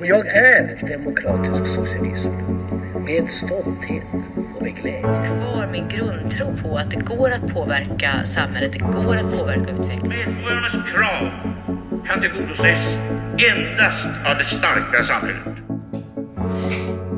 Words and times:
Och 0.00 0.06
jag 0.06 0.26
är 0.26 0.88
demokratisk 0.88 1.74
socialism 1.74 2.30
med 2.94 3.28
stolthet 3.30 4.06
och 4.56 4.62
med 4.62 4.74
glädje. 4.76 5.00
Kvar 5.02 5.68
min 5.72 5.88
grundtro 5.88 6.46
på 6.62 6.76
att 6.76 6.90
det 6.90 6.96
går 6.96 7.30
att 7.30 7.54
påverka 7.54 8.24
samhället, 8.24 8.72
det 8.72 8.78
går 8.78 9.16
att 9.16 9.38
påverka 9.38 9.70
utvecklingen. 9.70 10.34
Medborgarnas 10.34 10.72
krav 10.92 11.30
kan 12.06 12.20
tillgodoses 12.20 12.96
endast 13.52 14.06
av 14.06 14.38
det 14.38 14.44
starka 14.44 15.02
samhället. 15.02 15.42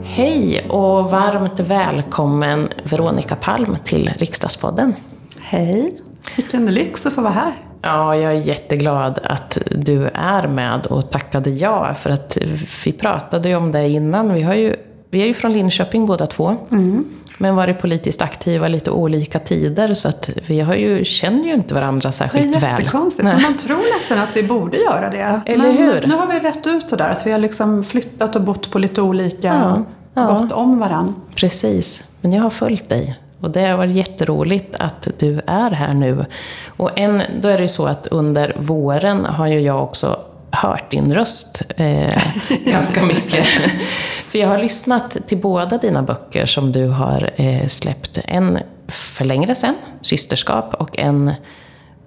Hej 0.04 0.66
och 0.68 1.10
varmt 1.10 1.60
välkommen 1.60 2.68
Veronica 2.84 3.36
Palm 3.36 3.76
till 3.84 4.12
Riksdagspodden. 4.18 4.94
Hej, 5.40 6.00
vilken 6.36 6.66
lyx 6.66 7.06
att 7.06 7.12
få 7.12 7.20
vara 7.20 7.32
här. 7.32 7.54
Ja, 7.84 8.16
jag 8.16 8.32
är 8.32 8.40
jätteglad 8.40 9.20
att 9.24 9.58
du 9.70 10.10
är 10.14 10.48
med 10.48 10.86
och 10.86 11.10
tackade 11.10 11.50
ja, 11.50 11.94
för 11.94 12.10
att 12.10 12.38
vi 12.84 12.92
pratade 12.92 13.48
ju 13.48 13.56
om 13.56 13.72
det 13.72 13.88
innan. 13.88 14.34
Vi, 14.34 14.42
har 14.42 14.54
ju, 14.54 14.76
vi 15.10 15.22
är 15.22 15.26
ju 15.26 15.34
från 15.34 15.52
Linköping 15.52 16.06
båda 16.06 16.26
två, 16.26 16.56
mm. 16.70 17.04
men 17.38 17.56
varit 17.56 17.80
politiskt 17.80 18.22
aktiva 18.22 18.68
lite 18.68 18.90
olika 18.90 19.38
tider, 19.38 19.94
så 19.94 20.08
att 20.08 20.30
vi 20.46 20.60
har 20.60 20.74
ju, 20.74 21.04
känner 21.04 21.44
ju 21.44 21.54
inte 21.54 21.74
varandra 21.74 22.12
särskilt 22.12 22.54
väl. 22.54 22.60
Det 22.60 22.66
är 22.66 22.78
jättekonstigt, 22.78 23.28
väl. 23.28 23.40
man 23.42 23.56
tror 23.56 23.94
nästan 23.94 24.18
att 24.18 24.36
vi 24.36 24.42
borde 24.42 24.76
göra 24.76 25.10
det. 25.10 25.40
Eller 25.46 25.64
men 25.64 25.76
hur? 25.76 26.06
nu 26.06 26.14
har 26.14 26.26
vi 26.26 26.40
rätt 26.40 26.66
ut 26.66 26.90
sådär, 26.90 27.10
att 27.10 27.26
vi 27.26 27.32
har 27.32 27.38
liksom 27.38 27.84
flyttat 27.84 28.36
och 28.36 28.42
bott 28.42 28.70
på 28.70 28.78
lite 28.78 29.02
olika, 29.02 29.46
ja, 29.46 29.84
ja. 30.14 30.26
gått 30.26 30.52
om 30.52 30.78
varandra. 30.78 31.14
Precis, 31.34 32.04
men 32.20 32.32
jag 32.32 32.42
har 32.42 32.50
följt 32.50 32.88
dig. 32.88 33.18
Och 33.44 33.50
det 33.50 33.66
har 33.66 33.76
varit 33.76 33.94
jätteroligt 33.94 34.74
att 34.78 35.08
du 35.18 35.40
är 35.46 35.70
här 35.70 35.94
nu. 35.94 36.24
Och 36.76 36.98
en, 36.98 37.22
då 37.40 37.48
är 37.48 37.56
det 37.56 37.62
ju 37.62 37.68
så 37.68 37.86
att 37.86 38.06
under 38.06 38.56
våren 38.56 39.24
har 39.24 39.46
ju 39.46 39.60
jag 39.60 39.82
också 39.82 40.18
hört 40.50 40.90
din 40.90 41.14
röst 41.14 41.62
eh, 41.76 42.22
ganska 42.66 43.02
mycket. 43.02 43.46
för 44.28 44.38
jag 44.38 44.48
har 44.48 44.58
lyssnat 44.58 45.16
till 45.26 45.38
båda 45.38 45.78
dina 45.78 46.02
böcker 46.02 46.46
som 46.46 46.72
du 46.72 46.88
har 46.88 47.30
eh, 47.36 47.66
släppt. 47.66 48.18
En 48.24 48.58
för 48.88 49.24
längre 49.24 49.54
sedan, 49.54 49.74
Systerskap, 50.00 50.74
och 50.74 50.98
en 50.98 51.32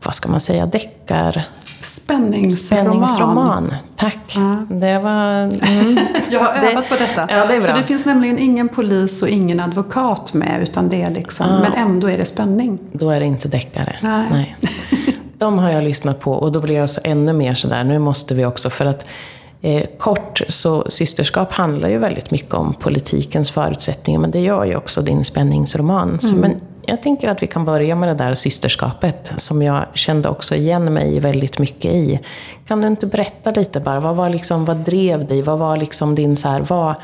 vad 0.04 0.16
ska 0.16 0.30
man 0.30 0.40
säga, 0.40 0.66
deckar... 0.66 1.44
Spänningsroman. 1.80 3.08
Spänningsroman. 3.08 3.73
Tack. 3.95 4.36
Ja. 4.36 4.75
Det 4.75 5.00
var... 5.00 5.44
Mm. 5.44 5.97
Jag 6.31 6.39
har 6.39 6.70
övat 6.70 6.89
på 6.89 6.95
detta. 6.95 7.28
Ja, 7.30 7.45
det 7.45 7.56
är 7.56 7.59
bra. 7.59 7.67
För 7.67 7.78
det 7.78 7.83
finns 7.83 8.06
nämligen 8.06 8.39
ingen 8.39 8.70
polis 8.70 9.23
och 9.23 9.30
ingen 9.30 9.59
advokat 9.59 10.33
med, 10.33 10.61
utan 10.61 10.89
det 10.89 11.02
är 11.02 11.11
liksom, 11.11 11.48
ja. 11.50 11.59
men 11.59 11.73
ändå 11.73 12.09
är 12.09 12.17
det 12.17 12.25
spänning. 12.25 12.80
Då 12.92 13.09
är 13.09 13.20
det 13.20 13.25
inte 13.25 13.48
deckare. 13.48 13.95
Nej. 14.02 14.28
Nej. 14.31 14.55
De 15.38 15.58
har 15.59 15.70
jag 15.70 15.83
lyssnat 15.83 16.20
på 16.20 16.33
och 16.33 16.52
då 16.52 16.59
blir 16.59 16.75
jag 16.75 16.89
så 16.89 17.02
ännu 17.03 17.33
mer 17.33 17.53
sådär, 17.53 17.83
nu 17.83 18.00
måste 18.00 18.36
vi 18.36 18.45
också, 18.45 18.70
för 18.70 18.86
att 18.86 19.05
Eh, 19.61 19.83
kort, 19.98 20.42
så 20.48 20.86
systerskap 20.89 21.52
handlar 21.52 21.89
ju 21.89 21.98
väldigt 21.98 22.31
mycket 22.31 22.53
om 22.53 22.73
politikens 22.73 23.52
förutsättningar, 23.52 24.20
men 24.20 24.31
det 24.31 24.39
gör 24.39 24.66
ju 24.66 24.75
också 24.75 25.02
din 25.02 25.25
spänningsroman. 25.25 26.08
Mm. 26.08 26.20
Så, 26.20 26.36
men 26.36 26.55
jag 26.88 27.02
tänker 27.02 27.30
att 27.30 27.44
vi 27.44 27.48
kan 27.48 27.66
börja 27.66 27.96
med 27.96 28.10
det 28.10 28.24
där 28.24 28.36
systerskapet, 28.36 29.34
som 29.38 29.62
jag 29.62 29.86
kände 29.94 30.30
också 30.30 30.56
igen 30.56 30.94
mig 30.94 31.20
väldigt 31.20 31.60
mycket 31.60 31.92
i. 31.92 32.20
Kan 32.68 32.82
du 32.82 32.88
inte 32.88 33.08
berätta 33.08 33.52
lite 33.52 33.80
bara, 33.80 34.00
vad, 34.00 34.16
var 34.16 34.30
liksom, 34.30 34.66
vad 34.66 34.78
drev 34.78 35.28
dig? 35.28 35.42
Vad 35.42 35.60
var 35.60 35.78
liksom 35.78 36.16
din 36.16 36.38
så 36.38 36.48
här, 36.48 36.60
vad, 36.60 36.96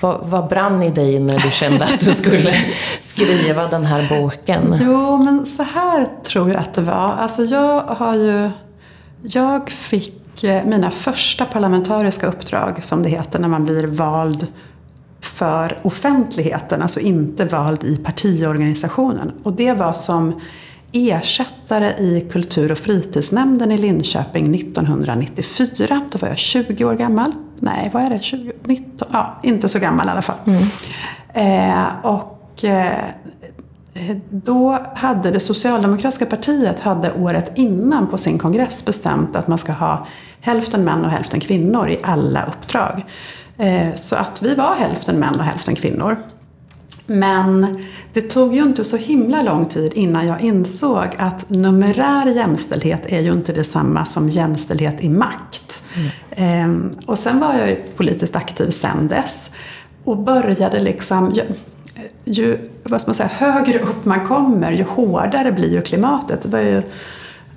vad, 0.00 0.20
vad 0.22 0.48
brann 0.48 0.82
i 0.82 0.90
dig 0.90 1.20
när 1.20 1.38
du 1.38 1.50
kände 1.50 1.84
att 1.84 2.00
du 2.00 2.12
skulle 2.12 2.54
skriva 3.00 3.66
den 3.66 3.84
här 3.84 4.20
boken? 4.20 4.74
Jo, 4.80 5.16
men 5.16 5.46
så 5.46 5.62
här 5.62 6.06
tror 6.22 6.50
jag 6.50 6.58
att 6.58 6.74
det 6.74 6.82
var. 6.82 7.14
Alltså 7.18 7.42
jag 7.42 7.82
har 7.82 8.14
ju, 8.14 8.50
jag 9.22 9.70
fick 9.70 10.20
Eh, 10.44 10.64
mina 10.64 10.90
första 10.90 11.44
parlamentariska 11.44 12.26
uppdrag, 12.26 12.84
som 12.84 13.02
det 13.02 13.08
heter 13.08 13.38
när 13.38 13.48
man 13.48 13.64
blir 13.64 13.86
vald 13.86 14.46
för 15.20 15.78
offentligheten, 15.82 16.82
alltså 16.82 17.00
inte 17.00 17.44
vald 17.44 17.84
i 17.84 17.96
partiorganisationen. 17.96 19.32
Och 19.42 19.52
det 19.52 19.72
var 19.72 19.92
som 19.92 20.40
ersättare 20.92 21.92
i 21.98 22.28
kultur 22.32 22.72
och 22.72 22.78
fritidsnämnden 22.78 23.72
i 23.72 23.78
Linköping 23.78 24.54
1994. 24.54 26.00
Då 26.12 26.18
var 26.18 26.28
jag 26.28 26.38
20 26.38 26.84
år 26.84 26.94
gammal. 26.94 27.32
Nej, 27.58 27.90
vad 27.92 28.02
är 28.02 28.10
det? 28.10 28.22
20, 28.22 28.52
19? 28.64 29.08
Ja, 29.12 29.40
inte 29.42 29.68
så 29.68 29.78
gammal 29.78 30.06
i 30.06 30.10
alla 30.10 30.22
fall. 30.22 30.36
Mm. 30.44 30.62
Eh, 31.34 32.06
och 32.06 32.64
eh, 32.64 33.04
då 34.30 34.78
hade 34.94 35.30
det 35.30 35.40
socialdemokratiska 35.40 36.26
partiet 36.26 36.80
hade 36.80 37.12
året 37.12 37.52
innan 37.54 38.06
på 38.06 38.18
sin 38.18 38.38
kongress 38.38 38.84
bestämt 38.84 39.36
att 39.36 39.48
man 39.48 39.58
ska 39.58 39.72
ha 39.72 40.06
hälften 40.40 40.84
män 40.84 41.04
och 41.04 41.10
hälften 41.10 41.40
kvinnor 41.40 41.88
i 41.88 41.98
alla 42.02 42.44
uppdrag. 42.44 43.04
Eh, 43.60 43.94
så 43.94 44.16
att 44.16 44.42
vi 44.42 44.54
var 44.54 44.74
hälften 44.74 45.16
män 45.16 45.34
och 45.34 45.44
hälften 45.44 45.74
kvinnor. 45.74 46.16
Men 47.06 47.84
det 48.12 48.20
tog 48.20 48.54
ju 48.54 48.62
inte 48.62 48.84
så 48.84 48.96
himla 48.96 49.42
lång 49.42 49.66
tid 49.66 49.92
innan 49.94 50.26
jag 50.26 50.40
insåg 50.40 51.06
att 51.18 51.50
numerär 51.50 52.26
jämställdhet 52.26 53.12
är 53.12 53.20
ju 53.20 53.32
inte 53.32 53.52
detsamma 53.52 54.04
som 54.04 54.28
jämställdhet 54.28 55.04
i 55.04 55.08
makt. 55.08 55.82
Mm. 56.30 56.98
Och 57.06 57.18
sen 57.18 57.40
var 57.40 57.54
jag 57.54 57.68
ju 57.68 57.76
politiskt 57.76 58.36
aktiv 58.36 58.70
sen 58.70 59.08
dess 59.08 59.50
och 60.04 60.18
började 60.18 60.80
liksom 60.80 61.34
ju, 61.34 61.42
ju 62.24 62.58
vad 62.82 63.00
ska 63.00 63.08
man 63.08 63.14
säga, 63.14 63.30
högre 63.32 63.78
upp 63.78 64.04
man 64.04 64.26
kommer 64.26 64.72
ju 64.72 64.84
hårdare 64.84 65.52
blir 65.52 65.72
ju 65.72 65.80
klimatet. 65.80 66.42
Det 66.42 66.48
var 66.48 66.60
ju 66.60 66.82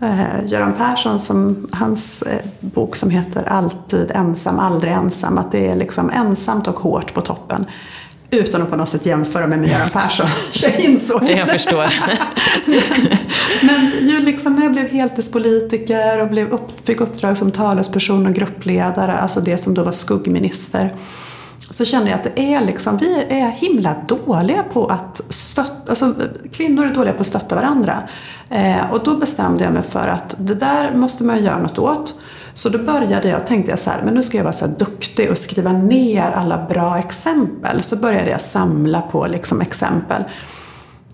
eh, 0.03 0.51
Göran 0.51 0.73
Persson, 0.73 1.19
som, 1.19 1.67
hans 1.71 2.21
eh, 2.21 2.39
bok 2.59 2.95
som 2.95 3.09
heter 3.09 3.43
Alltid 3.43 4.11
ensam, 4.11 4.59
aldrig 4.59 4.93
ensam. 4.93 5.37
Att 5.37 5.51
det 5.51 5.67
är 5.67 5.75
liksom 5.75 6.09
ensamt 6.09 6.67
och 6.67 6.79
hårt 6.79 7.13
på 7.13 7.21
toppen. 7.21 7.65
Utan 8.29 8.61
att 8.61 8.69
på 8.69 8.75
något 8.75 8.89
sätt 8.89 9.05
jämföra 9.05 9.47
mig 9.47 9.57
med 9.57 9.69
Göran 9.69 9.89
Persson. 9.89 10.27
jag 10.63 10.79
insåg 10.79 11.25
det. 11.25 11.33
Jag 11.33 11.49
förstår. 11.49 11.87
men, 12.65 12.79
men 14.01 14.07
ju 14.09 14.19
liksom 14.19 14.55
när 14.55 14.63
jag 14.63 14.71
blev 14.71 14.87
heltidspolitiker 14.89 16.21
och 16.21 16.27
blev 16.27 16.51
upp, 16.51 16.87
fick 16.87 17.01
uppdrag 17.01 17.37
som 17.37 17.51
talesperson 17.51 18.27
och 18.27 18.33
gruppledare, 18.33 19.17
alltså 19.17 19.41
det 19.41 19.57
som 19.57 19.73
då 19.73 19.83
var 19.83 19.91
skuggminister 19.91 20.93
så 21.69 21.85
kände 21.85 22.09
jag 22.09 22.17
att 22.17 22.35
det 22.35 22.53
är 22.53 22.65
liksom, 22.65 22.97
vi 22.97 23.23
är 23.29 23.49
himla 23.49 23.95
dåliga 24.07 24.63
på 24.63 24.85
att 24.85 25.21
stötta, 25.29 25.89
alltså 25.89 26.13
kvinnor 26.51 26.85
är 26.85 26.93
dåliga 26.93 27.13
på 27.13 27.21
att 27.21 27.27
stötta 27.27 27.55
varandra. 27.55 28.03
Eh, 28.49 28.91
och 28.91 29.03
då 29.03 29.17
bestämde 29.17 29.63
jag 29.63 29.73
mig 29.73 29.83
för 29.83 30.07
att 30.07 30.35
det 30.37 30.55
där 30.55 30.95
måste 30.95 31.23
man 31.23 31.43
göra 31.43 31.57
något 31.57 31.79
åt. 31.79 32.15
Så 32.53 32.69
då 32.69 32.77
började 32.77 33.29
jag, 33.29 33.47
tänkte 33.47 33.71
jag 33.71 33.79
så 33.79 33.89
här, 33.89 34.01
men 34.03 34.13
nu 34.13 34.23
ska 34.23 34.37
jag 34.37 34.43
vara 34.43 34.53
så 34.53 34.65
här 34.65 34.73
duktig 34.79 35.31
och 35.31 35.37
skriva 35.37 35.71
ner 35.71 36.31
alla 36.31 36.65
bra 36.69 36.97
exempel. 36.97 37.83
Så 37.83 37.95
började 37.95 38.31
jag 38.31 38.41
samla 38.41 39.01
på 39.01 39.27
liksom 39.27 39.61
exempel. 39.61 40.23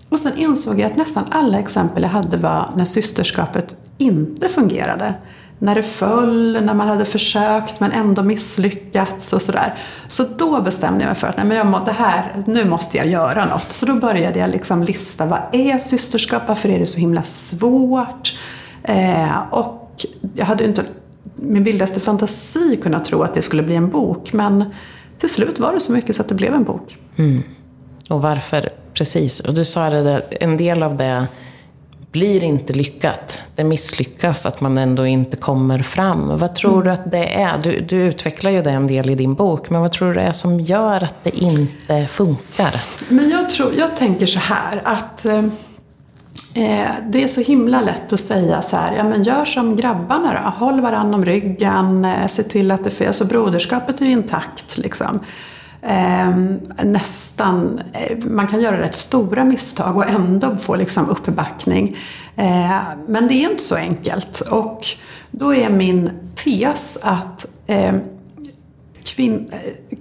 Och 0.08 0.18
sen 0.18 0.36
insåg 0.36 0.80
jag 0.80 0.90
att 0.90 0.96
nästan 0.96 1.24
alla 1.30 1.58
exempel 1.58 2.02
jag 2.02 2.10
hade 2.10 2.36
var 2.36 2.70
när 2.76 2.84
systerskapet 2.84 3.76
inte 3.98 4.48
fungerade 4.48 5.14
när 5.62 5.74
det 5.74 5.82
föll, 5.82 6.64
när 6.64 6.74
man 6.74 6.88
hade 6.88 7.04
försökt 7.04 7.80
men 7.80 7.92
ändå 7.92 8.22
misslyckats 8.22 9.32
och 9.32 9.42
sådär. 9.42 9.74
Så 10.08 10.24
då 10.38 10.60
bestämde 10.60 11.00
jag 11.00 11.08
mig 11.08 11.14
för 11.14 11.26
att 11.26 11.36
nej, 11.36 11.46
men 11.46 11.56
jag 11.56 11.66
må, 11.66 11.78
det 11.78 11.92
här, 11.92 12.42
nu 12.46 12.64
måste 12.64 12.96
jag 12.96 13.06
göra 13.06 13.44
något. 13.44 13.72
Så 13.72 13.86
då 13.86 13.94
började 13.94 14.38
jag 14.38 14.50
liksom 14.50 14.82
lista, 14.82 15.26
vad 15.26 15.40
är 15.52 15.78
systerskap? 15.78 16.42
Varför 16.46 16.68
är 16.68 16.78
det 16.78 16.86
så 16.86 17.00
himla 17.00 17.22
svårt? 17.22 18.38
Eh, 18.82 19.38
och 19.50 20.06
jag 20.34 20.44
hade 20.46 20.64
inte 20.64 20.84
min 21.36 21.64
vildaste 21.64 22.00
fantasi 22.00 22.76
kunnat 22.82 23.04
tro 23.04 23.22
att 23.22 23.34
det 23.34 23.42
skulle 23.42 23.62
bli 23.62 23.76
en 23.76 23.90
bok. 23.90 24.32
Men 24.32 24.64
till 25.18 25.30
slut 25.30 25.58
var 25.58 25.72
det 25.72 25.80
så 25.80 25.92
mycket 25.92 26.16
så 26.16 26.22
att 26.22 26.28
det 26.28 26.34
blev 26.34 26.54
en 26.54 26.64
bok. 26.64 26.96
Mm. 27.16 27.42
Och 28.08 28.22
varför, 28.22 28.68
precis. 28.94 29.40
Och 29.40 29.54
du 29.54 29.64
sa 29.64 29.90
det, 29.90 30.20
en 30.30 30.56
del 30.56 30.82
av 30.82 30.96
det 30.96 31.26
blir 32.12 32.44
inte 32.44 32.72
lyckat. 32.72 33.40
Det 33.54 33.64
misslyckas, 33.64 34.46
att 34.46 34.60
man 34.60 34.78
ändå 34.78 35.06
inte 35.06 35.36
kommer 35.36 35.82
fram. 35.82 36.38
Vad 36.38 36.54
tror 36.54 36.72
mm. 36.72 36.84
du 36.84 36.90
att 36.90 37.10
det 37.10 37.40
är? 37.40 37.58
Du, 37.58 37.80
du, 37.80 37.96
utvecklar 37.96 38.50
ju 38.50 38.62
det 38.62 38.70
en 38.70 38.86
del 38.86 39.10
i 39.10 39.14
din 39.14 39.34
bok, 39.34 39.70
men 39.70 39.80
vad 39.80 39.92
tror 39.92 40.08
du 40.08 40.14
det 40.14 40.20
är 40.20 40.32
som 40.32 40.60
gör 40.60 41.04
att 41.04 41.24
det 41.24 41.38
inte 41.38 42.06
funkar? 42.06 42.80
Men 43.08 43.30
jag, 43.30 43.50
tror, 43.50 43.74
jag 43.78 43.96
tänker 43.96 44.26
så 44.26 44.38
här, 44.38 44.82
att 44.84 45.24
eh, 45.24 45.38
eh 46.54 46.88
det 47.08 47.22
är 47.22 47.28
så 47.28 47.40
himla 47.40 47.80
lätt 47.80 48.12
att 48.12 48.20
säga 48.20 48.62
så 48.62 48.76
här, 48.76 48.96
ja 48.96 49.04
men 49.04 49.22
gör 49.22 49.44
som 49.44 49.76
grabbarna 49.76 50.32
då. 50.32 50.64
Håll 50.64 50.80
varandra 50.80 51.18
om 51.18 51.24
ryggen, 51.24 52.04
eh, 52.04 52.26
se 52.26 52.42
till 52.42 52.70
att 52.70 52.84
det 52.84 52.90
finns, 52.90 53.08
alltså 53.08 53.24
broderskapet 53.24 54.00
är 54.00 54.04
ju 54.04 54.12
intakt 54.12 54.78
liksom. 54.78 55.20
Ehm, 55.82 56.60
eh, 56.78 56.84
nästan, 56.84 57.80
man 58.24 58.46
kan 58.46 58.60
göra 58.60 58.80
rätt 58.80 58.96
stora 58.96 59.44
misstag 59.44 59.96
och 59.96 60.08
ändå 60.08 60.56
få 60.56 60.76
liksom 60.76 61.08
uppbackning. 61.08 61.96
Eh, 62.36 62.80
men 63.06 63.28
det 63.28 63.34
är 63.34 63.50
inte 63.50 63.62
så 63.62 63.76
enkelt. 63.76 64.40
Och 64.40 64.86
då 65.30 65.54
är 65.54 65.70
min 65.70 66.10
tes 66.44 66.98
att 67.02 67.46
ehm, 67.66 67.94
eh, 67.94 68.00
kvin 69.04 69.50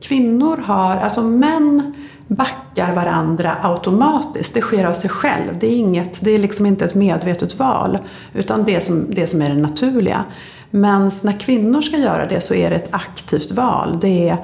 kvinnor 0.01 0.57
har, 0.65 0.95
alltså 0.95 1.21
män 1.21 1.93
backar 2.27 2.95
varandra 2.95 3.55
automatiskt. 3.61 4.53
Det 4.53 4.61
sker 4.61 4.85
av 4.85 4.93
sig 4.93 5.09
själv. 5.09 5.59
Det 5.59 5.67
är, 5.67 5.77
inget, 5.77 6.21
det 6.21 6.31
är 6.31 6.39
liksom 6.39 6.65
inte 6.65 6.85
ett 6.85 6.95
medvetet 6.95 7.59
val. 7.59 7.97
Utan 8.33 8.63
det 8.63 8.81
som, 8.81 9.05
det 9.09 9.27
som 9.27 9.41
är 9.41 9.49
det 9.49 9.55
naturliga. 9.55 10.25
Men 10.71 11.11
när 11.23 11.39
kvinnor 11.39 11.81
ska 11.81 11.97
göra 11.97 12.25
det 12.25 12.41
så 12.41 12.53
är 12.53 12.69
det 12.69 12.75
ett 12.75 12.93
aktivt 12.93 13.51
val. 13.51 13.97
Det 14.01 14.29
är, 14.29 14.37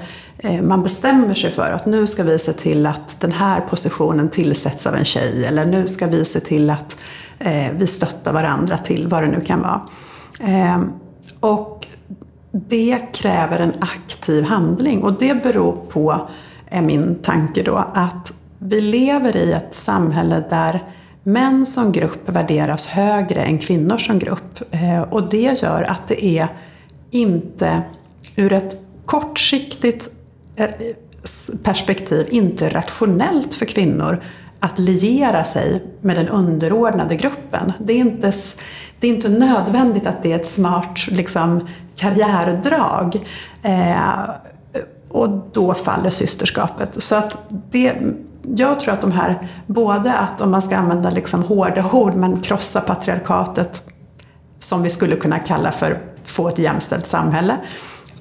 Eh, 0.45 0.61
man 0.61 0.83
bestämmer 0.83 1.33
sig 1.33 1.51
för 1.51 1.71
att 1.71 1.85
nu 1.85 2.07
ska 2.07 2.23
vi 2.23 2.39
se 2.39 2.53
till 2.53 2.85
att 2.85 3.21
den 3.21 3.31
här 3.31 3.61
positionen 3.61 4.29
tillsätts 4.29 4.87
av 4.87 4.95
en 4.95 5.05
tjej. 5.05 5.45
Eller 5.45 5.65
nu 5.65 5.87
ska 5.87 6.07
vi 6.07 6.25
se 6.25 6.39
till 6.39 6.69
att 6.69 6.97
eh, 7.39 7.71
vi 7.77 7.87
stöttar 7.87 8.33
varandra 8.33 8.77
till 8.77 9.07
vad 9.07 9.23
det 9.23 9.27
nu 9.27 9.41
kan 9.41 9.61
vara. 9.61 9.81
Ehm, 10.39 10.91
och 11.39 11.87
det 12.51 12.99
kräver 13.13 13.59
en 13.59 13.73
aktiv 13.79 14.43
handling 14.43 15.03
och 15.03 15.13
det 15.13 15.43
beror 15.43 15.75
på, 15.89 16.27
är 16.69 16.81
min 16.81 17.15
tanke 17.15 17.63
då, 17.63 17.85
att 17.93 18.33
vi 18.59 18.81
lever 18.81 19.37
i 19.37 19.51
ett 19.51 19.75
samhälle 19.75 20.43
där 20.49 20.83
män 21.23 21.65
som 21.65 21.91
grupp 21.91 22.29
värderas 22.29 22.87
högre 22.87 23.43
än 23.43 23.57
kvinnor 23.57 23.97
som 23.97 24.19
grupp. 24.19 24.61
Eh, 24.71 25.01
och 25.01 25.29
det 25.29 25.61
gör 25.61 25.83
att 25.83 26.07
det 26.07 26.25
är 26.25 26.47
inte, 27.11 27.81
ur 28.35 28.53
ett 28.53 28.77
kortsiktigt 29.05 30.09
Eh, 30.55 30.69
perspektiv, 31.63 32.27
inte 32.31 32.69
rationellt 32.69 33.55
för 33.55 33.65
kvinnor 33.65 34.23
att 34.59 34.79
liera 34.79 35.43
sig 35.43 35.83
med 36.01 36.17
den 36.17 36.27
underordnade 36.27 37.15
gruppen. 37.15 37.73
Det 37.79 37.93
är 37.93 37.97
inte, 37.97 38.31
det 38.99 39.07
är 39.07 39.11
inte 39.15 39.29
nödvändigt 39.29 40.07
att 40.07 40.23
det 40.23 40.31
är 40.31 40.35
ett 40.35 40.47
smart 40.47 41.07
liksom, 41.07 41.67
karriärdrag. 41.95 43.27
Eh, 43.63 44.29
och 45.09 45.29
då 45.51 45.73
faller 45.73 46.09
systerskapet. 46.09 47.03
Så 47.03 47.15
att 47.15 47.37
det, 47.71 47.93
jag 48.41 48.79
tror 48.79 48.93
att 48.93 49.01
de 49.01 49.11
här, 49.11 49.49
både 49.67 50.13
att 50.13 50.41
om 50.41 50.51
man 50.51 50.61
ska 50.61 50.77
använda 50.77 51.09
liksom 51.09 51.43
hårda 51.43 51.89
ord, 51.91 52.15
men 52.15 52.39
krossa 52.41 52.81
patriarkatet, 52.81 53.83
som 54.59 54.83
vi 54.83 54.89
skulle 54.89 55.15
kunna 55.15 55.39
kalla 55.39 55.71
för 55.71 56.01
få 56.23 56.47
ett 56.47 56.59
jämställt 56.59 57.05
samhälle, 57.05 57.57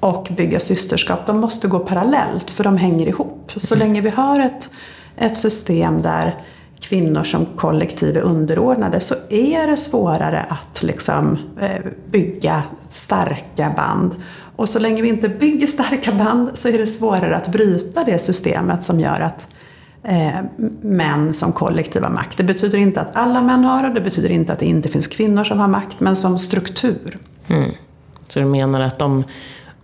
och 0.04 0.28
bygga 0.36 0.60
systerskap, 0.60 1.26
de 1.26 1.40
måste 1.40 1.68
gå 1.68 1.78
parallellt 1.78 2.50
för 2.50 2.64
de 2.64 2.76
hänger 2.76 3.06
ihop. 3.08 3.52
Så 3.56 3.74
länge 3.74 4.00
vi 4.00 4.10
har 4.10 4.40
ett, 4.40 4.70
ett 5.16 5.38
system 5.38 6.02
där 6.02 6.44
kvinnor 6.80 7.22
som 7.22 7.46
kollektiv 7.46 8.16
är 8.16 8.20
underordnade 8.20 9.00
så 9.00 9.14
är 9.30 9.66
det 9.66 9.76
svårare 9.76 10.46
att 10.48 10.82
liksom, 10.82 11.38
eh, 11.60 11.86
bygga 12.10 12.62
starka 12.88 13.72
band. 13.76 14.14
Och 14.56 14.68
så 14.68 14.78
länge 14.78 15.02
vi 15.02 15.08
inte 15.08 15.28
bygger 15.28 15.66
starka 15.66 16.12
band 16.12 16.50
så 16.54 16.68
är 16.68 16.78
det 16.78 16.86
svårare 16.86 17.36
att 17.36 17.48
bryta 17.48 18.04
det 18.04 18.18
systemet 18.18 18.84
som 18.84 19.00
gör 19.00 19.20
att 19.20 19.46
eh, 20.02 20.40
män 20.80 21.34
som 21.34 21.52
kollektiva 21.52 22.08
makt. 22.08 22.36
Det 22.36 22.44
betyder 22.44 22.78
inte 22.78 23.00
att 23.00 23.16
alla 23.16 23.40
män 23.40 23.64
har 23.64 23.82
det, 23.82 23.94
det 23.94 24.00
betyder 24.00 24.30
inte 24.30 24.52
att 24.52 24.58
det 24.58 24.66
inte 24.66 24.88
finns 24.88 25.06
kvinnor 25.06 25.44
som 25.44 25.58
har 25.58 25.68
makt, 25.68 26.00
men 26.00 26.16
som 26.16 26.38
struktur. 26.38 27.18
Mm. 27.48 27.70
Så 28.28 28.40
du 28.40 28.44
menar 28.44 28.80
att 28.80 29.02
om, 29.02 29.24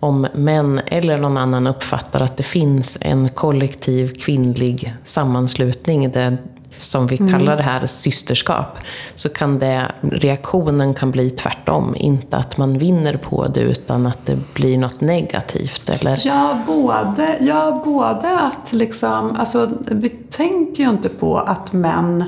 om 0.01 0.27
män 0.35 0.81
eller 0.87 1.19
någon 1.19 1.37
annan 1.37 1.67
uppfattar 1.67 2.21
att 2.21 2.37
det 2.37 2.43
finns 2.43 2.99
en 3.01 3.29
kollektiv 3.29 4.15
kvinnlig 4.15 4.95
sammanslutning 5.05 6.11
där 6.11 6.39
som 6.77 7.07
vi 7.07 7.17
kallar 7.17 7.39
mm. 7.53 7.57
det 7.57 7.63
här 7.63 7.87
systerskap, 7.87 8.79
så 9.15 9.29
kan 9.29 9.59
det, 9.59 9.93
reaktionen 10.01 10.95
kan 10.95 11.11
bli 11.11 11.31
tvärtom. 11.31 11.95
Inte 11.97 12.37
att 12.37 12.57
man 12.57 12.79
vinner 12.79 13.17
på 13.17 13.47
det, 13.47 13.61
utan 13.61 14.07
att 14.07 14.27
det 14.27 14.55
blir 14.55 14.79
något 14.79 15.01
negativt. 15.01 15.91
Eller? 15.91 16.23
Ja, 16.25 16.59
både, 16.67 17.37
ja, 17.41 17.83
både 17.85 18.39
att 18.39 18.73
liksom, 18.73 19.37
alltså, 19.39 19.69
vi 19.87 20.09
tänker 20.09 20.83
ju 20.83 20.91
inte 20.91 21.09
på 21.09 21.39
att 21.39 21.73
män 21.73 22.25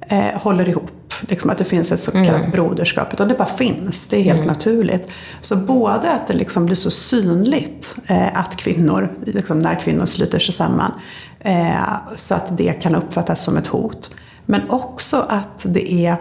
eh, 0.00 0.40
håller 0.42 0.68
ihop. 0.68 0.90
Liksom 1.28 1.50
att 1.50 1.58
det 1.58 1.64
finns 1.64 1.92
ett 1.92 2.02
så 2.02 2.10
kallat 2.10 2.28
mm. 2.28 2.50
broderskap. 2.50 3.12
Utan 3.14 3.28
det 3.28 3.34
bara 3.34 3.48
finns. 3.48 4.06
Det 4.06 4.16
är 4.16 4.22
helt 4.22 4.38
mm. 4.38 4.48
naturligt. 4.48 5.08
Så 5.40 5.56
både 5.56 6.10
att 6.10 6.26
det 6.26 6.34
liksom 6.34 6.66
blir 6.66 6.76
så 6.76 6.90
synligt 6.90 7.96
eh, 8.06 8.38
att 8.38 8.56
kvinnor, 8.56 9.12
liksom 9.24 9.58
när 9.58 9.80
kvinnor 9.80 10.06
sluter 10.06 10.38
sig 10.38 10.54
samman. 10.54 10.92
Eh, 11.40 11.96
så 12.16 12.34
att 12.34 12.56
det 12.58 12.72
kan 12.72 12.94
uppfattas 12.94 13.44
som 13.44 13.56
ett 13.56 13.66
hot. 13.66 14.10
Men 14.46 14.70
också 14.70 15.26
att 15.28 15.60
det 15.62 16.06
är, 16.06 16.16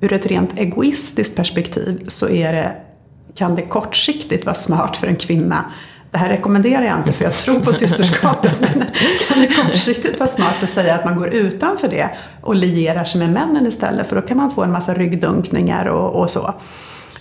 ur 0.00 0.12
ett 0.12 0.26
rent 0.26 0.58
egoistiskt 0.58 1.36
perspektiv, 1.36 2.04
så 2.08 2.28
är 2.28 2.52
det, 2.52 2.76
kan 3.34 3.56
det 3.56 3.62
kortsiktigt 3.62 4.46
vara 4.46 4.54
smart 4.54 4.96
för 4.96 5.06
en 5.06 5.16
kvinna 5.16 5.64
det 6.12 6.18
här 6.18 6.28
rekommenderar 6.28 6.82
jag 6.82 6.98
inte 6.98 7.12
för 7.12 7.24
jag 7.24 7.34
tror 7.34 7.60
på 7.60 7.72
systerskapet. 7.72 8.60
men 8.60 8.84
kan 9.28 9.40
det 9.40 9.46
kortsiktigt 9.46 10.18
vara 10.18 10.28
smart 10.28 10.54
att 10.62 10.68
säga 10.68 10.94
att 10.94 11.04
man 11.04 11.16
går 11.16 11.28
utanför 11.28 11.88
det 11.88 12.10
och 12.42 12.54
lierar 12.54 13.04
sig 13.04 13.20
med 13.20 13.32
männen 13.32 13.66
istället. 13.66 14.06
För 14.06 14.16
då 14.16 14.22
kan 14.22 14.36
man 14.36 14.50
få 14.50 14.62
en 14.62 14.72
massa 14.72 14.94
ryggdunkningar 14.94 15.86
och, 15.86 16.20
och 16.20 16.30
så. 16.30 16.54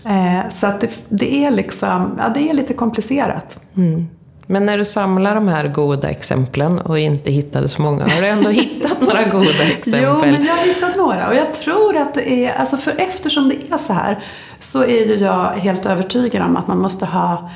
Eh, 0.06 0.50
så 0.50 0.68
att 0.68 0.82
det, 0.82 0.90
det, 1.10 1.46
är 1.46 1.52
liksom, 1.52 2.16
ja, 2.18 2.30
det 2.34 2.50
är 2.50 2.54
lite 2.54 2.74
komplicerat. 2.74 3.60
Mm. 3.78 4.08
Men 4.48 4.66
när 4.66 4.78
du 4.78 4.86
samlar 4.86 5.36
de 5.36 5.48
här 5.48 5.68
goda 5.68 6.10
exemplen 6.10 6.80
och 6.80 7.00
inte 7.00 7.32
hittade 7.32 7.70
så 7.70 7.82
många, 7.82 8.04
har 8.04 8.22
du 8.22 8.28
ändå 8.28 8.50
hittat 8.62 9.02
några 9.02 9.24
goda 9.24 9.64
exempel? 9.64 10.04
Jo, 10.04 10.32
men 10.32 10.46
jag 10.46 10.56
har 10.56 10.66
hittat 10.66 10.98
några. 10.98 11.28
Och 11.28 11.36
jag 11.36 11.54
tror 11.54 11.98
att 11.98 12.14
det 12.14 12.46
är, 12.46 12.54
alltså 12.54 12.78
för 12.78 12.94
eftersom 12.98 13.50
det 13.50 13.74
är 13.74 13.78
så 13.78 13.94
här, 13.94 14.24
så 14.60 14.84
är 14.84 15.06
ju 15.06 15.16
jag 15.16 15.46
helt 15.46 15.86
övertygad 15.86 16.42
om 16.42 16.58
att 16.58 16.68
man 16.68 16.78
måste 16.78 17.06
ha 17.06 17.50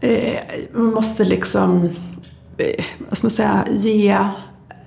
eh, 0.00 0.38
man 0.72 0.94
måste 0.94 1.24
liksom, 1.24 1.88
eh, 2.58 2.84
vad 2.98 3.18
ska 3.18 3.24
man 3.24 3.30
säga, 3.30 3.64
ge 3.70 4.18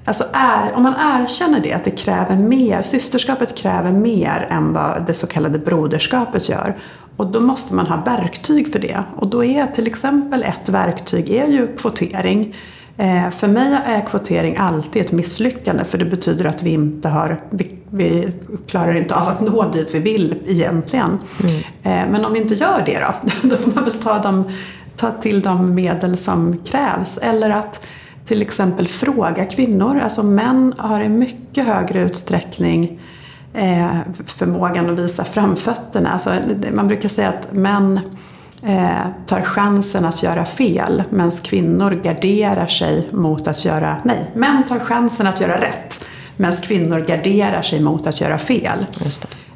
Alltså 0.06 0.24
är, 0.34 0.74
om 0.74 0.84
man 0.84 1.22
erkänner 1.22 1.60
det, 1.60 1.74
att 1.74 1.84
det 1.84 1.92
kräver 1.92 2.36
mer, 2.36 2.82
systerskapet 2.82 3.56
kräver 3.56 3.92
mer 3.92 4.48
än 4.50 4.74
vad 4.74 5.08
det 5.08 5.14
så 5.14 5.28
kallade 5.28 5.60
broderskapet 5.60 6.50
gör. 6.50 6.78
Och 7.18 7.28
då 7.28 7.40
måste 7.40 7.74
man 7.74 7.88
ha 7.88 8.04
verktyg 8.06 8.72
för 8.72 8.80
det. 8.80 9.04
Och 9.16 9.28
då 9.28 9.44
är 9.44 9.68
till 9.68 9.88
exempel 9.88 10.44
ett 10.44 10.70
verktyg 10.70 11.34
är 11.34 11.48
ju 11.48 11.76
kvotering. 11.78 12.56
Eh, 12.98 13.30
för 13.30 13.48
mig 13.48 13.78
är 13.86 14.02
kvotering 14.02 14.56
alltid 14.58 15.02
ett 15.02 15.12
misslyckande 15.12 15.84
för 15.86 15.98
det 15.98 16.06
betyder 16.06 16.46
att 16.46 16.64
vi 16.64 16.70
inte 16.70 17.10
har, 17.10 17.42
vi, 17.50 17.76
vi 17.90 18.32
klarar 18.68 18.96
inte 18.96 19.16
av 19.16 19.28
att 19.28 19.42
nå 19.42 19.70
dit 19.74 19.96
vi 19.96 20.00
vill 20.00 20.36
egentligen. 20.48 21.20
Mm. 21.44 21.56
Eh, 21.84 22.12
men 22.12 22.26
om 22.26 22.34
vi 22.34 22.40
inte 22.40 22.54
gör 22.54 22.84
det 22.86 23.00
då, 23.00 23.30
då 23.50 23.56
får 23.56 23.72
man 23.76 23.84
väl 23.84 23.94
ta 23.94 24.20
de 24.20 24.52
ta 24.96 25.12
till 25.12 25.42
de 25.42 25.76
medel 25.76 26.18
som 26.18 26.58
krävs. 26.58 27.18
Eller 27.18 27.50
att 27.50 27.88
till 28.26 28.42
exempel 28.42 28.88
fråga 28.88 29.46
kvinnor. 29.46 30.00
Alltså 30.00 30.24
män 30.24 30.74
har 30.78 31.02
i 31.02 31.10
mycket 31.10 31.66
högre 31.66 32.02
utsträckning 32.02 33.00
eh, 33.54 33.98
förmågan 34.26 34.90
att 34.90 35.00
visa 35.00 35.24
framfötterna. 35.24 36.12
Alltså, 36.12 36.34
man 36.72 36.88
brukar 36.88 37.10
säga 37.10 37.30
att 37.30 37.54
män 37.54 38.00
eh, 38.64 39.26
tar 39.26 39.42
chansen 39.42 40.06
att 40.06 40.24
göra 40.24 40.46
fel 40.46 41.04
medan 41.10 41.32
kvinnor 41.32 42.02
garderar 42.04 42.68
sig 42.68 43.08
mot 43.12 43.48
att 43.48 43.66
göra, 43.66 43.98
nej, 44.04 44.32
män 44.36 44.64
tar 44.68 44.80
chansen 44.80 45.28
att 45.28 45.42
göra 45.42 45.62
rätt 45.62 46.06
medan 46.38 46.58
kvinnor 46.58 47.00
garderar 47.00 47.62
sig 47.62 47.80
mot 47.80 48.08
att 48.08 48.22
göra 48.22 48.38
fel. 48.38 48.86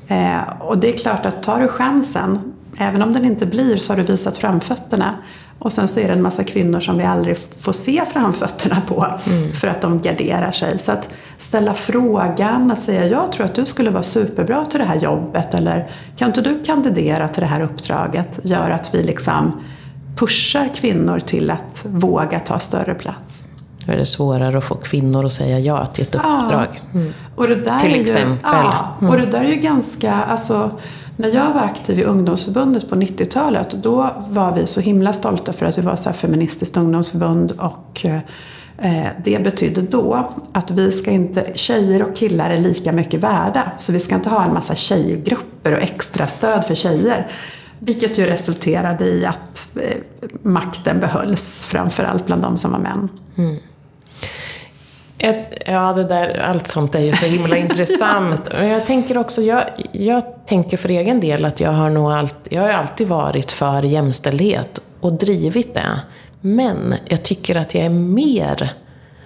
Det. 0.07 0.15
Eh, 0.15 0.39
och 0.59 0.77
det 0.77 0.93
är 0.93 0.97
klart 0.97 1.25
att 1.25 1.43
tar 1.43 1.59
du 1.59 1.67
chansen 1.67 2.53
Även 2.77 3.01
om 3.01 3.13
den 3.13 3.25
inte 3.25 3.45
blir 3.45 3.77
så 3.77 3.93
har 3.93 3.97
du 3.97 4.03
visat 4.03 4.37
framfötterna. 4.37 5.15
Och 5.59 5.71
sen 5.71 5.87
så 5.87 5.99
är 5.99 6.07
det 6.07 6.13
en 6.13 6.21
massa 6.21 6.43
kvinnor 6.43 6.79
som 6.79 6.97
vi 6.97 7.03
aldrig 7.03 7.37
får 7.37 7.73
se 7.73 8.01
framfötterna 8.13 8.81
på 8.87 9.07
mm. 9.25 9.53
för 9.53 9.67
att 9.67 9.81
de 9.81 10.01
garderar 10.01 10.51
sig. 10.51 10.79
Så 10.79 10.91
att 10.91 11.09
ställa 11.37 11.73
frågan, 11.73 12.71
att 12.71 12.81
säga 12.81 13.05
jag 13.05 13.31
tror 13.31 13.45
att 13.45 13.55
du 13.55 13.65
skulle 13.65 13.89
vara 13.89 14.03
superbra 14.03 14.65
till 14.65 14.79
det 14.79 14.85
här 14.85 14.99
jobbet 14.99 15.53
eller 15.53 15.91
kan 16.17 16.27
inte 16.27 16.41
du 16.41 16.63
kandidera 16.63 17.27
till 17.27 17.41
det 17.41 17.47
här 17.47 17.61
uppdraget 17.61 18.39
gör 18.43 18.69
att 18.69 18.93
vi 18.93 19.03
liksom 19.03 19.61
pushar 20.15 20.69
kvinnor 20.75 21.19
till 21.19 21.51
att 21.51 21.85
våga 21.85 22.39
ta 22.39 22.59
större 22.59 22.95
plats. 22.95 23.47
Då 23.85 23.91
är 23.91 23.97
det 23.97 24.05
svårare 24.05 24.57
att 24.57 24.63
få 24.63 24.75
kvinnor 24.75 25.25
att 25.25 25.33
säga 25.33 25.59
ja 25.59 25.85
till 25.85 26.03
ett 26.03 26.15
uppdrag. 26.15 26.81
Ja. 26.91 26.99
Mm. 26.99 27.13
Och 27.35 27.47
det 27.47 27.55
där 27.55 27.79
till 27.79 27.91
är 27.91 27.95
ju, 27.95 28.01
exempel. 28.01 28.39
Ja, 28.43 28.95
och 28.99 29.15
det 29.15 29.17
mm. 29.17 29.29
där 29.29 29.39
är 29.39 29.49
ju 29.49 29.55
ganska, 29.55 30.13
alltså 30.13 30.71
när 31.17 31.29
jag 31.29 31.53
var 31.53 31.61
aktiv 31.61 31.99
i 31.99 32.03
ungdomsförbundet 32.03 32.89
på 32.89 32.95
90-talet 32.95 33.71
då 33.71 34.25
var 34.29 34.55
vi 34.55 34.67
så 34.67 34.81
himla 34.81 35.13
stolta 35.13 35.53
för 35.53 35.65
att 35.65 35.77
vi 35.77 35.81
var 35.81 35.95
så 35.95 36.09
här 36.09 36.17
feministiskt 36.17 36.77
ungdomsförbund 36.77 37.51
och 37.51 38.05
eh, 38.77 39.07
det 39.23 39.43
betydde 39.43 39.81
då 39.81 40.33
att 40.51 40.71
vi 40.71 40.91
ska 40.91 41.11
inte, 41.11 41.51
tjejer 41.55 42.03
och 42.03 42.15
killar 42.15 42.49
är 42.49 42.57
lika 42.57 42.91
mycket 42.91 43.23
värda. 43.23 43.71
Så 43.77 43.93
vi 43.93 43.99
ska 43.99 44.15
inte 44.15 44.29
ha 44.29 44.45
en 44.45 44.53
massa 44.53 44.75
tjejgrupper 44.75 45.71
och 45.71 45.81
extra 45.81 46.27
stöd 46.27 46.65
för 46.65 46.75
tjejer. 46.75 47.31
Vilket 47.79 48.17
ju 48.17 48.25
resulterade 48.25 49.05
i 49.05 49.25
att 49.25 49.77
eh, 49.77 49.97
makten 50.41 50.99
behölls 50.99 51.63
framförallt 51.63 52.25
bland 52.25 52.41
de 52.41 52.57
som 52.57 52.71
var 52.71 52.79
män. 52.79 53.09
Mm. 53.37 53.57
Ett, 55.17 55.63
ja, 55.65 55.93
det 55.93 56.03
där, 56.03 56.39
allt 56.39 56.67
sånt 56.67 56.95
är 56.95 56.99
ju 56.99 57.13
så 57.13 57.25
himla 57.25 57.57
intressant. 57.67 58.47
Och 58.47 58.65
jag 58.65 58.85
tänker 58.85 59.17
också, 59.17 59.41
jag, 59.41 59.63
jag 59.91 60.45
tänker 60.45 60.77
för 60.77 60.89
egen 60.89 61.19
del 61.19 61.45
att 61.45 61.59
jag 61.59 61.71
har 61.71 61.89
nog 61.89 62.11
allt, 62.11 62.35
jag 62.49 62.61
har 62.61 62.69
alltid 62.69 63.07
varit 63.07 63.51
för 63.51 63.83
jämställdhet 63.83 64.79
och 64.99 65.13
drivit 65.13 65.73
det. 65.73 66.01
Men 66.41 66.95
jag 67.05 67.23
tycker 67.23 67.57
att 67.57 67.75
jag 67.75 67.85
är 67.85 67.89
mer 67.89 68.73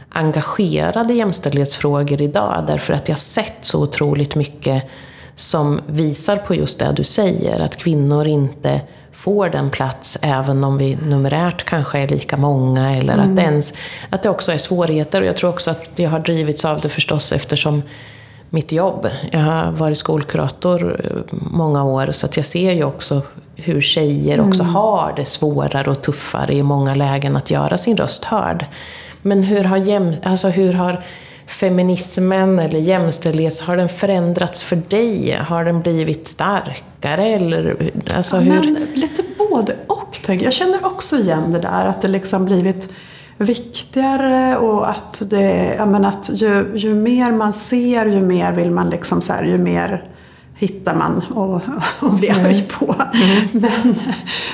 engagerad 0.10 1.12
i 1.12 1.14
jämställdhetsfrågor 1.14 2.22
idag 2.22 2.64
därför 2.68 2.94
att 2.94 3.10
jag 3.10 3.20
sett 3.20 3.58
så 3.62 3.84
otroligt 3.84 4.36
mycket 4.36 4.84
som 5.36 5.82
visar 5.88 6.38
på 6.38 6.56
just 6.56 6.80
det 6.80 6.92
du 6.92 7.04
säger, 7.04 7.60
att 7.60 7.76
kvinnor 7.76 8.28
inte 8.28 8.82
får 9.20 9.50
den 9.50 9.70
plats 9.70 10.18
även 10.22 10.64
om 10.64 10.78
vi 10.78 10.96
numerärt 10.96 11.66
kanske 11.66 12.00
är 12.00 12.08
lika 12.08 12.38
många 12.38 12.96
eller 12.96 13.18
att, 13.18 13.36
det 13.36 13.42
ens, 13.42 13.78
att 14.10 14.24
det 14.24 14.30
också 14.30 14.52
är 14.52 14.58
svårigheter. 14.58 15.22
Och 15.22 15.28
jag 15.28 15.38
tror 15.38 15.50
också 15.50 15.72
att 15.72 15.90
jag 15.96 16.10
har 16.10 16.20
drivits 16.20 16.66
av 16.66 16.82
det 16.82 16.90
förstås 16.90 17.32
eftersom 17.32 17.82
mitt 18.50 18.72
jobb. 18.72 19.08
Jag 19.32 19.40
har 19.40 19.72
varit 19.72 19.98
skolkurator 19.98 21.02
eh, 21.04 21.38
många 21.52 21.84
år 21.84 22.12
så 22.12 22.26
att 22.26 22.38
jag 22.38 22.46
ser 22.46 22.72
ju 22.72 22.84
också 22.84 23.22
hur 23.56 23.82
tjejer 23.82 24.40
också 24.40 24.64
har 24.64 25.14
det 25.16 25.26
svårare 25.26 25.92
och 25.92 26.02
tuffare 26.02 26.54
i 26.54 26.64
många 26.64 26.96
lägen 26.96 27.38
att 27.38 27.52
göra 27.52 27.78
sin 27.78 27.98
röst 27.98 28.24
hörd. 28.24 28.66
Men 29.22 29.44
hur 29.44 29.64
har, 29.64 29.78
jäm, 29.78 30.16
alltså 30.24 30.50
hur 30.50 30.74
har 30.74 31.04
feminismen 31.50 32.60
eller 32.60 32.80
jämställdhet, 32.80 33.60
har 33.60 33.78
den 33.78 33.90
förändrats 33.90 34.64
för 34.64 34.76
dig? 34.76 35.40
Har 35.48 35.66
den 35.66 35.82
blivit 35.82 36.28
starkare? 36.28 37.28
Eller, 37.28 37.92
alltså 38.16 38.36
Ja, 38.36 38.42
hur... 38.42 38.50
Men 38.50 38.88
lite 38.94 39.24
både 39.50 39.76
och. 39.88 40.20
tänker 40.26 40.46
Jag 40.46 40.48
Jag 40.48 40.54
känner 40.54 40.86
också 40.86 41.18
igen 41.18 41.52
det 41.52 41.60
där 41.60 41.86
att 41.86 42.02
det 42.02 42.08
liksom 42.08 42.46
blivit 42.46 42.90
viktigare 43.38 44.58
och 44.58 44.90
att, 44.90 45.22
det, 45.30 45.76
ja, 45.78 45.86
men 45.86 46.06
att 46.06 46.30
ju, 46.34 46.72
ju 46.76 46.96
mer 46.96 47.32
man 47.32 47.54
ser 47.54 48.06
ju 48.06 48.22
mer 48.22 48.52
vill 48.52 48.72
man 48.72 48.90
liksom 48.90 49.22
så 49.22 49.34
här, 49.34 49.44
ju 49.44 49.58
mer 49.58 50.04
hittar 50.56 50.96
man 50.96 51.24
och, 51.36 51.62
och 52.00 52.14
blir 52.14 52.46
arg 52.46 52.64
på. 52.64 52.96
Men, 53.52 53.96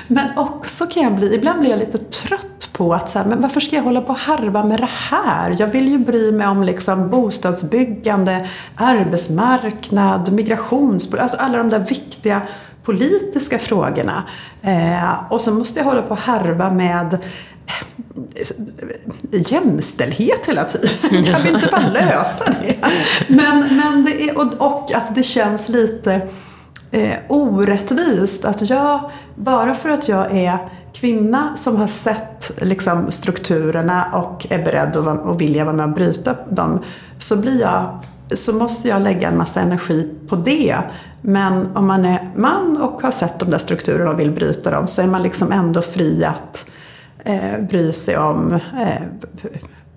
men 0.08 0.38
också 0.38 0.86
kan 0.86 1.04
jag 1.04 1.16
bli, 1.16 1.36
ibland 1.36 1.60
blir 1.60 1.70
jag 1.70 1.80
lite 1.80 1.98
trött 1.98 2.55
på 2.78 2.94
att 2.94 3.10
så 3.10 3.20
här, 3.20 3.26
men 3.26 3.42
varför 3.42 3.60
ska 3.60 3.76
jag 3.76 3.84
hålla 3.84 4.02
på 4.02 4.10
och 4.10 4.20
harva 4.20 4.64
med 4.64 4.80
det 4.80 4.90
här? 4.92 5.56
Jag 5.60 5.68
vill 5.68 5.88
ju 5.88 5.98
bry 5.98 6.32
mig 6.32 6.48
om 6.48 6.64
liksom 6.64 7.10
bostadsbyggande, 7.10 8.48
arbetsmarknad, 8.76 10.32
migrationspolitik, 10.32 11.22
alltså 11.22 11.38
alla 11.38 11.58
de 11.58 11.70
där 11.70 11.80
viktiga 11.80 12.42
politiska 12.84 13.60
frågorna. 13.60 14.24
Eh, 14.62 15.32
och 15.32 15.42
så 15.42 15.54
måste 15.54 15.80
jag 15.80 15.86
hålla 15.86 16.02
på 16.02 16.10
och 16.10 16.18
harva 16.18 16.72
med 16.72 17.18
jämställdhet 19.32 20.46
hela 20.46 20.64
tiden. 20.64 21.24
Kan 21.26 21.42
vi 21.44 21.50
inte 21.50 21.68
bara 21.72 21.90
lösa 21.90 22.46
det? 22.62 22.76
Men, 23.28 23.78
men 23.78 24.06
det 24.06 24.30
är, 24.30 24.38
och, 24.38 24.54
och 24.58 24.94
att 24.94 25.16
det 25.16 25.24
känns 25.24 25.70
lite 25.70 26.22
eh, 26.92 27.14
orättvist 27.28 28.46
att 28.46 28.70
jag, 28.70 29.12
bara 29.36 29.74
för 29.74 29.90
att 29.90 30.08
jag 30.08 30.38
är 30.38 30.58
kvinna 30.96 31.56
som 31.56 31.78
har 31.78 31.88
sett 31.88 32.52
liksom, 32.62 33.12
strukturerna 33.12 34.06
och 34.14 34.48
är 34.50 34.64
beredd 34.64 34.96
och, 34.96 35.30
och 35.30 35.42
vilja 35.42 35.66
vara 35.66 35.76
med 35.76 35.86
och 35.86 35.96
bryta 35.96 36.36
dem, 36.50 36.80
så 37.18 37.38
blir 37.38 37.62
jag 37.62 38.00
så 38.32 38.54
måste 38.54 38.88
jag 38.88 39.02
lägga 39.02 39.28
en 39.28 39.38
massa 39.38 39.62
energi 39.62 40.12
på 40.28 40.36
det. 40.36 40.78
Men 41.22 41.76
om 41.76 41.88
man 41.88 42.06
är 42.06 42.32
man 42.36 42.78
och 42.78 43.02
har 43.02 43.12
sett 43.12 43.40
de 43.40 43.50
där 43.50 43.58
strukturerna 43.58 44.12
och 44.12 44.20
vill 44.20 44.32
bryta 44.32 44.72
dem 44.72 44.88
så 44.88 45.02
är 45.02 45.08
man 45.08 45.24
liksom 45.24 45.52
ändå 45.52 45.82
fri 45.82 46.26
att 46.26 46.70
eh, 47.26 47.62
bry 47.70 47.94
sig 47.94 48.18
om 48.18 48.54
eh, 48.54 49.02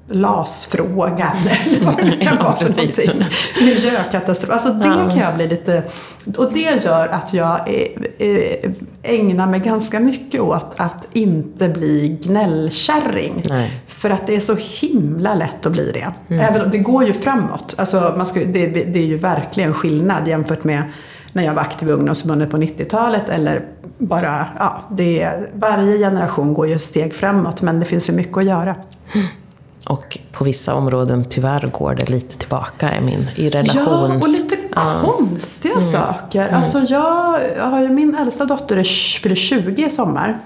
LAS-frågan 0.08 1.36
eller 1.66 1.84
vad 1.84 1.96
det 1.96 2.24
kan 2.24 2.36
Ja, 2.40 2.44
vara 2.44 2.56
för 2.56 2.76
någonting. 2.76 3.24
Miljökatastrof. 3.60 4.50
Alltså 4.50 4.72
det 4.72 5.10
kan 5.10 5.18
jag 5.18 5.34
bli 5.34 5.48
lite... 5.48 5.82
Och 6.36 6.52
det 6.52 6.84
gör 6.84 7.08
att 7.08 7.34
jag 7.34 7.60
eh, 7.68 8.28
eh, 8.28 8.70
ägnar 9.02 9.46
mig 9.46 9.60
ganska 9.60 10.00
mycket 10.00 10.40
åt 10.40 10.74
att 10.76 11.06
inte 11.12 11.68
bli 11.68 12.18
gnällkärring. 12.22 13.42
Nej. 13.48 13.82
För 13.86 14.10
att 14.10 14.26
det 14.26 14.36
är 14.36 14.40
så 14.40 14.56
himla 14.80 15.34
lätt 15.34 15.66
att 15.66 15.72
bli 15.72 15.92
det. 15.92 16.34
Även 16.34 16.62
om 16.62 16.70
det 16.70 16.78
går 16.78 17.04
ju 17.04 17.12
framåt. 17.12 17.74
Alltså 17.78 18.14
man 18.16 18.26
ska, 18.26 18.40
det, 18.40 18.66
det 18.66 18.98
är 18.98 19.06
ju 19.06 19.16
verkligen 19.16 19.74
skillnad 19.74 20.28
jämfört 20.28 20.64
med 20.64 20.82
när 21.32 21.44
jag 21.44 21.54
var 21.54 21.62
aktiv 21.62 21.88
i 21.88 21.92
ungdomsförbundet 21.92 22.50
på 22.50 22.56
90-talet 22.56 23.28
eller 23.28 23.62
bara, 23.98 24.46
ja, 24.58 24.82
det 24.90 25.22
är, 25.22 25.50
varje 25.54 25.98
generation 25.98 26.54
går 26.54 26.66
ju 26.68 26.78
steg 26.78 27.14
framåt 27.14 27.62
men 27.62 27.80
det 27.80 27.86
finns 27.86 28.08
ju 28.08 28.12
mycket 28.12 28.36
att 28.36 28.44
göra. 28.44 28.76
Och 29.88 30.18
på 30.32 30.44
vissa 30.44 30.74
områden 30.74 31.24
tyvärr 31.28 31.70
går 31.72 31.94
det 31.94 32.10
lite 32.10 32.38
tillbaka 32.38 32.96
i 32.96 33.00
min 33.00 33.30
i 33.36 33.50
relations... 33.50 33.88
Ja, 33.88 34.14
och 34.14 34.28
lite 34.28 34.56
konstiga 35.04 35.80
saker. 35.80 36.48
Alltså 36.48 36.78
jag 36.78 37.40
har 37.58 37.80
ju, 37.80 37.88
min 37.88 38.14
äldsta 38.14 38.44
dotter 38.44 38.82
fyller 39.22 39.36
20 39.36 39.86
i 39.86 39.90
sommar. 39.90 40.38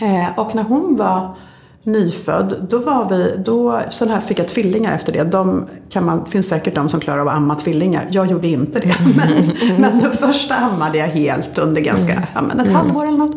Eh, 0.00 0.38
och 0.38 0.54
när 0.54 0.62
hon 0.62 0.96
var 0.96 1.36
nyfödd, 1.82 2.66
då 2.70 2.78
var 2.78 3.08
vi, 3.08 3.34
då, 3.44 3.80
sen 3.90 4.08
här 4.08 4.20
fick 4.20 4.38
jag 4.38 4.48
tvillingar 4.48 4.92
efter 4.92 5.12
det. 5.12 5.24
De 5.24 5.66
kan 5.90 6.04
man, 6.04 6.26
finns 6.26 6.48
säkert 6.48 6.74
de 6.74 6.88
som 6.88 7.00
klarar 7.00 7.20
av 7.20 7.28
att 7.28 7.34
amma 7.34 7.54
tvillingar. 7.54 8.08
Jag 8.10 8.30
gjorde 8.30 8.48
inte 8.48 8.80
det. 8.80 8.96
Men, 9.16 9.56
men 9.80 9.98
den 9.98 10.12
första 10.12 10.54
ammade 10.54 10.98
jag 10.98 11.08
helt 11.08 11.58
under 11.58 11.80
ganska, 11.80 12.22
ja 12.34 12.42
men 12.42 12.60
ett 12.60 12.72
halvår 12.72 13.06
eller 13.06 13.18
något. 13.18 13.36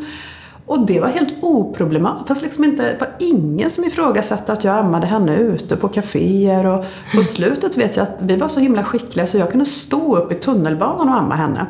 Och 0.70 0.86
det 0.86 1.00
var 1.00 1.08
helt 1.08 1.34
oproblematiskt. 1.42 2.28
Fast 2.28 2.42
liksom 2.42 2.64
inte, 2.64 2.84
det 2.84 3.00
var 3.00 3.10
ingen 3.20 3.70
som 3.70 3.84
ifrågasatte 3.84 4.54
att 4.54 4.64
jag 4.64 4.78
ammade 4.78 5.08
henne 5.08 5.36
ute 5.36 5.76
på 5.76 5.88
kaféer. 5.88 6.66
Och 6.66 6.86
på 7.16 7.24
slutet 7.24 7.78
vet 7.78 7.98
jag 7.98 8.04
att 8.04 8.18
vi 8.20 8.36
var 8.36 8.48
så 8.48 8.60
himla 8.60 8.84
skickliga 8.84 9.28
så 9.28 9.38
jag 9.38 9.52
kunde 9.52 9.66
stå 9.66 10.18
upp 10.18 10.32
i 10.32 10.36
tunnelbanan 10.36 11.10
och 11.10 11.16
amma 11.16 11.36
henne. 11.36 11.66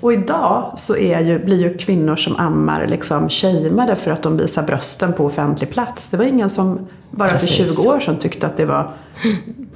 Och 0.00 0.12
idag 0.12 0.72
så 0.76 0.96
är 0.96 1.20
ju, 1.20 1.44
blir 1.44 1.60
ju 1.60 1.78
kvinnor 1.78 2.16
som 2.16 2.36
ammar 2.36 2.86
liksom 2.86 3.28
shameade 3.28 3.96
för 3.96 4.10
att 4.10 4.22
de 4.22 4.36
visar 4.36 4.62
brösten 4.62 5.12
på 5.12 5.24
offentlig 5.24 5.70
plats. 5.70 6.08
Det 6.08 6.16
var 6.16 6.24
ingen 6.24 6.50
som 6.50 6.78
bara 7.10 7.30
för 7.30 7.38
Precis. 7.38 7.78
20 7.82 7.88
år 7.88 8.00
sedan 8.00 8.16
tyckte 8.18 8.46
att 8.46 8.56
det 8.56 8.64
var 8.64 8.90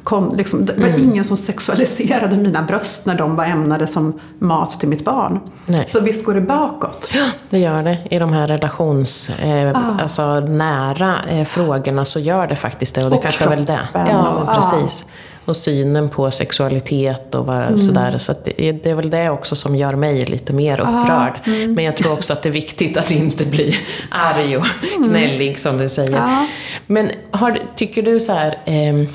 Kom, 0.04 0.34
liksom, 0.36 0.64
det 0.66 0.72
var 0.78 0.88
ingen 0.98 1.24
som 1.24 1.36
sexualiserade 1.36 2.36
mina 2.36 2.62
bröst 2.62 3.06
när 3.06 3.14
de 3.14 3.36
var 3.36 3.44
ämnade 3.44 3.86
som 3.86 4.20
mat 4.38 4.80
till 4.80 4.88
mitt 4.88 5.04
barn. 5.04 5.40
Nej. 5.66 5.84
Så 5.88 6.00
visst 6.00 6.24
går 6.24 6.34
det 6.34 6.40
bakåt. 6.40 7.12
Det 7.50 7.58
gör 7.58 7.82
det. 7.82 7.98
I 8.10 8.18
de 8.18 8.32
här 8.32 8.48
relations, 8.48 9.40
eh, 9.40 9.76
alltså 10.02 10.40
nära 10.40 11.16
eh, 11.28 11.44
frågorna 11.44 12.04
så 12.04 12.20
gör 12.20 12.46
det 12.46 12.56
faktiskt 12.56 12.94
det. 12.94 13.04
Och 13.04 13.10
det 13.10 13.16
Och 13.16 13.22
kanske 13.22 13.44
är 13.44 13.48
väl 13.48 13.64
det. 13.64 13.80
Ja, 13.94 14.28
och- 14.28 14.54
precis. 14.54 15.04
Och 15.44 15.56
synen 15.56 16.08
på 16.08 16.30
sexualitet 16.30 17.34
och 17.34 17.46
vad, 17.46 17.80
sådär. 17.80 18.18
Så 18.18 18.34
det, 18.44 18.62
är- 18.68 18.72
det 18.72 18.90
är 18.90 18.94
väl 18.94 19.10
det 19.10 19.30
också 19.30 19.56
som 19.56 19.76
gör 19.76 19.94
mig 19.94 20.26
lite 20.26 20.52
mer 20.52 20.80
upprörd. 20.80 21.40
Men 21.68 21.84
jag 21.84 21.96
tror 21.96 22.12
också 22.12 22.32
att 22.32 22.42
det 22.42 22.48
är 22.48 22.52
viktigt 22.52 22.96
att 22.96 23.10
inte 23.10 23.44
bli 23.44 23.76
arg 24.10 24.56
och 24.56 24.64
gnällig 24.98 25.58
som 25.60 25.78
du 25.78 25.88
säger. 25.88 26.16
Ja. 26.18 26.46
Men 26.86 27.10
har, 27.30 27.58
tycker 27.76 28.02
du 28.02 28.20
så 28.20 28.32
här... 28.32 28.58
ehm, 28.64 29.06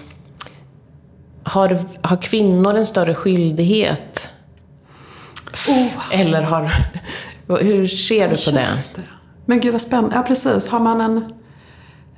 har, 1.48 1.77
har 2.01 2.18
kvinnor 2.22 2.75
en 2.75 2.86
större 2.86 3.16
skyldighet? 3.16 4.27
Eller 6.12 6.42
har... 6.42 6.72
Hur 7.48 7.88
ser 7.88 8.30
du 8.30 8.36
på 8.46 8.51
det? 8.51 8.66
Det. 8.96 9.01
Men 9.46 9.60
gud 9.60 9.72
vad 9.72 9.82
spännande. 9.82 10.16
Ja, 10.16 10.22
precis. 10.22 10.68
Har 10.68 10.80
man 10.80 11.01
en... 11.01 11.25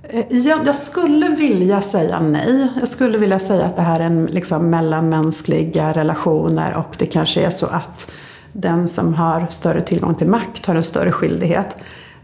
Eh, 0.03 0.25
Jag, 0.29 0.67
jag 0.67 0.75
skulle 0.75 1.29
vilja 1.29 1.81
säga 1.81 2.19
nej. 2.19 2.67
Jag 2.79 2.88
skulle 2.88 3.17
vilja 3.17 3.39
säga 3.39 3.65
att 3.65 3.75
det 3.75 3.81
här 3.81 4.00
är 4.00 4.05
en 4.05 4.25
liksom 4.25 4.69
mellanmänskliga 4.69 5.93
relationer 5.93 6.77
och 6.77 6.95
det 6.98 7.05
kanske 7.05 7.41
är 7.41 7.50
så 7.50 7.65
att 7.65 8.12
den 8.53 8.88
som 8.88 9.13
har 9.13 9.48
större 9.50 9.81
tillgång 9.81 10.15
till 10.15 10.27
makt 10.27 10.65
har 10.65 10.75
en 10.75 10.83
större 10.83 11.12
skyldighet. 11.12 11.75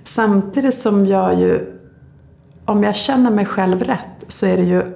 Samtidigt 0.04 0.76
som 0.76 1.06
jag 1.06 1.40
ju, 1.40 1.80
om 2.66 2.84
jag 2.84 2.96
känner 2.96 3.32
mig 3.32 3.46
själv 3.46 3.84
rätt 3.84 4.24
så 4.28 4.46
är 4.46 4.58
det 4.58 4.64
ju 4.64 4.95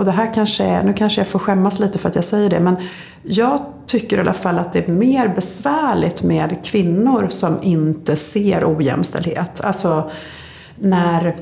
och 0.00 0.06
det 0.06 0.12
här 0.12 0.34
kanske 0.34 0.64
är, 0.64 0.84
nu 0.84 0.92
kanske 0.92 1.20
jag 1.20 1.28
får 1.28 1.38
skämmas 1.38 1.78
lite 1.78 1.98
för 1.98 2.08
att 2.08 2.14
jag 2.14 2.24
säger 2.24 2.50
det, 2.50 2.60
men 2.60 2.76
jag 3.22 3.60
tycker 3.86 4.16
i 4.16 4.20
alla 4.20 4.32
fall 4.32 4.58
att 4.58 4.72
det 4.72 4.88
är 4.88 4.92
mer 4.92 5.28
besvärligt 5.28 6.22
med 6.22 6.56
kvinnor 6.64 7.26
som 7.30 7.62
inte 7.62 8.16
ser 8.16 8.76
ojämställdhet. 8.76 9.60
Alltså 9.60 10.10
när 10.78 11.36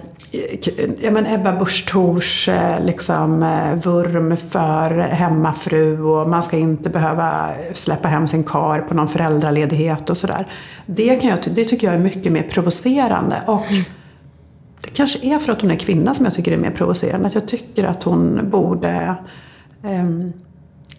ja, 1.00 1.10
men 1.10 1.26
Ebba 1.26 1.52
Busch 1.52 1.86
Thors 1.88 2.48
eh, 2.48 2.84
liksom, 2.84 3.42
eh, 3.42 3.74
vurm 3.74 4.36
för 4.36 4.98
hemmafru 4.98 6.02
och 6.02 6.28
man 6.28 6.42
ska 6.42 6.56
inte 6.56 6.90
behöva 6.90 7.48
släppa 7.74 8.08
hem 8.08 8.28
sin 8.28 8.44
kar 8.44 8.80
på 8.80 8.94
någon 8.94 9.08
föräldraledighet 9.08 10.10
och 10.10 10.16
sådär. 10.16 10.46
Det, 10.86 11.16
kan 11.16 11.30
jag, 11.30 11.38
det 11.54 11.64
tycker 11.64 11.86
jag 11.86 11.96
är 11.96 12.00
mycket 12.00 12.32
mer 12.32 12.42
provocerande. 12.42 13.42
Och 13.46 13.66
det 14.84 14.90
kanske 14.90 15.18
är 15.34 15.38
för 15.38 15.52
att 15.52 15.62
hon 15.62 15.70
är 15.70 15.76
kvinna 15.76 16.14
som 16.14 16.24
jag 16.24 16.34
tycker 16.34 16.52
är 16.52 16.56
mer 16.56 16.70
provocerande. 16.70 17.28
Att 17.28 17.34
jag 17.34 17.48
tycker 17.48 17.84
att 17.84 18.02
hon 18.02 18.50
borde... 18.50 19.14
ehm, 19.84 20.32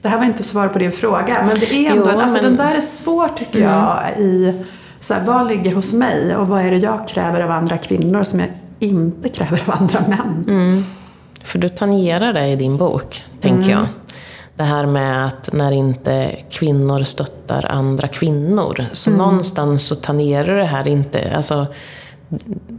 det 0.02 0.08
här 0.10 0.18
var 0.18 0.26
inte 0.26 0.44
svar 0.44 0.68
på 0.68 0.80
din 0.80 0.92
fråga, 0.92 1.44
men 1.48 1.60
det 1.60 1.74
är 1.74 1.92
ändå... 1.92 2.10
Jo, 2.14 2.20
alltså 2.20 2.42
men- 2.42 2.44
Den 2.58 2.68
där 2.68 2.76
är 2.76 2.82
svår 2.82 3.28
tycker 3.38 3.60
jag 3.60 4.00
i... 4.18 4.54
Så 5.00 5.14
här, 5.14 5.26
vad 5.26 5.48
ligger 5.48 5.76
hos 5.76 5.94
mig 5.94 6.36
och 6.36 6.48
vad 6.48 6.62
är 6.62 6.72
det 6.72 6.78
jag 6.78 7.08
kräver 7.08 7.42
av 7.42 7.52
andra 7.52 7.78
kvinnor 7.78 8.24
som 8.24 8.40
jag 8.40 8.50
inte 8.80 9.30
kräver 9.36 9.62
av 9.68 9.76
andra 9.82 10.00
män? 10.08 10.84
För 11.44 11.60
du 11.60 11.70
tangerar 11.70 12.34
det 12.34 12.48
i 12.48 12.56
din 12.56 12.78
bok, 12.78 13.24
tänker 13.42 13.72
jag. 13.72 13.86
Det 14.56 14.64
här 14.64 14.86
med 14.86 15.26
att 15.26 15.50
när 15.54 15.72
inte 15.72 16.36
kvinnor 16.50 17.04
stöttar 17.04 17.66
andra 17.66 18.08
kvinnor. 18.08 18.86
Så 18.94 19.12
någonstans 19.12 19.84
så 19.84 19.96
tangerar 19.96 20.58
det 20.58 20.66
här 20.66 20.88
inte, 20.88 21.36
alltså 21.36 21.66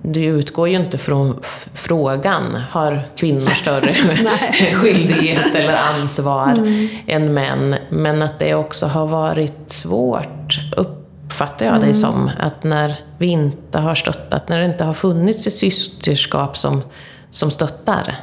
du 0.02 0.25
utgår 0.25 0.69
ju 0.69 0.76
inte 0.76 0.99
från 0.99 1.38
frågan, 1.75 2.54
har 2.71 3.02
kvinnor 3.16 3.50
större 3.50 3.95
skyldighet 4.75 5.54
eller 5.54 5.76
ansvar 5.76 6.69
än 7.07 7.35
män? 7.35 7.75
Men 7.88 8.23
att 8.23 8.38
det 8.38 8.54
också 8.54 8.87
har 8.87 9.07
varit 9.07 9.73
svårt, 9.73 10.61
uppfattar 10.76 11.66
jag 11.66 11.80
dig 11.80 11.95
som, 11.95 12.30
att 12.38 12.64
när 12.64 12.95
vi 13.19 13.26
inte 13.26 13.78
har 13.78 13.95
stöttat, 13.95 14.49
när 14.49 14.59
det 14.59 14.64
inte 14.64 14.85
har 14.85 14.95
funnits 14.95 15.47
ett 15.47 15.57
systerskap 15.57 16.57
som, 16.57 16.83
som 17.30 17.50
stöttar. 17.50 18.16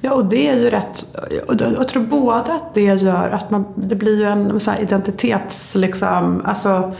Ja, 0.00 0.12
och 0.12 0.24
det 0.24 0.48
är 0.48 0.56
ju 0.56 0.70
rätt. 0.70 1.04
och 1.48 1.54
Jag 1.78 1.88
tror 1.88 2.02
både 2.02 2.52
att 2.52 2.74
det 2.74 2.84
gör 2.84 3.28
att 3.28 3.50
man, 3.50 3.66
det 3.74 3.94
blir 3.94 4.18
ju 4.18 4.24
en 4.24 4.60
så 4.60 4.72
identitets, 4.80 5.74
liksom, 5.74 6.42
alltså 6.44 6.94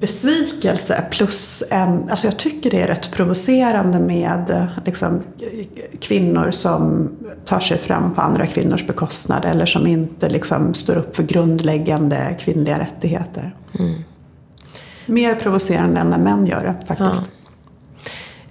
besvikelse 0.00 1.04
plus 1.10 1.64
en, 1.70 2.10
alltså 2.10 2.26
jag 2.26 2.38
tycker 2.38 2.70
det 2.70 2.82
är 2.82 2.86
rätt 2.86 3.10
provocerande 3.10 3.98
med 3.98 4.66
liksom, 4.84 5.20
kvinnor 6.00 6.50
som 6.50 7.10
tar 7.44 7.60
sig 7.60 7.78
fram 7.78 8.14
på 8.14 8.20
andra 8.20 8.46
kvinnors 8.46 8.86
bekostnad 8.86 9.44
eller 9.44 9.66
som 9.66 9.86
inte 9.86 10.28
liksom, 10.28 10.74
står 10.74 10.96
upp 10.96 11.16
för 11.16 11.22
grundläggande 11.22 12.36
kvinnliga 12.40 12.78
rättigheter. 12.78 13.56
Mer 15.06 15.34
provocerande 15.34 16.00
än 16.00 16.10
när 16.10 16.18
män 16.18 16.46
gör 16.46 16.64
det 16.64 16.86
faktiskt. 16.86 17.30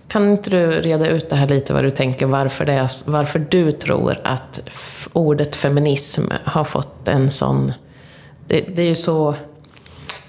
Kan 0.07 0.31
inte 0.31 0.49
du 0.49 0.71
reda 0.71 1.07
ut 1.07 1.29
det 1.29 1.35
här 1.35 1.47
lite, 1.47 1.73
vad 1.73 1.83
du 1.83 1.91
tänker, 1.91 2.25
varför, 2.25 2.65
det 2.65 2.73
är, 2.73 3.11
varför 3.11 3.39
du 3.39 3.71
tror 3.71 4.19
att 4.23 4.69
ordet 5.13 5.55
feminism 5.55 6.21
har 6.43 6.63
fått 6.63 7.07
en 7.07 7.31
sån... 7.31 7.71
Det, 8.47 8.61
det 8.75 8.81
är 8.81 8.87
ju 8.87 8.95
så... 8.95 9.35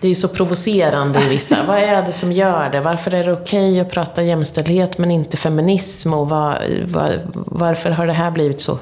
Det 0.05 0.09
är 0.09 0.11
ju 0.11 0.15
så 0.15 0.29
provocerande 0.29 1.23
i 1.25 1.29
vissa. 1.29 1.57
Vad 1.67 1.79
är 1.79 2.03
det 2.03 2.13
som 2.13 2.33
gör 2.33 2.71
det? 2.71 2.81
Varför 2.81 3.15
är 3.15 3.25
det 3.25 3.33
okej 3.33 3.81
att 3.81 3.91
prata 3.91 4.23
jämställdhet 4.23 4.99
men 4.99 5.11
inte 5.11 5.37
feminism? 5.37 6.15
Och 6.15 6.29
vad, 6.29 6.55
vad, 6.87 7.13
varför 7.35 7.91
har 7.91 8.07
det 8.07 8.13
här 8.13 8.31
blivit 8.31 8.61
så? 8.61 8.79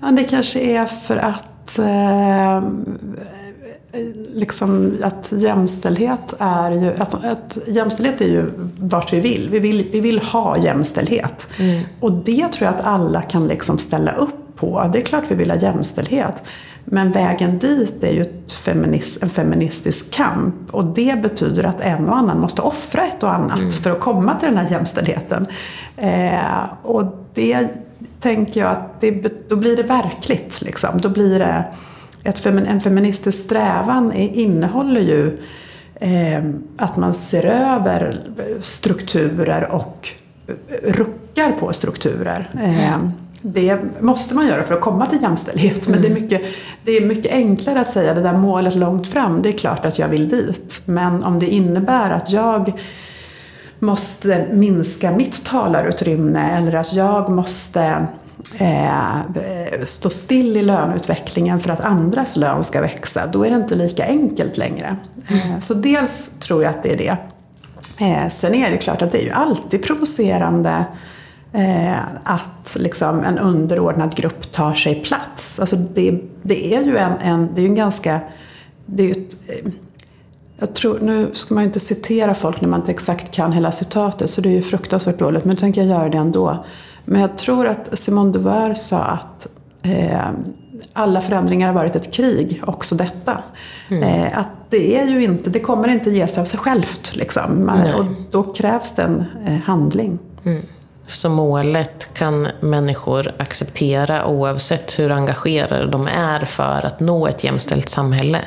Ja, 0.00 0.06
det 0.10 0.24
kanske 0.24 0.60
är 0.60 0.86
för 0.86 1.16
att 1.16 1.78
eh, 1.78 2.62
liksom 4.34 4.98
att 5.02 5.32
jämställdhet 5.32 6.34
är 6.38 6.70
ju, 6.70 6.94
att, 6.98 7.24
att 7.24 7.58
jämställdhet 7.66 8.20
är 8.20 8.28
ju 8.28 8.50
vart 8.78 9.12
vi 9.12 9.20
vill. 9.20 9.48
Vi 9.50 9.58
vill, 9.58 9.88
vi 9.92 10.00
vill 10.00 10.18
ha 10.18 10.58
jämställdhet. 10.58 11.50
Och 12.00 12.12
det 12.12 12.48
tror 12.48 12.70
jag 12.70 12.74
att 12.74 12.84
alla 12.84 13.22
kan 13.22 13.46
liksom 13.46 13.78
ställa 13.78 14.12
upp 14.12 14.56
på. 14.56 14.90
Det 14.92 14.98
är 14.98 15.02
klart 15.02 15.24
vi 15.28 15.34
vill 15.34 15.50
ha 15.50 15.58
jämställdhet. 15.58 16.42
Men 16.84 17.12
vägen 17.12 17.58
dit 17.58 18.04
är 18.04 18.12
ju 18.12 18.24
feminist, 18.64 19.22
en 19.22 19.30
feministisk 19.30 20.10
kamp. 20.10 20.54
Och 20.70 20.84
det 20.84 21.22
betyder 21.22 21.64
att 21.64 21.80
en 21.80 22.08
och 22.08 22.16
annan 22.16 22.40
måste 22.40 22.62
offra 22.62 23.06
ett 23.06 23.22
och 23.22 23.34
annat 23.34 23.74
för 23.74 23.90
att 23.90 24.00
komma 24.00 24.36
till 24.36 24.48
den 24.48 24.58
här 24.58 24.70
jämställdheten. 24.70 25.46
Eh, 25.96 26.64
och 26.82 27.26
det 27.34 27.68
tänker 28.20 28.60
jag 28.60 28.70
att 28.70 29.00
det, 29.00 29.48
då 29.48 29.56
blir 29.56 29.76
det 29.76 29.82
verkligt. 29.82 30.62
Liksom. 30.62 31.00
Då 31.00 31.08
blir 31.08 31.38
det 31.38 31.64
ett, 32.24 32.46
en 32.46 32.80
feministisk 32.80 33.44
strävan 33.44 34.12
innehåller 34.12 35.00
ju 35.00 35.38
eh, 35.94 36.44
att 36.76 36.96
man 36.96 37.14
ser 37.14 37.46
över 37.46 38.20
strukturer 38.62 39.72
och 39.72 40.08
eh, 40.46 40.92
ruckar 40.92 41.52
på 41.52 41.72
strukturer. 41.72 42.50
Eh, 42.62 42.98
det 43.42 43.78
måste 44.00 44.34
man 44.34 44.46
göra 44.46 44.64
för 44.64 44.74
att 44.74 44.80
komma 44.80 45.06
till 45.06 45.22
jämställdhet. 45.22 45.88
Men 45.88 46.02
det, 46.02 46.08
är 46.08 46.14
mycket, 46.14 46.42
det 46.84 46.96
är 46.96 47.06
mycket 47.06 47.32
enklare 47.32 47.80
att 47.80 47.92
säga 47.92 48.14
det 48.14 48.22
där 48.22 48.36
målet 48.36 48.74
långt 48.74 49.08
fram. 49.08 49.42
Det 49.42 49.48
är 49.48 49.58
klart 49.58 49.84
att 49.84 49.98
jag 49.98 50.08
vill 50.08 50.28
dit. 50.28 50.82
Men 50.84 51.24
om 51.24 51.38
det 51.38 51.46
innebär 51.46 52.10
att 52.10 52.30
jag 52.30 52.72
måste 53.78 54.46
minska 54.52 55.10
mitt 55.10 55.44
talarutrymme 55.44 56.50
eller 56.50 56.74
att 56.74 56.92
jag 56.92 57.28
måste 57.30 58.06
eh, 58.58 59.84
stå 59.84 60.10
still 60.10 60.56
i 60.56 60.62
löneutvecklingen 60.62 61.60
för 61.60 61.70
att 61.70 61.80
andras 61.80 62.36
lön 62.36 62.64
ska 62.64 62.80
växa, 62.80 63.26
då 63.26 63.46
är 63.46 63.50
det 63.50 63.56
inte 63.56 63.74
lika 63.74 64.04
enkelt 64.04 64.56
längre. 64.56 64.96
Eh, 65.28 65.58
så 65.58 65.74
dels 65.74 66.38
tror 66.38 66.62
jag 66.62 66.70
att 66.70 66.82
det 66.82 66.92
är 66.92 66.96
det. 66.96 67.16
Eh, 68.06 68.28
sen 68.28 68.54
är 68.54 68.70
det 68.70 68.76
klart 68.76 69.02
att 69.02 69.12
det 69.12 69.18
är 69.18 69.24
ju 69.24 69.32
alltid 69.32 69.82
provocerande 69.82 70.84
eh, 71.52 71.98
att 72.24 72.76
liksom 72.80 73.24
en 73.24 73.38
underordnad 73.38 74.14
grupp 74.14 74.52
tar 74.52 74.74
sig 74.74 74.94
plats. 74.94 75.60
Alltså 75.60 75.76
det, 75.76 76.20
det 76.42 76.74
är 76.74 76.82
ju 76.82 76.96
en, 76.96 77.12
en, 77.12 77.48
det 77.54 77.62
är 77.62 77.66
en 77.66 77.74
ganska... 77.74 78.20
Det 78.86 79.10
är 79.10 79.10
ett, 79.10 79.36
eh, 79.46 79.72
jag 80.58 80.74
tror, 80.74 81.00
nu 81.00 81.30
ska 81.32 81.54
man 81.54 81.62
ju 81.62 81.66
inte 81.66 81.80
citera 81.80 82.34
folk 82.34 82.60
när 82.60 82.68
man 82.68 82.80
inte 82.80 82.92
exakt 82.92 83.30
kan 83.30 83.52
hela 83.52 83.72
citatet, 83.72 84.30
så 84.30 84.40
det 84.40 84.48
är 84.48 84.52
ju 84.52 84.62
fruktansvärt 84.62 85.18
dåligt, 85.18 85.44
men 85.44 85.50
nu 85.50 85.56
tänker 85.56 85.80
jag 85.80 85.90
göra 85.90 86.08
det 86.08 86.18
ändå. 86.18 86.64
Men 87.04 87.20
jag 87.20 87.38
tror 87.38 87.66
att 87.66 87.98
Simone 87.98 88.32
de 88.32 88.42
Beauvoir 88.42 88.74
sa 88.74 88.98
att 88.98 89.46
eh, 89.82 90.30
alla 90.92 91.20
förändringar 91.20 91.66
har 91.66 91.74
varit 91.74 91.96
ett 91.96 92.12
krig, 92.12 92.62
också 92.66 92.94
detta. 92.94 93.42
Eh, 94.02 94.38
att 94.38 94.48
det 94.68 94.98
är 94.98 95.06
ju 95.06 95.24
inte, 95.24 95.50
det 95.50 95.60
kommer 95.60 95.88
inte 95.88 96.10
ge 96.10 96.26
sig 96.26 96.40
av 96.40 96.44
sig 96.44 96.60
självt 96.60 97.16
liksom. 97.16 97.66
Man, 97.66 97.94
och 97.94 98.04
då 98.30 98.42
krävs 98.42 98.94
det 98.94 99.02
en 99.02 99.24
eh, 99.46 99.58
handling. 99.58 100.18
Så 101.10 101.28
målet 101.28 102.14
kan 102.14 102.48
människor 102.60 103.34
acceptera 103.38 104.26
oavsett 104.26 104.98
hur 104.98 105.12
engagerade 105.12 105.90
de 105.90 106.06
är 106.06 106.44
för 106.44 106.86
att 106.86 107.00
nå 107.00 107.26
ett 107.26 107.44
jämställt 107.44 107.88
samhälle. 107.88 108.44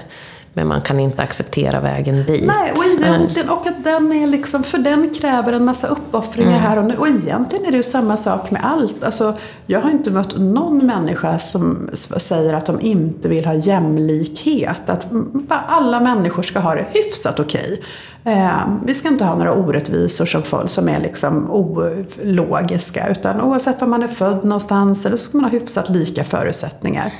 Men 0.54 0.68
man 0.68 0.82
kan 0.82 1.00
inte 1.00 1.22
acceptera 1.22 1.80
vägen 1.80 2.24
dit. 2.28 2.46
Nej, 2.46 2.72
och 2.72 2.86
egentligen, 2.86 3.50
och 3.50 3.68
att 3.68 3.84
den 3.84 4.12
är 4.12 4.28
liksom, 4.28 4.63
för 4.63 4.78
den 4.78 5.10
kräver 5.13 5.54
en 5.54 5.66
massa 5.66 5.88
uppoffringar 5.88 6.60
här 6.60 6.78
och 6.78 6.86
nu. 6.86 6.96
Och 6.98 7.08
egentligen 7.08 7.66
är 7.66 7.72
det 7.72 7.78
ju 7.78 7.84
samma 7.84 8.18
sak 8.18 8.52
med 8.52 8.66
allt. 8.66 9.04
Alltså, 9.04 9.38
jag 9.66 9.82
har 9.82 9.92
inte 9.92 10.12
mött 10.12 10.38
någon 10.38 10.86
människa 10.86 11.39
som 11.39 11.89
säger 11.94 12.54
att 12.54 12.66
de 12.66 12.82
inte 12.82 13.30
vill 13.30 13.46
ha 13.46 13.54
jämlikhet. 13.54 14.89
Att 14.89 15.12
mm, 15.12 15.48
alla 15.50 16.00
människor 16.00 16.44
ska 16.44 16.60
ha 16.60 16.76
det 16.76 16.86
hyfsat 16.94 17.39
okej. 17.39 17.82
Eh, 18.26 18.68
vi 18.86 18.94
ska 18.94 19.08
inte 19.08 19.26
ha 19.26 19.36
några 19.36 19.54
orättvisor 19.54 20.26
som, 20.26 20.44
folk, 20.44 20.70
som 20.70 20.89
är 20.89 21.00
liksom 21.00 21.52
ologiska. 21.52 23.08
Utan 23.08 23.42
oavsett 23.42 23.82
var 23.82 23.88
man 23.88 24.04
är 24.04 24.08
född 24.08 24.44
någonstans, 24.44 25.06
eller 25.06 25.18
så 25.18 25.30
ska 25.30 25.38
man 25.38 25.46
ha 25.46 25.52
hyfsat 25.52 25.89
lika 25.89 26.24
förutsättningar. 26.24 27.13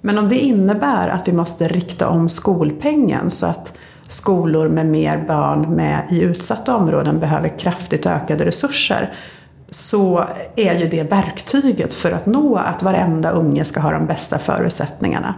Men 0.00 0.18
om 0.18 0.28
det 0.28 0.38
innebär 0.38 1.08
att 1.08 1.28
vi 1.28 1.32
måste 1.32 1.68
rikta 1.68 2.08
om 2.08 2.28
skolpengen 2.28 3.30
så 3.30 3.46
att 3.46 3.72
skolor 4.08 4.68
med 4.68 4.86
mer 4.86 5.24
barn 5.28 5.74
med, 5.74 6.02
i 6.10 6.20
utsatta 6.20 6.76
områden 6.76 7.20
behöver 7.20 7.58
kraftigt 7.58 8.06
ökade 8.06 8.44
resurser 8.46 9.14
så 9.70 10.24
är 10.56 10.74
ju 10.74 10.86
det 10.86 11.02
verktyget 11.02 11.94
för 11.94 12.12
att 12.12 12.26
nå 12.26 12.56
att 12.56 12.82
varenda 12.82 13.30
unge 13.30 13.64
ska 13.64 13.80
ha 13.80 13.90
de 13.90 14.06
bästa 14.06 14.38
förutsättningarna. 14.38 15.34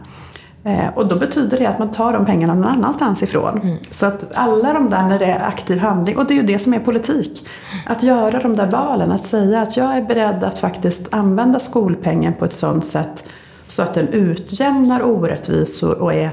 Eh, 0.64 0.88
och 0.94 1.08
då 1.08 1.18
betyder 1.18 1.58
det 1.58 1.66
att 1.66 1.78
man 1.78 1.90
tar 1.90 2.12
de 2.12 2.26
pengarna 2.26 2.54
någon 2.54 2.64
annanstans 2.64 3.22
ifrån. 3.22 3.78
Så 3.90 4.06
att 4.06 4.24
alla 4.34 4.72
de 4.72 4.90
där 4.90 5.02
när 5.02 5.18
det 5.18 5.24
är 5.24 5.46
aktiv 5.46 5.78
handling, 5.78 6.16
och 6.16 6.26
det 6.26 6.34
är 6.34 6.36
ju 6.36 6.42
det 6.42 6.58
som 6.58 6.74
är 6.74 6.78
politik. 6.78 7.48
Att 7.86 8.02
göra 8.02 8.40
de 8.40 8.56
där 8.56 8.70
valen, 8.70 9.12
att 9.12 9.26
säga 9.26 9.62
att 9.62 9.76
jag 9.76 9.96
är 9.96 10.02
beredd 10.02 10.44
att 10.44 10.58
faktiskt 10.58 11.14
använda 11.14 11.60
skolpengen 11.60 12.34
på 12.34 12.44
ett 12.44 12.54
sådant 12.54 12.86
sätt 12.86 13.24
så 13.72 13.82
att 13.82 13.94
den 13.94 14.08
utjämnar 14.08 15.02
orättvisor 15.02 16.02
och 16.02 16.14
är 16.14 16.30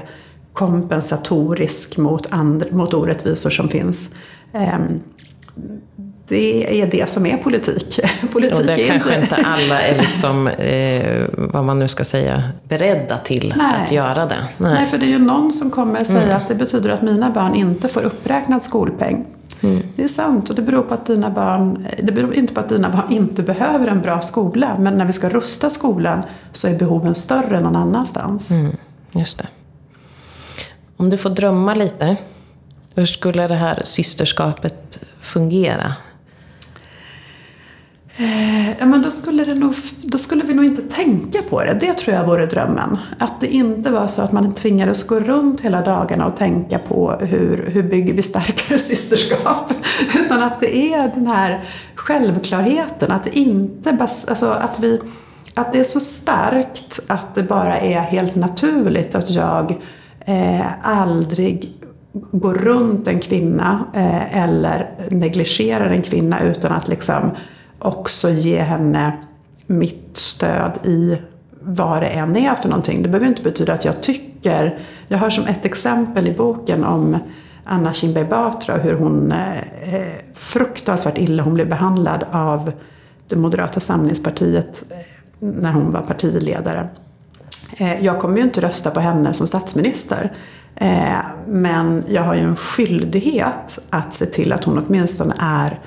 kompensatorisk 0.52 1.96
mot, 1.96 2.26
and, 2.30 2.72
mot 2.72 2.94
orättvisor 2.94 3.50
som 3.50 3.68
finns. 3.68 4.10
Ehm, 4.52 5.00
det 6.28 6.82
är 6.82 6.86
det 6.86 7.10
som 7.10 7.26
är 7.26 7.36
politik. 7.36 8.00
politik 8.32 8.58
Och 8.58 8.66
det 8.66 8.72
är 8.72 8.88
kanske 8.88 9.20
inte 9.20 9.34
alla 9.34 9.82
är 9.82 9.98
liksom, 9.98 10.46
eh, 10.46 11.24
vad 11.32 11.64
man 11.64 11.78
nu 11.78 11.88
ska 11.88 12.04
säga, 12.04 12.42
beredda 12.68 13.18
till 13.18 13.54
Nej. 13.56 13.84
att 13.84 13.92
göra 13.92 14.26
det. 14.26 14.44
Nej. 14.58 14.74
Nej, 14.74 14.86
för 14.86 14.98
det 14.98 15.04
är 15.04 15.10
ju 15.10 15.18
någon 15.18 15.52
som 15.52 15.70
kommer 15.70 16.04
säga 16.04 16.36
att 16.36 16.48
det 16.48 16.54
betyder 16.54 16.90
att 16.90 17.02
mina 17.02 17.30
barn 17.30 17.54
inte 17.54 17.88
får 17.88 18.02
uppräknad 18.02 18.62
skolpeng. 18.62 19.26
Det 19.96 20.04
är 20.04 20.08
sant 20.08 20.50
och 20.50 20.56
det 20.56 20.62
beror 20.62 20.82
på 20.82 20.94
att 20.94 21.06
dina 21.06 21.30
barn, 21.30 21.86
det 22.02 22.12
beror 22.12 22.34
inte 22.34 22.54
på 22.54 22.60
att 22.60 22.68
dina 22.68 22.90
barn 22.90 23.12
inte 23.12 23.42
behöver 23.42 23.86
en 23.86 24.00
bra 24.00 24.20
skola. 24.20 24.76
Men 24.78 24.94
när 24.94 25.04
vi 25.04 25.12
ska 25.12 25.28
rusta 25.28 25.70
skolan 25.70 26.22
så 26.52 26.68
är 26.68 26.78
behoven 26.78 27.14
större 27.14 27.56
än 27.56 27.62
någon 27.62 27.76
annanstans. 27.76 28.50
Mm, 28.50 28.76
just 29.12 29.38
det. 29.38 29.46
Om 30.96 31.10
du 31.10 31.16
får 31.16 31.30
drömma 31.30 31.74
lite, 31.74 32.16
hur 32.94 33.06
skulle 33.06 33.48
det 33.48 33.54
här 33.54 33.82
systerskapet 33.84 35.04
fungera? 35.20 35.94
Eh, 38.20 38.70
ja, 38.78 38.86
men 38.86 39.02
då 39.02 39.10
skulle, 39.10 39.44
det 39.44 39.54
nog, 39.54 39.74
då 40.02 40.18
skulle 40.18 40.44
vi 40.44 40.54
nog 40.54 40.64
inte 40.64 40.82
tänka 40.82 41.42
på 41.42 41.64
det. 41.64 41.76
Det 41.80 41.92
tror 41.94 42.16
jag 42.16 42.26
vore 42.26 42.46
drömmen. 42.46 42.98
Att 43.18 43.40
det 43.40 43.46
inte 43.46 43.90
var 43.90 44.06
så 44.06 44.22
att 44.22 44.32
man 44.32 44.52
tvingades 44.52 45.06
gå 45.06 45.20
runt 45.20 45.60
hela 45.60 45.82
dagarna 45.82 46.26
och 46.26 46.36
tänka 46.36 46.78
på 46.78 47.12
hur, 47.20 47.66
hur 47.66 47.82
bygger 47.82 48.14
vi 48.14 48.22
starkare 48.22 48.78
systerskap. 48.78 49.72
Utan 50.24 50.42
att 50.42 50.60
det 50.60 50.94
är 50.94 51.10
den 51.14 51.26
här 51.26 51.60
självklarheten. 51.94 53.12
Att 53.12 53.24
det 53.24 53.38
inte 53.38 53.92
bas, 53.92 54.28
alltså 54.28 54.46
att 54.46 54.80
vi 54.80 55.00
att 55.54 55.72
det 55.72 55.80
är 55.80 55.84
så 55.84 56.00
starkt 56.00 57.00
att 57.06 57.34
det 57.34 57.42
bara 57.42 57.78
är 57.78 58.00
helt 58.00 58.36
naturligt 58.36 59.14
att 59.14 59.30
jag 59.30 59.78
eh, 60.26 60.66
aldrig 60.82 61.72
går 62.12 62.54
runt 62.54 63.08
en 63.08 63.20
kvinna 63.20 63.84
eh, 63.94 64.42
eller 64.44 64.90
negligerar 65.10 65.90
en 65.90 66.02
kvinna 66.02 66.40
utan 66.40 66.72
att 66.72 66.88
liksom 66.88 67.30
också 67.80 68.30
ge 68.30 68.60
henne 68.60 69.12
mitt 69.66 70.16
stöd 70.16 70.72
i 70.84 71.18
vad 71.60 72.02
det 72.02 72.08
än 72.08 72.36
är 72.36 72.54
för 72.54 72.68
någonting. 72.68 73.02
Det 73.02 73.08
behöver 73.08 73.26
inte 73.26 73.42
betyda 73.42 73.72
att 73.72 73.84
jag 73.84 74.02
tycker. 74.02 74.78
Jag 75.08 75.18
har 75.18 75.30
som 75.30 75.46
ett 75.46 75.64
exempel 75.64 76.28
i 76.28 76.32
boken 76.32 76.84
om 76.84 77.18
Anna 77.64 77.92
Kinberg 77.92 78.24
Batra 78.24 78.76
hur 78.76 78.94
hon 78.94 79.32
eh, 79.32 79.94
eh, 79.94 80.12
fruktansvärt 80.34 81.18
illa 81.18 81.42
hon 81.42 81.54
blev 81.54 81.68
behandlad 81.68 82.24
av 82.30 82.72
det 83.26 83.36
Moderata 83.36 83.80
samlingspartiet 83.80 84.84
eh, 84.90 84.96
när 85.38 85.72
hon 85.72 85.92
var 85.92 86.00
partiledare. 86.00 86.88
Eh, 87.76 88.04
jag 88.04 88.20
kommer 88.20 88.36
ju 88.36 88.42
inte 88.42 88.60
rösta 88.60 88.90
på 88.90 89.00
henne 89.00 89.34
som 89.34 89.46
statsminister. 89.46 90.32
Eh, 90.74 91.18
men 91.46 92.04
jag 92.08 92.22
har 92.22 92.34
ju 92.34 92.40
en 92.40 92.56
skyldighet 92.56 93.78
att 93.90 94.14
se 94.14 94.26
till 94.26 94.52
att 94.52 94.64
hon 94.64 94.84
åtminstone 94.86 95.34
är 95.38 95.80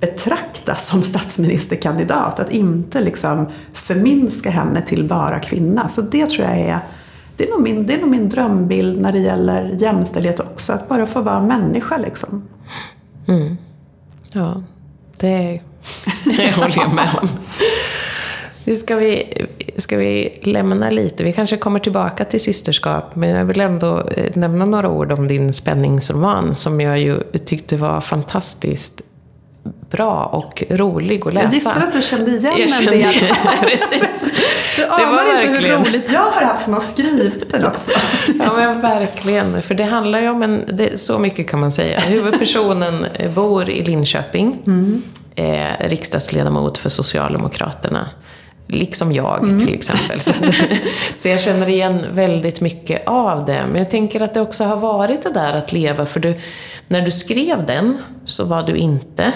betraktas 0.00 0.86
som 0.86 1.02
statsministerkandidat. 1.02 2.40
Att 2.40 2.50
inte 2.50 3.00
liksom 3.00 3.46
förminska 3.72 4.50
henne 4.50 4.82
till 4.82 5.08
bara 5.08 5.40
kvinna. 5.40 5.88
Så 5.88 6.02
det 6.02 6.26
tror 6.26 6.48
jag 6.48 6.58
är 6.58 6.78
det 7.36 7.46
är, 7.46 7.50
nog 7.50 7.62
min, 7.62 7.86
det 7.86 7.94
är 7.94 8.00
nog 8.00 8.10
min 8.10 8.28
drömbild 8.28 9.00
när 9.00 9.12
det 9.12 9.18
gäller 9.18 9.76
jämställdhet 9.78 10.40
också. 10.40 10.72
Att 10.72 10.88
bara 10.88 11.06
få 11.06 11.20
vara 11.20 11.40
människa 11.40 11.98
liksom. 11.98 12.48
Mm. 13.28 13.56
Ja, 14.32 14.62
det 15.16 15.60
Det 16.24 16.56
håller 16.56 16.78
jag 16.78 16.94
med 16.94 17.08
om. 17.22 17.28
Nu 18.64 18.76
ska 18.76 18.96
vi, 18.96 19.32
ska 19.76 19.96
vi 19.96 20.40
lämna 20.42 20.90
lite, 20.90 21.24
vi 21.24 21.32
kanske 21.32 21.56
kommer 21.56 21.78
tillbaka 21.78 22.24
till 22.24 22.40
systerskap, 22.40 23.16
men 23.16 23.28
jag 23.28 23.44
vill 23.44 23.60
ändå 23.60 24.00
eh, 24.00 24.36
nämna 24.36 24.64
några 24.64 24.88
ord 24.88 25.12
om 25.12 25.28
din 25.28 25.52
spänningsroman 25.52 26.54
som 26.54 26.80
jag 26.80 26.98
ju 26.98 27.20
tyckte 27.44 27.76
var 27.76 28.00
fantastiskt 28.00 29.02
bra 29.90 30.24
och 30.24 30.62
rolig 30.70 31.28
att 31.28 31.34
läsa. 31.34 31.46
Jag 31.46 31.54
gissar 31.54 31.76
att 31.76 31.92
du 31.92 32.02
kände 32.02 32.30
igen 32.30 32.54
jag 32.58 32.70
kände, 32.70 32.92
en 32.92 33.12
del. 33.12 33.34
Precis. 33.60 34.28
Du 34.76 34.86
anar 34.86 35.36
inte 35.36 35.48
hur 35.48 35.76
roligt 35.78 36.12
jag 36.12 36.20
har 36.20 36.42
haft 36.42 36.64
som 36.64 36.74
har 36.74 36.80
skrivit 36.80 37.52
den 37.52 37.66
också. 37.66 37.90
Ja 38.38 38.52
men 38.56 38.80
verkligen, 38.80 39.62
för 39.62 39.74
det 39.74 39.84
handlar 39.84 40.20
ju 40.20 40.28
om 40.28 40.42
en, 40.42 40.64
det, 40.72 41.00
så 41.00 41.18
mycket 41.18 41.48
kan 41.48 41.60
man 41.60 41.72
säga. 41.72 42.00
Huvudpersonen 42.00 43.06
bor 43.34 43.70
i 43.70 43.84
Linköping, 43.84 44.62
mm. 44.66 45.02
eh, 45.34 45.88
riksdagsledamot 45.88 46.78
för 46.78 46.88
Socialdemokraterna. 46.88 48.08
Liksom 48.66 49.12
jag 49.12 49.42
mm. 49.42 49.58
till 49.58 49.74
exempel. 49.74 50.20
Så, 50.20 50.32
så, 51.18 51.28
jag 51.28 51.40
känner 51.40 51.68
igen 51.68 52.06
väldigt 52.12 52.60
mycket 52.60 53.06
av 53.06 53.44
det. 53.44 53.64
Men 53.68 53.78
jag 53.78 53.90
tänker 53.90 54.20
att 54.20 54.34
det 54.34 54.40
också 54.40 54.64
har 54.64 54.76
varit 54.76 55.22
det 55.22 55.32
där 55.32 55.52
att 55.52 55.72
leva, 55.72 56.06
för 56.06 56.20
du, 56.20 56.40
när 56.90 57.00
du 57.00 57.10
skrev 57.10 57.66
den 57.66 57.98
så 58.24 58.44
var 58.44 58.62
du 58.62 58.76
inte 58.76 59.32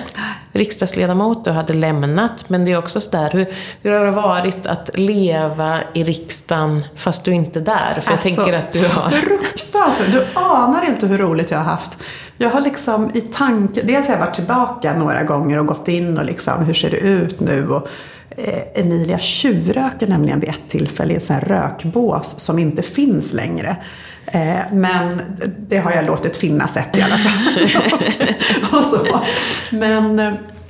riksdagsledamot, 0.52 1.44
du 1.44 1.50
hade 1.50 1.72
lämnat. 1.72 2.48
Men 2.48 2.64
det 2.64 2.72
är 2.72 2.78
också 2.78 3.00
sådär, 3.00 3.30
hur, 3.32 3.46
hur 3.82 3.92
har 3.92 4.04
det 4.04 4.10
varit 4.10 4.66
att 4.66 4.90
leva 4.94 5.80
i 5.94 6.04
riksdagen 6.04 6.84
fast 6.96 7.24
du 7.24 7.32
inte 7.32 7.58
är 7.58 7.64
där? 7.64 8.00
För 8.02 8.12
alltså, 8.12 8.28
jag 8.28 8.36
tänker 8.36 8.52
att 8.52 8.72
du 8.72 8.88
har... 8.88 9.10
Fruktansvärt! 9.10 10.12
Du 10.12 10.26
anar 10.34 10.88
inte 10.88 11.06
hur 11.06 11.18
roligt 11.18 11.50
jag 11.50 11.58
har 11.58 11.64
haft. 11.64 11.98
Jag 12.36 12.50
har 12.50 12.60
liksom 12.60 13.10
i 13.14 13.20
tanke, 13.20 13.82
dels 13.82 14.06
har 14.06 14.14
jag 14.14 14.20
varit 14.20 14.34
tillbaka 14.34 14.94
några 14.98 15.22
gånger 15.22 15.58
och 15.58 15.66
gått 15.66 15.88
in 15.88 16.18
och 16.18 16.24
liksom, 16.24 16.64
hur 16.64 16.74
ser 16.74 16.90
det 16.90 16.96
ut 16.96 17.40
nu? 17.40 17.68
Och, 17.68 17.88
eh, 18.30 18.80
Emilia 18.80 19.18
tjuvröker 19.18 20.06
nämligen 20.06 20.40
vid 20.40 20.48
ett 20.48 20.68
tillfälle 20.68 21.12
i 21.12 21.16
ett 21.16 21.24
sånt 21.24 21.40
här 21.40 21.48
rökbås 21.48 22.40
som 22.40 22.58
inte 22.58 22.82
finns 22.82 23.32
längre. 23.32 23.76
Eh, 24.34 24.62
men 24.72 25.20
det 25.68 25.78
har 25.78 25.90
jag 25.90 26.06
låtit 26.06 26.36
finnas 26.36 26.76
ett 26.76 26.98
i 26.98 27.02
alla 27.02 27.16
fall. 27.16 27.64
och, 28.72 28.72
och 28.78 28.84
så. 28.84 29.20
Men 29.70 30.18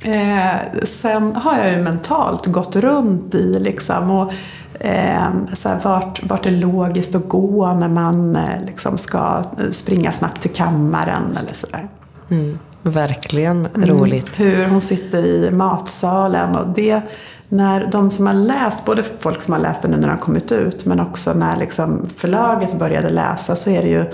eh, 0.05 0.83
sen 0.83 1.35
har 1.35 1.57
jag 1.57 1.71
ju 1.71 1.77
mentalt 1.81 2.45
gått 2.45 2.75
runt 2.75 3.35
i 3.35 3.59
liksom 3.59 4.11
och 4.11 4.33
eh, 4.79 5.29
så 5.53 5.69
här, 5.69 5.79
vart, 5.83 6.23
vart 6.23 6.45
är 6.45 6.51
logiskt 6.51 7.15
att 7.15 7.29
gå 7.29 7.73
när 7.73 7.89
man 7.89 8.35
eh, 8.35 8.65
liksom 8.65 8.97
ska 8.97 9.43
springa 9.71 10.11
snabbt 10.11 10.41
till 10.41 10.53
kammaren 10.53 11.37
eller 11.41 11.53
sådär. 11.53 11.87
Mm, 12.29 12.59
verkligen 12.81 13.67
roligt. 13.75 14.39
Mm, 14.39 14.51
hur 14.51 14.65
hon 14.65 14.81
sitter 14.81 15.25
i 15.25 15.51
matsalen 15.51 16.55
och 16.55 16.67
det 16.67 17.01
när 17.49 17.87
de 17.91 18.11
som 18.11 18.27
har 18.27 18.33
läst, 18.33 18.85
både 18.85 19.03
folk 19.19 19.41
som 19.41 19.53
har 19.53 19.61
läst 19.61 19.81
den 19.81 19.91
nu 19.91 19.97
när 19.97 20.07
den 20.07 20.17
har 20.17 20.23
kommit 20.23 20.51
ut, 20.51 20.85
men 20.85 20.99
också 20.99 21.33
när 21.33 21.55
liksom 21.55 22.09
förlaget 22.15 22.79
började 22.79 23.09
läsa 23.09 23.55
så 23.55 23.69
är 23.69 23.81
det 23.81 23.89
ju, 23.89 24.05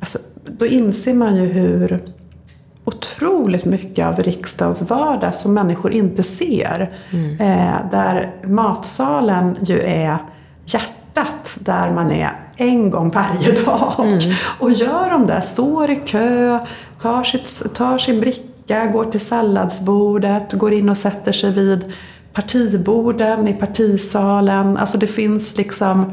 alltså, 0.00 0.18
då 0.46 0.66
inser 0.66 1.14
man 1.14 1.36
ju 1.36 1.46
hur 1.46 2.00
otroligt 2.84 3.64
mycket 3.64 4.06
av 4.06 4.22
riksdagens 4.22 4.90
vardag 4.90 5.34
som 5.34 5.54
människor 5.54 5.92
inte 5.92 6.22
ser. 6.22 6.98
Mm. 7.10 7.40
Eh, 7.40 7.90
där 7.90 8.34
matsalen 8.44 9.56
ju 9.60 9.80
är 9.80 10.18
hjärtat, 10.66 11.58
där 11.60 11.90
man 11.90 12.10
är 12.10 12.30
en 12.56 12.90
gång 12.90 13.10
varje 13.10 13.52
dag. 13.64 13.92
Mm. 13.98 14.18
Och 14.58 14.72
gör 14.72 15.10
de 15.10 15.26
det, 15.26 15.40
står 15.40 15.90
i 15.90 15.96
kö, 15.96 16.58
tar, 17.00 17.22
sitt, 17.24 17.74
tar 17.74 17.98
sin 17.98 18.20
bricka, 18.20 18.86
går 18.86 19.04
till 19.04 19.20
salladsbordet, 19.20 20.52
går 20.52 20.72
in 20.72 20.88
och 20.88 20.98
sätter 20.98 21.32
sig 21.32 21.52
vid 21.52 21.92
partiborden, 22.34 23.48
i 23.48 23.54
partisalen. 23.54 24.76
Alltså 24.76 24.98
det 24.98 25.06
finns 25.06 25.56
liksom 25.56 26.12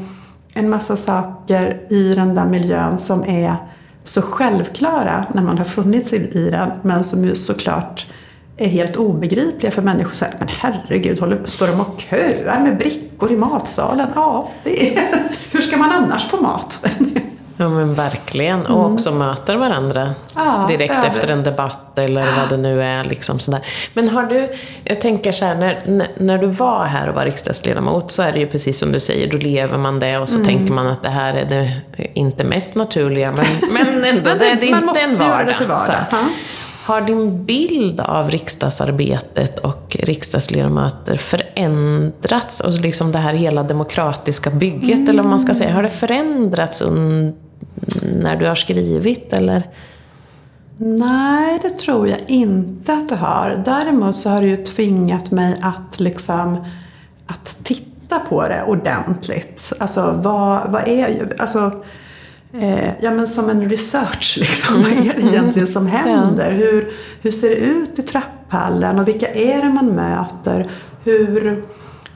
en 0.54 0.70
massa 0.70 0.96
saker 0.96 1.80
i 1.90 2.14
den 2.14 2.34
där 2.34 2.46
miljön 2.46 2.98
som 2.98 3.24
är 3.24 3.56
så 4.04 4.22
självklara 4.22 5.26
när 5.34 5.42
man 5.42 5.58
har 5.58 5.64
funnits 5.64 6.12
i 6.12 6.50
den 6.50 6.70
men 6.82 7.04
som 7.04 7.24
ju 7.24 7.34
såklart 7.34 8.06
är 8.56 8.68
helt 8.68 8.96
obegripliga 8.96 9.70
för 9.70 9.82
människor. 9.82 10.14
Så 10.14 10.24
här, 10.24 10.34
men 10.38 10.48
herregud, 10.48 11.20
håller, 11.20 11.40
står 11.44 11.66
de 11.66 11.80
och 11.80 12.00
köar 12.00 12.60
med 12.60 12.78
brickor 12.78 13.32
i 13.32 13.36
matsalen? 13.36 14.08
Ja, 14.14 14.48
det 14.64 14.96
är, 14.96 15.28
hur 15.52 15.60
ska 15.60 15.76
man 15.76 15.92
annars 15.92 16.28
få 16.28 16.42
mat? 16.42 16.86
Ja 17.62 17.68
men 17.68 17.94
verkligen. 17.94 18.60
Mm. 18.60 18.72
Och 18.72 18.92
också 18.92 19.12
möter 19.12 19.56
varandra 19.56 20.14
ja, 20.34 20.66
direkt 20.68 21.04
efter 21.04 21.28
en 21.28 21.42
debatt 21.42 21.98
eller 21.98 22.26
vad 22.36 22.48
det 22.48 22.56
nu 22.56 22.82
är. 22.82 23.04
Liksom 23.04 23.38
sådär. 23.38 23.60
Men 23.94 24.08
har 24.08 24.22
du, 24.22 24.52
jag 24.84 25.00
tänker 25.00 25.32
så 25.32 25.44
här, 25.44 25.54
när, 25.86 26.10
när 26.18 26.38
du 26.38 26.46
var 26.46 26.84
här 26.84 27.08
och 27.08 27.14
var 27.14 27.24
riksdagsledamot 27.24 28.10
så 28.10 28.22
är 28.22 28.32
det 28.32 28.38
ju 28.38 28.46
precis 28.46 28.78
som 28.78 28.92
du 28.92 29.00
säger, 29.00 29.30
då 29.30 29.36
lever 29.36 29.78
man 29.78 30.00
det 30.00 30.18
och 30.18 30.28
så 30.28 30.34
mm. 30.34 30.46
tänker 30.46 30.72
man 30.72 30.86
att 30.86 31.02
det 31.02 31.08
här 31.08 31.34
är 31.34 31.44
det 31.44 31.70
inte 32.14 32.44
mest 32.44 32.74
naturliga, 32.74 33.32
men, 33.32 33.70
men 33.72 33.86
ändå, 34.04 34.30
men 34.30 34.38
det, 34.38 34.56
det, 34.60 34.72
är 34.72 34.78
inte 34.78 35.00
en 35.00 35.18
vardag. 35.18 35.54
Det 35.58 35.64
vardag. 35.64 36.28
Har 36.84 37.00
din 37.00 37.44
bild 37.44 38.00
av 38.00 38.30
riksdagsarbetet 38.30 39.58
och 39.58 39.96
riksdagsledamöter 40.00 41.16
förändrats? 41.16 42.60
Och 42.60 42.72
liksom 42.72 43.12
det 43.12 43.18
här 43.18 43.34
hela 43.34 43.62
demokratiska 43.62 44.50
bygget, 44.50 44.98
mm. 44.98 45.08
eller 45.08 45.22
vad 45.22 45.30
man 45.30 45.40
ska 45.40 45.54
säga. 45.54 45.72
Har 45.74 45.82
det 45.82 45.88
förändrats 45.88 46.80
när 48.14 48.36
du 48.36 48.46
har 48.46 48.54
skrivit, 48.54 49.32
eller? 49.32 49.62
Nej, 50.76 51.58
det 51.62 51.70
tror 51.70 52.08
jag 52.08 52.20
inte 52.26 52.92
att 52.92 53.08
det 53.08 53.16
har. 53.16 53.62
Däremot 53.64 54.16
så 54.16 54.30
har 54.30 54.42
det 54.42 54.48
ju 54.48 54.64
tvingat 54.64 55.30
mig 55.30 55.58
att 55.62 56.00
liksom 56.00 56.64
att 57.26 57.56
titta 57.62 58.18
på 58.18 58.48
det 58.48 58.62
ordentligt. 58.62 59.72
Alltså 59.78 60.20
vad, 60.22 60.70
vad 60.70 60.88
är 60.88 61.36
alltså 61.38 61.82
Eh, 62.54 62.88
ja, 63.00 63.10
men 63.10 63.26
som 63.26 63.50
en 63.50 63.68
research, 63.68 64.36
liksom. 64.40 64.82
Vad 64.82 64.92
är 64.92 64.96
det 64.96 65.10
mm. 65.10 65.28
egentligen 65.28 65.68
som 65.68 65.86
händer? 65.86 66.50
Ja. 66.50 66.56
Hur, 66.56 66.92
hur 67.22 67.30
ser 67.30 67.48
det 67.48 67.56
ut 67.56 67.98
i 67.98 68.02
trapphallen 68.02 68.98
och 68.98 69.08
vilka 69.08 69.28
är 69.28 69.62
det 69.62 69.68
man 69.68 69.86
möter? 69.86 70.70
Hur, 71.04 71.64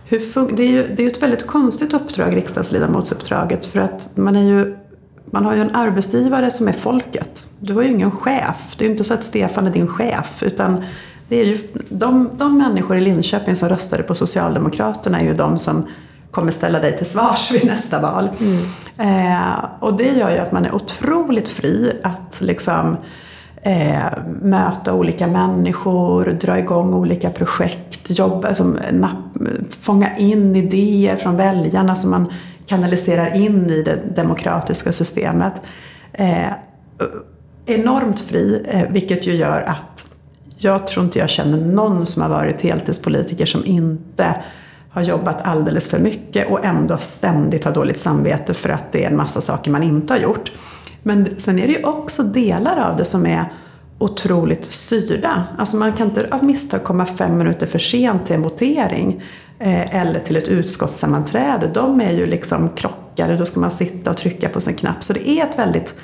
hur 0.05 0.57
det, 0.57 0.63
är 0.63 0.71
ju, 0.71 0.95
det 0.97 1.03
är 1.03 1.07
ett 1.07 1.23
väldigt 1.23 1.47
konstigt 1.47 1.95
uppdrag, 1.95 2.37
riksdagsledamotsuppdraget, 2.37 3.67
för 3.67 3.81
att 3.81 4.17
man, 4.17 4.37
är 4.37 4.43
ju, 4.43 4.76
man 5.37 5.45
har 5.45 5.55
ju 5.55 5.61
en 5.61 5.75
arbetsgivare 5.75 6.51
som 6.51 6.69
är 6.69 6.73
folket. 6.73 7.45
Du 7.61 7.75
har 7.75 7.83
ju 7.83 7.89
ingen 7.89 8.11
chef. 8.11 8.75
Det 8.77 8.85
är 8.85 8.87
ju 8.87 8.93
inte 8.93 9.05
så 9.05 9.15
att 9.15 9.25
Stefan 9.25 9.67
är 9.67 9.71
din 9.71 9.89
chef, 9.89 10.43
utan 10.43 10.85
det 11.29 11.41
är 11.41 11.45
ju, 11.45 11.59
de, 11.89 12.31
de 12.37 12.59
människor 12.59 12.97
i 12.97 13.01
Linköping 13.01 13.57
som 13.57 13.69
röstade 13.69 14.03
på 14.03 14.15
Socialdemokraterna 14.15 15.21
är 15.21 15.25
ju 15.25 15.35
de 15.35 15.59
som 15.59 15.89
kommer 16.31 16.53
ställa 16.53 16.79
dig 16.79 16.97
till 16.97 17.07
svars 17.07 17.53
vid 17.53 17.65
nästa 17.65 18.01
val. 18.01 18.29
Mm. 18.41 19.37
Eh, 19.39 19.65
och 19.81 19.97
det 19.97 20.09
gör 20.09 20.31
ju 20.31 20.39
att 20.39 20.53
man 20.53 20.65
är 20.65 20.75
otroligt 20.75 21.49
fri 21.49 21.93
att 22.03 22.41
liksom 22.41 22.97
eh, 23.63 24.19
möta 24.43 24.95
olika 24.95 25.27
människor, 25.27 26.25
dra 26.25 26.59
igång 26.59 26.95
olika 26.95 27.31
projekt, 27.31 28.19
jobba, 28.19 28.49
alltså, 28.49 28.65
napp, 28.93 29.37
fånga 29.81 30.17
in 30.17 30.57
idéer 30.57 31.17
från 31.17 31.37
väljarna 31.37 31.97
som 31.97 32.11
man 32.11 32.33
kanaliserar 32.67 33.37
in 33.37 33.71
i 33.71 33.83
det 33.83 33.99
demokratiska 34.15 34.93
systemet. 34.93 35.53
Eh, 36.13 36.53
enormt 37.67 38.21
fri, 38.21 38.67
eh, 38.69 38.83
vilket 38.91 39.27
ju 39.27 39.35
gör 39.35 39.63
att 39.63 40.07
jag 40.59 40.87
tror 40.87 41.05
inte 41.05 41.19
jag 41.19 41.29
känner 41.29 41.59
någon 41.59 42.07
som 42.07 42.23
har 42.23 42.29
varit 42.29 42.63
heltidspolitiker 42.63 43.47
som 43.47 43.65
inte 43.65 44.43
har 44.91 45.03
jobbat 45.03 45.47
alldeles 45.47 45.89
för 45.89 45.99
mycket 45.99 46.51
och 46.51 46.65
ändå 46.65 46.99
ständigt 46.99 47.65
har 47.65 47.73
dåligt 47.73 48.01
samvete 48.01 48.55
för 48.55 48.69
att 48.69 48.93
det 48.93 49.05
är 49.05 49.11
en 49.11 49.17
massa 49.17 49.41
saker 49.41 49.71
man 49.71 49.83
inte 49.83 50.13
har 50.13 50.21
gjort. 50.21 50.53
Men 51.03 51.29
sen 51.37 51.59
är 51.59 51.67
det 51.67 51.73
ju 51.73 51.85
också 51.85 52.23
delar 52.23 52.91
av 52.91 52.97
det 52.97 53.05
som 53.05 53.27
är 53.27 53.53
otroligt 53.99 54.65
styrda. 54.65 55.45
Alltså 55.59 55.77
man 55.77 55.93
kan 55.93 56.07
inte 56.07 56.29
av 56.31 56.45
misstag 56.45 56.85
komma 56.85 57.07
fem 57.07 57.39
minuter 57.39 57.67
för 57.67 57.79
sent 57.79 58.27
till 58.27 58.35
en 58.35 58.43
votering 58.43 59.23
eller 59.59 60.21
till 60.21 60.37
ett 60.37 60.49
utskottssammanträde. 60.49 61.71
De 61.75 62.01
är 62.01 62.13
ju 62.13 62.27
liksom 62.27 62.69
krockade, 62.69 63.37
då 63.37 63.45
ska 63.45 63.61
man 63.61 63.71
sitta 63.71 64.11
och 64.11 64.17
trycka 64.17 64.49
på 64.49 64.61
sin 64.61 64.75
knapp. 64.75 65.05
Så 65.05 65.13
det 65.13 65.29
är 65.29 65.47
ett 65.47 65.59
väldigt 65.59 65.95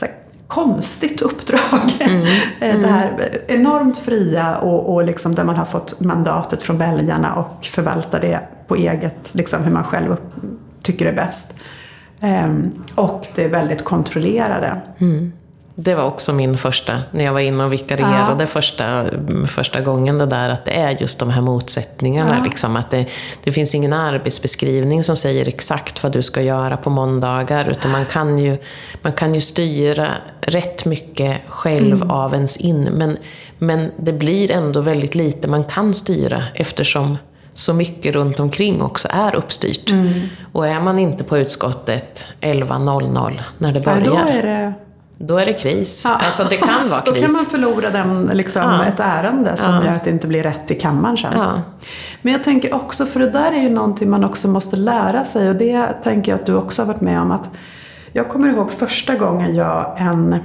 här, 0.00 0.10
konstigt 0.46 1.22
uppdrag. 1.22 1.96
Mm. 2.00 2.26
Mm. 2.60 2.82
Det 2.82 2.88
här 2.88 3.40
enormt 3.46 3.98
fria 3.98 4.56
och, 4.56 4.94
och 4.94 5.04
liksom 5.04 5.34
där 5.34 5.44
man 5.44 5.56
har 5.56 5.64
fått 5.64 6.00
mandatet 6.00 6.62
från 6.62 6.78
väljarna 6.78 7.34
och 7.34 7.64
förvaltar 7.64 8.20
det 8.20 8.40
på 8.68 8.76
eget, 8.76 9.34
liksom 9.34 9.64
hur 9.64 9.72
man 9.72 9.84
själv 9.84 10.16
tycker 10.82 11.06
är 11.06 11.12
bäst. 11.12 11.54
Ehm, 12.20 12.72
och 12.94 13.26
det 13.34 13.44
är 13.44 13.48
väldigt 13.48 13.84
kontrollerade. 13.84 14.80
Mm. 14.98 15.32
Det 15.76 15.94
var 15.94 16.04
också 16.04 16.32
min 16.32 16.58
första, 16.58 17.02
när 17.10 17.24
jag 17.24 17.32
var 17.32 17.40
inne 17.40 17.64
och 17.64 17.72
vikarierade 17.72 18.42
ja. 18.42 18.46
första, 18.46 19.04
första 19.46 19.80
gången, 19.80 20.18
det 20.18 20.26
där 20.26 20.48
att 20.48 20.64
det 20.64 20.70
är 20.70 20.90
just 21.00 21.18
de 21.18 21.30
här 21.30 21.42
motsättningarna. 21.42 22.36
Ja. 22.38 22.44
Liksom, 22.44 22.76
att 22.76 22.90
det, 22.90 23.06
det 23.44 23.52
finns 23.52 23.74
ingen 23.74 23.92
arbetsbeskrivning 23.92 25.04
som 25.04 25.16
säger 25.16 25.48
exakt 25.48 26.02
vad 26.02 26.12
du 26.12 26.22
ska 26.22 26.42
göra 26.42 26.76
på 26.76 26.90
måndagar, 26.90 27.68
utan 27.70 27.90
man 27.90 28.06
kan 28.06 28.38
ju, 28.38 28.56
man 29.02 29.12
kan 29.12 29.34
ju 29.34 29.40
styra 29.40 30.08
rätt 30.40 30.84
mycket 30.84 31.40
själv 31.48 31.96
mm. 31.96 32.10
av 32.10 32.34
ens 32.34 32.56
in. 32.56 32.84
Men, 32.84 33.16
men 33.58 33.90
det 33.96 34.12
blir 34.12 34.50
ändå 34.50 34.80
väldigt 34.80 35.14
lite 35.14 35.48
man 35.48 35.64
kan 35.64 35.94
styra 35.94 36.42
eftersom 36.54 37.18
så 37.54 37.74
mycket 37.74 38.14
runt 38.14 38.40
omkring 38.40 38.82
också 38.82 39.08
är 39.10 39.34
uppstyrt. 39.34 39.90
Mm. 39.90 40.20
Och 40.52 40.66
är 40.66 40.80
man 40.80 40.98
inte 40.98 41.24
på 41.24 41.38
utskottet 41.38 42.24
11.00 42.40 43.40
när 43.58 43.72
det 43.72 43.84
börjar, 43.84 44.02
ja, 44.04 44.10
då 44.10 44.16
är 44.16 44.42
det 44.42 44.72
då 45.18 45.38
är 45.38 45.46
det 45.46 45.52
kris. 45.52 46.02
Ja. 46.04 46.20
Alltså 46.26 46.44
det 46.50 46.56
kan 46.56 46.88
vara 46.88 47.00
kris. 47.00 47.14
Då 47.20 47.20
kan 47.20 47.32
man 47.32 47.44
förlora 47.44 47.90
den, 47.90 48.30
liksom, 48.34 48.62
ja. 48.62 48.84
ett 48.84 49.00
ärende 49.00 49.56
som 49.56 49.70
ja. 49.70 49.84
gör 49.84 49.94
att 49.94 50.04
det 50.04 50.10
inte 50.10 50.26
blir 50.26 50.42
rätt 50.42 50.70
i 50.70 50.74
kammaren 50.74 51.16
sen. 51.16 51.32
Ja. 51.36 51.62
Men 52.22 52.32
jag 52.32 52.44
tänker 52.44 52.74
också, 52.74 53.06
för 53.06 53.20
det 53.20 53.30
där 53.30 53.52
är 53.52 53.62
ju 53.62 53.68
någonting 53.68 54.10
man 54.10 54.24
också 54.24 54.48
måste 54.48 54.76
lära 54.76 55.24
sig 55.24 55.48
och 55.48 55.56
det 55.56 55.86
tänker 56.02 56.32
jag 56.32 56.40
att 56.40 56.46
du 56.46 56.54
också 56.54 56.82
har 56.82 56.86
varit 56.86 57.00
med 57.00 57.20
om. 57.20 57.30
att 57.30 57.50
Jag 58.12 58.28
kommer 58.28 58.48
ihåg 58.48 58.70
första 58.70 59.14
gången 59.14 59.54
jag 59.54 59.94
en 59.96 60.36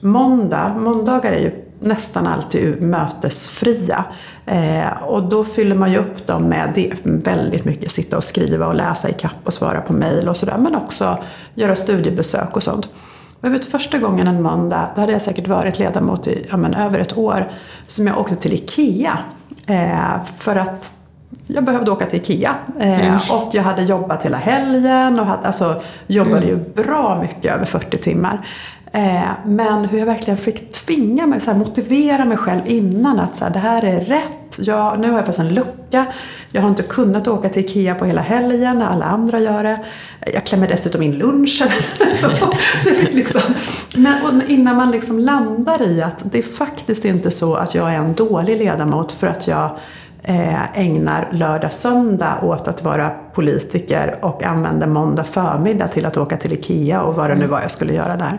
måndag, 0.00 0.74
måndagar 0.78 1.32
är 1.32 1.40
ju 1.40 1.64
nästan 1.80 2.26
alltid 2.26 2.82
mötesfria. 2.82 4.04
Eh, 4.46 5.02
och 5.02 5.28
då 5.28 5.44
fyller 5.44 5.76
man 5.76 5.92
ju 5.92 5.98
upp 5.98 6.26
dem 6.26 6.42
med 6.42 6.72
det, 6.74 6.92
väldigt 7.02 7.64
mycket 7.64 7.90
sitta 7.90 8.16
och 8.16 8.24
skriva 8.24 8.66
och 8.66 8.74
läsa 8.74 9.08
i 9.08 9.12
kapp 9.12 9.36
och 9.44 9.52
svara 9.52 9.80
på 9.80 9.92
mejl 9.92 10.28
och 10.28 10.36
sådär. 10.36 10.56
Men 10.58 10.74
också 10.74 11.18
göra 11.54 11.76
studiebesök 11.76 12.56
och 12.56 12.62
sånt. 12.62 12.88
Jag 13.44 13.50
vet 13.50 13.64
första 13.64 13.98
gången 13.98 14.26
en 14.26 14.42
måndag, 14.42 14.88
då 14.94 15.00
hade 15.00 15.12
jag 15.12 15.22
säkert 15.22 15.48
varit 15.48 15.78
ledamot 15.78 16.26
i 16.26 16.46
ja, 16.50 16.56
men, 16.56 16.74
över 16.74 16.98
ett 16.98 17.16
år, 17.16 17.50
som 17.86 18.06
jag 18.06 18.18
åkte 18.18 18.36
till 18.36 18.54
IKEA. 18.54 19.18
Eh, 19.66 20.24
för 20.38 20.56
att 20.56 20.92
jag 21.46 21.64
behövde 21.64 21.90
åka 21.90 22.06
till 22.06 22.20
IKEA. 22.20 22.54
Eh, 22.80 23.06
mm. 23.06 23.18
Och 23.30 23.50
jag 23.52 23.62
hade 23.62 23.82
jobbat 23.82 24.24
hela 24.24 24.36
helgen 24.36 25.20
och 25.20 25.26
hade, 25.26 25.46
alltså, 25.46 25.82
jobbade 26.06 26.36
mm. 26.36 26.48
ju 26.48 26.56
bra 26.56 27.18
mycket, 27.22 27.54
över 27.54 27.64
40 27.64 27.98
timmar. 27.98 28.48
Eh, 28.92 29.22
men 29.44 29.84
hur 29.84 29.98
jag 29.98 30.06
verkligen 30.06 30.38
fick 30.38 30.72
tvinga 30.72 31.26
mig, 31.26 31.40
så 31.40 31.50
här, 31.50 31.58
motivera 31.58 32.24
mig 32.24 32.36
själv 32.36 32.62
innan 32.66 33.20
att 33.20 33.36
så 33.36 33.44
här, 33.44 33.52
det 33.52 33.58
här 33.58 33.84
är 33.84 34.00
rätt. 34.00 34.43
Jag, 34.58 35.00
nu 35.00 35.10
har 35.10 35.16
jag 35.16 35.26
fått 35.26 35.38
en 35.38 35.54
lucka. 35.54 36.06
Jag 36.50 36.62
har 36.62 36.68
inte 36.68 36.82
kunnat 36.82 37.28
åka 37.28 37.48
till 37.48 37.64
IKEA 37.64 37.94
på 37.94 38.04
hela 38.04 38.22
helgen 38.22 38.78
när 38.78 38.86
alla 38.86 39.04
andra 39.04 39.40
gör 39.40 39.64
det. 39.64 39.84
Jag 40.32 40.46
klämmer 40.46 40.68
dessutom 40.68 41.02
in 41.02 41.12
lunchen. 41.12 41.68
så, 42.14 42.30
så 42.84 42.90
liksom, 43.10 43.54
men 43.96 44.42
innan 44.48 44.76
man 44.76 44.90
liksom 44.90 45.18
landar 45.18 45.82
i 45.82 46.02
att 46.02 46.22
det 46.32 46.38
är 46.38 46.42
faktiskt 46.42 47.04
inte 47.04 47.30
så 47.30 47.54
att 47.54 47.74
jag 47.74 47.92
är 47.92 47.96
en 47.96 48.14
dålig 48.14 48.58
ledamot 48.58 49.12
för 49.12 49.26
att 49.26 49.46
jag 49.46 49.70
eh, 50.22 50.78
ägnar 50.78 51.28
lördag 51.32 51.72
söndag 51.72 52.38
åt 52.42 52.68
att 52.68 52.84
vara 52.84 53.10
politiker 53.34 54.18
och 54.22 54.44
använder 54.44 54.86
måndag 54.86 55.24
förmiddag 55.24 55.88
till 55.88 56.06
att 56.06 56.16
åka 56.16 56.36
till 56.36 56.52
IKEA 56.52 57.02
och 57.02 57.14
vad 57.14 57.30
det 57.30 57.36
nu 57.36 57.46
var 57.46 57.60
jag 57.60 57.70
skulle 57.70 57.92
göra 57.92 58.16
där. 58.16 58.38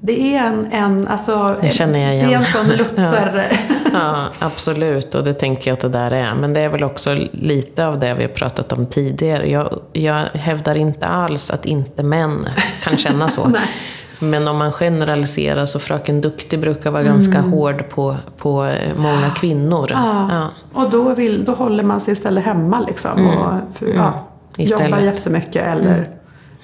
Det 0.00 0.36
är 0.36 0.46
en, 0.46 0.72
en 0.72 1.08
alltså, 1.08 1.56
det 1.60 1.70
känner 1.70 1.98
jag 1.98 2.14
igen. 2.14 2.28
Det 2.28 2.34
är 2.34 2.38
en 2.38 2.44
sån 2.44 2.66
Luther... 2.76 3.46
ja. 3.92 3.98
ja, 4.00 4.24
absolut. 4.38 5.14
Och 5.14 5.24
det 5.24 5.34
tänker 5.34 5.70
jag 5.70 5.76
att 5.76 5.80
det 5.80 5.88
där 5.88 6.10
är. 6.10 6.34
Men 6.34 6.52
det 6.52 6.60
är 6.60 6.68
väl 6.68 6.84
också 6.84 7.14
lite 7.32 7.86
av 7.86 8.00
det 8.00 8.14
vi 8.14 8.22
har 8.22 8.30
pratat 8.30 8.72
om 8.72 8.86
tidigare. 8.86 9.50
Jag, 9.50 9.80
jag 9.92 10.20
hävdar 10.32 10.76
inte 10.76 11.06
alls 11.06 11.50
att 11.50 11.66
inte 11.66 12.02
män 12.02 12.48
kan 12.82 12.96
känna 12.96 13.28
så. 13.28 13.52
Men 14.18 14.48
om 14.48 14.56
man 14.56 14.72
generaliserar 14.72 15.66
så 15.66 15.78
Fröken 15.78 16.20
Duktig 16.20 16.60
brukar 16.60 16.90
vara 16.90 17.02
mm. 17.02 17.14
ganska 17.14 17.40
hård 17.40 17.88
på, 17.88 18.16
på 18.38 18.72
många 18.96 19.30
kvinnor. 19.30 19.90
Ja. 19.94 20.28
ja. 20.30 20.50
Och 20.82 20.90
då, 20.90 21.14
vill, 21.14 21.44
då 21.44 21.52
håller 21.52 21.84
man 21.84 22.00
sig 22.00 22.12
istället 22.12 22.44
hemma 22.44 22.80
liksom. 22.80 23.18
Mm. 23.18 23.38
Och, 23.38 23.54
för, 23.74 23.86
ja, 23.86 24.26
mm. 24.58 24.70
Jobbar 24.70 24.98
jättemycket 24.98 25.66
eller 25.66 25.98
mm 25.98 26.15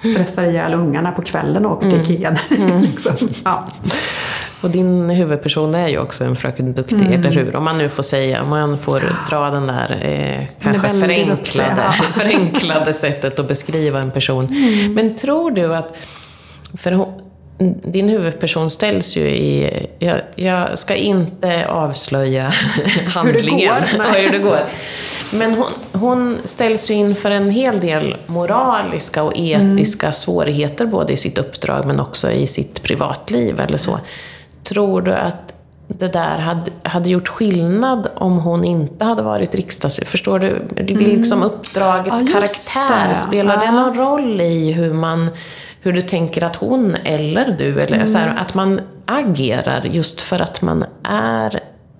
stressar 0.03 0.45
ihjäl 0.45 0.73
ungarna 0.73 1.11
på 1.11 1.21
kvällen 1.21 1.65
och 1.65 1.71
åker 1.71 1.89
till 1.89 1.97
mm. 1.97 2.11
Ikea. 2.11 2.37
Mm. 2.63 2.81
liksom. 2.81 3.29
ja. 3.45 3.67
Och 4.61 4.69
din 4.69 5.09
huvudperson 5.09 5.75
är 5.75 5.87
ju 5.87 5.99
också 5.99 6.23
en 6.23 6.35
Fröken 6.35 6.73
Duktig, 6.73 7.01
mm. 7.01 7.13
eller 7.13 7.31
hur? 7.31 7.55
Om 7.55 7.63
man 7.63 7.77
nu 7.77 7.89
får 7.89 8.03
säga, 8.03 8.41
om 8.41 8.49
man 8.49 8.77
får 8.77 9.01
dra 9.29 9.49
den 9.49 9.67
där 9.67 9.91
eh, 10.01 10.47
kanske 10.61 10.89
förenklade, 10.89 11.35
duktig, 11.35 11.61
ja. 11.77 11.91
förenklade 12.13 12.93
sättet 12.93 13.39
att 13.39 13.47
beskriva 13.47 13.99
en 13.99 14.11
person. 14.11 14.45
Mm. 14.45 14.93
Men 14.93 15.15
tror 15.15 15.51
du 15.51 15.75
att, 15.75 15.97
för 16.77 16.91
hon, 16.91 17.21
din 17.83 18.09
huvudperson 18.09 18.71
ställs 18.71 19.17
ju 19.17 19.21
i... 19.21 19.87
Jag, 19.99 20.17
jag 20.35 20.79
ska 20.79 20.95
inte 20.95 21.67
avslöja 21.67 22.53
handlingen 23.07 23.59
hur 23.59 23.91
det 23.91 23.97
går. 23.97 24.05
och 24.09 24.15
hur 24.15 24.31
det 24.31 24.37
går. 24.37 24.59
Men 25.33 25.53
hon, 25.53 25.71
hon 25.91 26.37
ställs 26.43 26.91
ju 26.91 26.93
inför 26.93 27.31
en 27.31 27.49
hel 27.49 27.79
del 27.79 28.15
moraliska 28.25 29.23
och 29.23 29.33
etiska 29.35 30.05
mm. 30.05 30.13
svårigheter 30.13 30.85
både 30.85 31.13
i 31.13 31.17
sitt 31.17 31.37
uppdrag 31.37 31.85
men 31.85 31.99
också 31.99 32.31
i 32.31 32.47
sitt 32.47 32.83
privatliv 32.83 33.59
eller 33.59 33.77
så. 33.77 33.99
Tror 34.63 35.01
du 35.01 35.13
att 35.13 35.53
det 35.87 36.07
där 36.07 36.37
hade, 36.37 36.71
hade 36.83 37.09
gjort 37.09 37.27
skillnad 37.27 38.07
om 38.15 38.39
hon 38.39 38.63
inte 38.63 39.05
hade 39.05 39.21
varit 39.21 39.55
riksdags... 39.55 39.99
Förstår 40.05 40.39
du? 40.39 40.47
Mm. 40.77 40.99
Liksom 40.99 41.43
uppdragets 41.43 42.21
ja, 42.25 42.33
karaktär, 42.33 43.09
det. 43.09 43.15
spelar 43.15 43.53
ja. 43.53 43.59
det 43.65 43.71
någon 43.71 43.93
roll 43.93 44.41
i 44.41 44.71
hur 44.71 44.93
man 44.93 45.29
hur 45.81 45.93
du 45.93 46.01
tänker 46.01 46.43
att 46.43 46.55
hon 46.55 46.95
eller 46.95 47.55
du, 47.59 47.81
eller 47.81 47.95
mm. 47.95 48.07
så 48.07 48.17
här, 48.17 48.35
att 48.35 48.53
man 48.53 48.81
agerar 49.05 49.83
just 49.83 50.21
för 50.21 50.41
att 50.41 50.61
man 50.61 50.85
är 51.03 51.59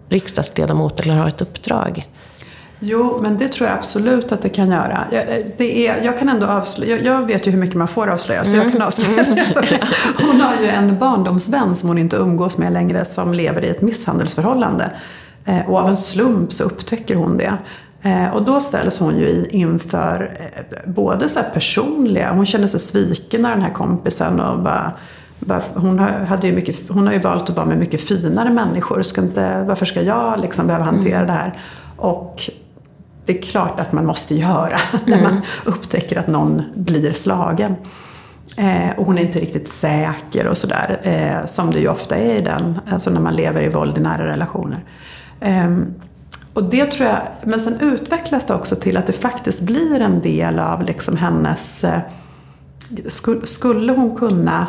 riksdagsledamot 0.10 1.00
eller 1.00 1.13
har 1.13 1.28
ett 1.28 1.41
uppdrag? 1.41 2.08
Jo, 2.86 3.19
men 3.22 3.38
det 3.38 3.48
tror 3.48 3.69
jag 3.69 3.78
absolut 3.78 4.32
att 4.32 4.41
det 4.41 4.50
kan 4.50 4.69
göra. 4.69 5.00
Jag, 5.12 5.24
det 5.58 5.88
är, 5.88 6.02
jag 6.04 6.19
kan 6.19 6.30
ändå 6.30 6.48
avslöja, 6.48 6.98
jag, 6.98 7.06
jag 7.06 7.28
vet 7.28 7.48
ju 7.48 7.52
hur 7.52 7.60
mycket 7.60 7.76
man 7.76 7.88
får 7.88 8.08
avslöja, 8.08 8.46
så 8.46 8.54
mm. 8.54 8.63
jag 8.63 8.72
kan 8.74 8.82
avslöja 8.82 9.24
det. 9.62 9.80
Hon 10.22 10.41
har 10.41 10.54
ju 10.62 10.67
en 10.67 11.00
barndomsvän 11.00 11.76
som 11.76 11.89
hon 11.89 11.98
inte 11.98 12.15
umgås 12.15 12.58
med 12.58 12.74
längre 12.74 13.06
som 13.06 13.34
lever 13.34 13.65
i 13.65 13.69
ett 13.69 13.82
misshandelsförhållande. 13.82 14.91
Eh, 15.46 15.69
och 15.69 15.80
av 15.80 15.89
en 15.89 15.98
slump 15.98 16.54
så 16.54 16.63
upptäcker 16.63 17.15
hon 17.15 17.38
det. 17.38 17.58
Eh, 18.02 18.36
och 18.36 18.43
då 18.43 18.60
ställs 18.60 19.00
hon 19.00 19.17
ju 19.17 19.46
inför 19.50 20.38
eh, 20.39 20.91
både 20.91 21.30
så 21.30 21.39
personliga, 21.54 22.34
hon 22.34 22.46
känner 22.46 22.67
sig 22.67 22.80
sviken 22.80 23.46
av 23.46 23.52
den 23.52 23.62
här 23.62 23.74
kompisen 23.74 24.39
och 24.39 24.60
bara, 24.60 24.91
hon, 25.74 26.00
har, 26.00 26.10
hade 26.10 26.48
ju 26.48 26.54
mycket, 26.54 26.89
hon 26.89 27.08
har 27.08 27.13
ju 27.13 27.19
valt 27.19 27.50
att 27.50 27.56
vara 27.56 27.65
med 27.65 27.78
mycket 27.78 28.02
finare 28.02 28.50
människor. 28.50 29.02
Ska 29.02 29.22
inte, 29.22 29.63
varför 29.63 29.86
ska 29.86 30.02
jag 30.02 30.39
liksom 30.39 30.67
behöva 30.67 30.86
hantera 30.86 31.15
mm. 31.15 31.28
det 31.28 31.34
här? 31.34 31.60
Och 31.98 32.50
det 33.26 33.38
är 33.38 33.42
klart 33.42 33.80
att 33.80 33.92
man 33.92 34.06
måste 34.06 34.36
göra 34.36 34.78
när 35.06 35.22
man 35.22 35.32
mm. 35.32 35.44
upptäcker 35.66 36.20
att 36.20 36.28
någon 36.28 36.62
blir 36.76 37.14
slagen. 37.14 37.76
Eh, 38.58 38.90
och 38.98 39.06
hon 39.06 39.18
är 39.18 39.22
inte 39.22 39.40
riktigt 39.40 39.68
säker 39.68 40.48
och 40.48 40.58
sådär, 40.58 41.00
eh, 41.04 41.46
som 41.46 41.72
det 41.72 41.80
ju 41.80 41.88
ofta 41.88 42.16
är 42.16 42.36
i 42.36 42.42
den, 42.42 42.80
alltså 42.90 43.10
när 43.10 43.22
man 43.22 43.36
lever 43.36 43.64
i 43.64 43.70
våld 43.70 43.98
i 43.98 44.02
nära 44.02 44.26
relationer. 44.26 44.84
Eh, 45.40 45.70
och 46.54 46.64
det 46.64 46.86
tror 46.86 47.10
jag, 47.10 47.22
men 47.44 47.60
sen 47.60 47.80
utvecklas 47.80 48.46
det 48.46 48.54
också 48.54 48.76
till 48.76 48.98
att 48.98 49.08
det 49.08 49.14
faktiskt 49.14 49.62
blir 49.62 50.02
en 50.02 50.22
del 50.22 50.60
av 50.60 50.84
liksom 50.84 51.18
hennes... 51.18 51.84
Eh, 51.84 52.00
skulle 53.44 53.92
hon 53.92 54.16
kunna 54.16 54.68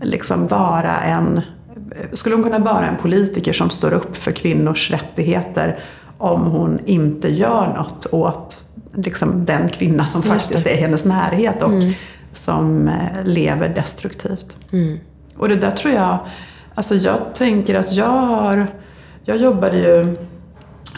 liksom 0.00 0.46
vara 0.46 1.00
en... 1.00 1.40
Skulle 2.12 2.34
hon 2.34 2.44
kunna 2.44 2.58
vara 2.58 2.86
en 2.86 2.96
politiker 2.96 3.52
som 3.52 3.70
står 3.70 3.92
upp 3.94 4.16
för 4.16 4.32
kvinnors 4.32 4.90
rättigheter 4.90 5.78
om 6.18 6.40
hon 6.40 6.80
inte 6.86 7.28
gör 7.28 7.74
något 7.76 8.06
åt 8.12 8.64
liksom, 8.94 9.44
den 9.44 9.68
kvinna 9.68 10.04
som 10.06 10.22
faktiskt 10.22 10.66
är 10.66 10.70
i 10.70 10.76
hennes 10.76 11.04
närhet 11.04 11.62
och 11.62 11.72
mm. 11.72 11.92
som 12.32 12.88
eh, 12.88 13.24
lever 13.24 13.68
destruktivt. 13.68 14.56
Mm. 14.72 14.98
Och 15.36 15.48
det 15.48 15.56
där 15.56 15.70
tror 15.70 15.94
jag... 15.94 16.18
Alltså 16.74 16.94
jag 16.94 17.34
tänker 17.34 17.74
att 17.74 17.92
jag 17.92 18.06
har... 18.06 18.66
Jag 19.24 19.36
jobbade 19.36 19.78
ju 19.78 20.16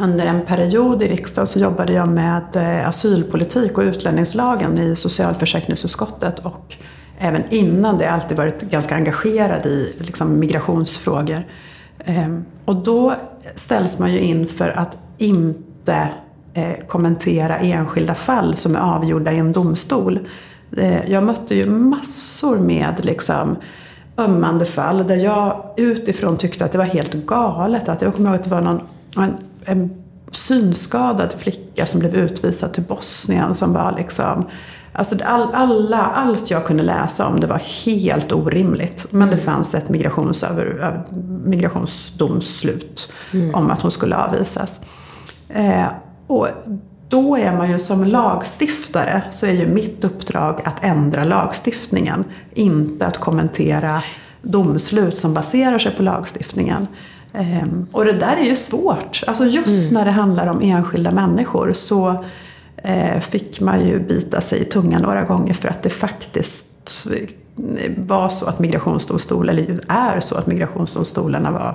under 0.00 0.26
en 0.26 0.40
period 0.46 1.02
i 1.02 1.08
riksdagen 1.08 1.46
så 1.46 1.58
jobbade 1.58 1.92
jag 1.92 2.08
med 2.08 2.56
eh, 2.56 2.88
asylpolitik 2.88 3.78
och 3.78 3.84
utlänningslagen 3.84 4.78
i 4.78 4.96
socialförsäkringsutskottet 4.96 6.38
och 6.38 6.76
även 7.18 7.42
innan 7.50 7.98
det 7.98 8.10
alltid 8.10 8.36
varit 8.36 8.62
ganska 8.62 8.94
engagerad 8.94 9.66
i 9.66 9.96
liksom, 9.98 10.38
migrationsfrågor. 10.38 11.44
Ehm, 12.04 12.44
och 12.64 12.76
då 12.76 13.14
ställs 13.54 13.98
man 13.98 14.12
ju 14.12 14.20
inför 14.20 14.68
att 14.68 14.96
inte 15.18 16.08
eh, 16.54 16.86
kommentera 16.88 17.58
enskilda 17.58 18.14
fall 18.14 18.56
som 18.56 18.76
är 18.76 18.80
avgjorda 18.80 19.32
i 19.32 19.38
en 19.38 19.52
domstol. 19.52 20.28
Eh, 20.76 21.10
jag 21.10 21.24
mötte 21.24 21.54
ju 21.54 21.66
massor 21.66 22.58
med 22.58 23.04
liksom, 23.04 23.56
ömmande 24.16 24.64
fall 24.64 25.06
där 25.06 25.16
jag 25.16 25.74
utifrån 25.76 26.36
tyckte 26.36 26.64
att 26.64 26.72
det 26.72 26.78
var 26.78 26.84
helt 26.84 27.14
galet. 27.14 27.88
Att 27.88 28.02
jag 28.02 28.14
kommer 28.14 28.30
ihåg 28.30 28.38
att 28.38 28.44
det 28.44 28.50
var 28.50 28.60
någon, 28.60 28.80
en, 29.16 29.36
en 29.64 29.90
synskadad 30.32 31.34
flicka 31.38 31.86
som 31.86 32.00
blev 32.00 32.14
utvisad 32.14 32.74
till 32.74 32.82
Bosnien 32.82 33.54
som 33.54 33.72
var 33.72 33.94
liksom 33.96 34.46
Alltså 34.98 35.16
all, 35.24 35.48
alla, 35.54 36.02
allt 36.02 36.50
jag 36.50 36.66
kunde 36.66 36.82
läsa 36.82 37.26
om 37.26 37.40
det 37.40 37.46
var 37.46 37.62
helt 37.84 38.32
orimligt. 38.32 39.06
Men 39.10 39.30
det 39.30 39.36
fanns 39.36 39.74
ett 39.74 39.88
migrationsöver, 39.88 41.02
migrationsdomslut 41.44 43.12
mm. 43.32 43.54
om 43.54 43.70
att 43.70 43.82
hon 43.82 43.90
skulle 43.90 44.16
avvisas. 44.16 44.80
Eh, 45.48 45.86
och 46.26 46.48
då 47.08 47.36
är 47.36 47.52
man 47.52 47.70
ju 47.70 47.78
som 47.78 48.04
lagstiftare 48.04 49.22
så 49.30 49.46
är 49.46 49.52
ju 49.52 49.66
mitt 49.66 50.04
uppdrag 50.04 50.60
att 50.64 50.84
ändra 50.84 51.24
lagstiftningen. 51.24 52.24
Inte 52.54 53.06
att 53.06 53.18
kommentera 53.18 54.02
domslut 54.42 55.18
som 55.18 55.34
baserar 55.34 55.78
sig 55.78 55.92
på 55.92 56.02
lagstiftningen. 56.02 56.86
Ehm, 57.32 57.86
och 57.92 58.04
det 58.04 58.12
där 58.12 58.36
är 58.36 58.44
ju 58.44 58.56
svårt. 58.56 59.22
Alltså 59.26 59.44
just 59.44 59.90
mm. 59.90 60.00
när 60.00 60.04
det 60.04 60.10
handlar 60.10 60.46
om 60.46 60.60
enskilda 60.62 61.10
människor 61.10 61.72
så 61.72 62.24
eh, 62.76 63.20
fick 63.20 63.60
man 63.60 63.86
ju 63.86 64.00
bita 64.00 64.40
sig 64.40 64.60
i 64.60 64.64
tungan 64.64 65.02
några 65.02 65.22
gånger 65.22 65.54
för 65.54 65.68
att 65.68 65.82
det 65.82 65.90
faktiskt 65.90 67.06
var 67.96 68.28
så 68.28 68.46
att 68.46 68.58
migrationsdomstolen, 68.58 69.58
eller 69.58 69.80
är 69.88 70.20
så 70.20 70.36
att 70.36 70.46
migrationsdomstolarna 70.46 71.50
var 71.50 71.74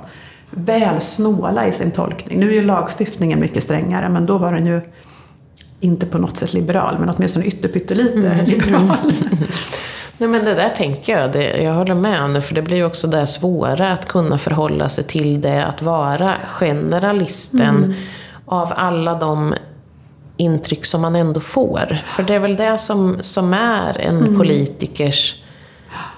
väl 0.52 1.02
snåla 1.02 1.68
i 1.68 1.72
sin 1.72 1.92
tolkning. 1.92 2.40
Nu 2.40 2.50
är 2.50 2.54
ju 2.54 2.64
lagstiftningen 2.64 3.40
mycket 3.40 3.64
strängare 3.64 4.10
men 4.10 4.26
då 4.26 4.38
var 4.38 4.54
den 4.54 4.66
ju 4.66 4.82
inte 5.80 6.06
på 6.06 6.18
något 6.18 6.38
sätt 6.38 6.54
liberal, 6.54 7.00
men 7.00 7.10
åtminstone 7.10 7.46
ytterpyttelite 7.46 8.28
mm. 8.28 8.46
liberal. 8.46 8.98
Nej 10.18 10.30
men 10.30 10.46
det 10.46 10.54
där 10.54 10.70
tänker 10.70 11.20
jag, 11.20 11.32
det, 11.32 11.64
jag 11.64 11.74
håller 11.74 11.96
med 11.96 12.30
nu, 12.30 12.42
för 12.42 12.56
det 12.56 12.62
blir 12.62 12.78
ju 12.78 12.86
också 12.86 13.08
det 13.08 13.28
svåra 13.28 13.92
att 13.92 14.08
kunna 14.08 14.38
förhålla 14.38 14.90
sig 14.90 15.04
till 15.04 15.42
det, 15.42 15.66
att 15.66 15.82
vara 15.82 16.34
generalisten 16.46 17.78
mm. 17.78 17.94
av 18.46 18.74
alla 18.76 19.16
de 19.16 19.54
intryck 20.38 20.86
som 20.86 21.02
man 21.02 21.16
ändå 21.16 21.40
får. 21.40 21.98
För 22.06 22.24
det 22.24 22.34
är 22.34 22.40
väl 22.40 22.56
det 22.56 22.78
som, 22.78 23.18
som 23.22 23.54
är 23.54 24.00
en 24.00 24.18
mm. 24.18 24.38
politikers 24.38 25.44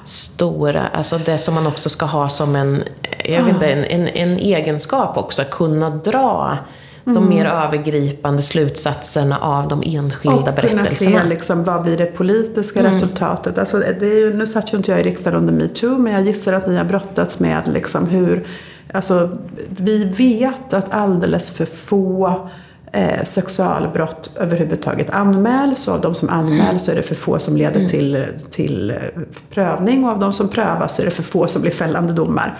stora, 0.06 0.88
alltså 0.88 1.18
det 1.18 1.38
som 1.38 1.54
man 1.54 1.68
också 1.68 1.90
ska 1.90 2.06
ha 2.06 2.30
som 2.30 2.56
en, 2.56 2.84
jag 3.26 3.44
vet 3.44 3.54
inte, 3.54 3.72
en, 3.72 3.84
en, 3.84 4.08
en 4.08 4.38
egenskap 4.38 5.18
också, 5.18 5.42
att 5.42 5.52
kunna 5.52 5.90
dra 5.90 6.58
de 7.04 7.18
mm. 7.18 7.30
mer 7.30 7.46
övergripande 7.46 8.42
slutsatserna 8.42 9.38
av 9.38 9.68
de 9.68 9.84
enskilda 9.86 10.38
och 10.38 10.44
berättelserna. 10.44 10.82
Och 10.82 10.98
kunna 10.98 11.24
se 11.24 11.30
liksom, 11.30 11.64
vad 11.64 11.84
blir 11.84 11.98
det 11.98 12.06
politiska 12.06 12.80
mm. 12.80 12.92
resultatet. 12.92 13.58
Alltså, 13.58 13.80
det 13.80 14.06
är 14.06 14.20
ju, 14.20 14.34
nu 14.34 14.48
satt 14.48 14.74
ju 14.74 14.78
inte 14.78 14.92
jag 14.92 15.00
i 15.00 15.04
riksdagen 15.04 15.40
under 15.40 15.54
metoo, 15.54 15.98
men 15.98 16.14
jag 16.14 16.22
gissar 16.22 16.54
att 16.54 16.68
ni 16.68 16.78
har 16.78 16.86
brottats 16.86 17.40
med 17.40 17.68
liksom, 17.68 18.08
hur 18.08 18.48
Alltså, 18.94 19.30
vi 19.70 20.04
vet 20.04 20.74
att 20.74 20.94
alldeles 20.94 21.52
för 21.52 21.66
få 21.66 22.50
eh, 22.93 23.23
sexualbrott 23.23 24.29
överhuvudtaget 24.36 25.10
anmäls 25.10 25.88
och 25.88 25.93
av 25.93 26.01
de 26.01 26.15
som 26.15 26.29
anmäls 26.29 26.84
så 26.84 26.91
är 26.91 26.95
det 26.95 27.03
för 27.03 27.15
få 27.15 27.39
som 27.39 27.58
leder 27.58 27.75
mm. 27.75 27.89
till, 27.89 28.25
till 28.49 28.91
eh, 28.91 28.97
prövning 29.49 30.06
och 30.06 30.12
av 30.12 30.19
de 30.19 30.34
som 30.34 30.49
prövas 30.49 30.95
så 30.95 31.01
är 31.01 31.06
det 31.06 31.12
för 31.12 31.23
få 31.23 31.47
som 31.47 31.62
blir 31.62 31.71
fällande 31.71 32.13
domar. 32.13 32.60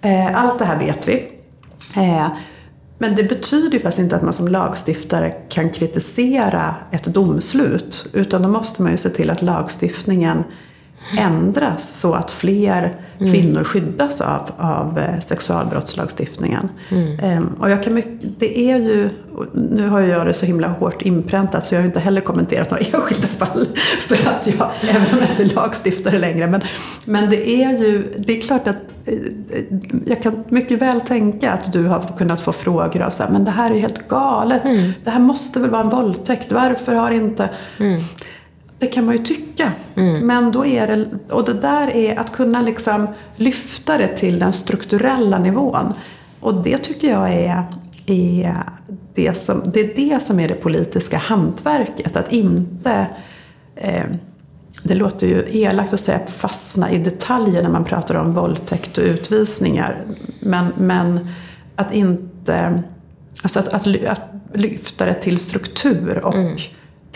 Eh, 0.00 0.42
allt 0.42 0.58
det 0.58 0.64
här 0.64 0.78
vet 0.78 1.08
vi. 1.08 1.14
Eh, 1.96 2.28
men 2.98 3.14
det 3.14 3.22
betyder 3.22 3.72
ju 3.72 3.80
faktiskt 3.80 3.98
inte 3.98 4.16
att 4.16 4.22
man 4.22 4.32
som 4.32 4.48
lagstiftare 4.48 5.30
kan 5.48 5.70
kritisera 5.70 6.74
ett 6.92 7.04
domslut. 7.04 8.06
Utan 8.12 8.42
då 8.42 8.48
måste 8.48 8.82
man 8.82 8.92
ju 8.92 8.98
se 8.98 9.08
till 9.08 9.30
att 9.30 9.42
lagstiftningen 9.42 10.44
ändras 11.18 11.88
så 11.88 12.14
att 12.14 12.30
fler 12.30 12.94
mm. 13.20 13.32
kvinnor 13.32 13.64
skyddas 13.64 14.20
av, 14.20 14.50
av 14.58 14.98
eh, 14.98 15.20
sexualbrottslagstiftningen. 15.20 16.68
Mm. 16.88 17.20
Ehm, 17.20 17.54
och 17.60 17.70
jag 17.70 17.82
kan 17.82 17.94
mycket, 17.94 18.12
det 18.38 18.58
är 18.58 18.76
ju, 18.76 19.10
nu 19.54 19.88
har 19.88 20.00
jag 20.00 20.26
det 20.26 20.34
så 20.34 20.46
himla 20.46 20.68
hårt 20.68 21.02
inpräntat 21.02 21.66
så 21.66 21.74
jag 21.74 21.80
har 21.80 21.86
inte 21.86 22.00
heller 22.00 22.20
kommenterat 22.20 22.70
några 22.70 22.84
enskilda 22.92 23.28
fall. 23.28 23.66
För 24.00 24.28
att 24.28 24.46
jag, 24.46 24.70
även 24.82 25.14
om 25.14 25.18
jag 25.20 25.30
inte 25.30 25.42
är 25.42 25.54
lagstiftare 25.54 26.18
längre. 26.18 26.46
Men, 26.46 26.60
men 27.04 27.30
det 27.30 27.50
är 27.50 27.78
ju, 27.78 28.14
det 28.18 28.38
är 28.38 28.40
klart 28.40 28.68
att 28.68 28.76
eh, 29.04 29.14
jag 30.06 30.22
kan 30.22 30.44
mycket 30.48 30.82
väl 30.82 31.00
tänka 31.00 31.52
att 31.52 31.72
du 31.72 31.86
har 31.86 32.02
kunnat 32.18 32.40
få 32.40 32.52
frågor 32.52 33.02
av 33.02 33.10
så 33.10 33.22
här, 33.22 33.30
men 33.30 33.44
det 33.44 33.50
här 33.50 33.70
är 33.70 33.78
helt 33.78 34.08
galet. 34.08 34.68
Mm. 34.68 34.92
Det 35.04 35.10
här 35.10 35.20
måste 35.20 35.60
väl 35.60 35.70
vara 35.70 35.82
en 35.82 35.88
våldtäkt. 35.88 36.52
Varför 36.52 36.94
har 36.94 37.10
inte... 37.10 37.48
Mm. 37.78 38.00
Det 38.78 38.86
kan 38.86 39.04
man 39.04 39.16
ju 39.16 39.22
tycka. 39.22 39.72
Mm. 39.94 40.26
Men 40.26 40.52
då 40.52 40.66
är 40.66 40.86
det, 40.86 41.32
och 41.34 41.44
det 41.44 41.54
där 41.54 41.96
är 41.96 42.18
att 42.18 42.32
kunna 42.32 42.62
liksom 42.62 43.08
lyfta 43.36 43.98
det 43.98 44.16
till 44.16 44.38
den 44.38 44.52
strukturella 44.52 45.38
nivån. 45.38 45.92
Och 46.40 46.54
det 46.54 46.78
tycker 46.78 47.10
jag 47.10 47.32
är, 47.32 47.64
är, 48.06 48.54
det, 49.14 49.36
som, 49.36 49.62
det 49.74 49.80
är 49.80 49.96
det 49.96 50.22
som 50.22 50.40
är 50.40 50.48
det 50.48 50.54
politiska 50.54 51.16
hantverket. 51.16 52.16
Att 52.16 52.32
inte, 52.32 53.06
eh, 53.76 54.04
det 54.84 54.94
låter 54.94 55.26
ju 55.26 55.44
elakt 55.48 55.92
att 55.92 56.00
säga 56.00 56.26
fastna 56.26 56.90
i 56.90 56.98
detaljer 56.98 57.62
när 57.62 57.70
man 57.70 57.84
pratar 57.84 58.14
om 58.14 58.34
våldtäkt 58.34 58.98
och 58.98 59.04
utvisningar. 59.04 60.04
Men, 60.40 60.66
men 60.76 61.28
att 61.76 61.94
inte, 61.94 62.82
alltså 63.42 63.58
att, 63.58 63.68
att, 63.68 63.86
att 64.06 64.20
lyfta 64.54 65.06
det 65.06 65.14
till 65.14 65.38
struktur 65.38 66.24
och 66.24 66.34
mm 66.34 66.56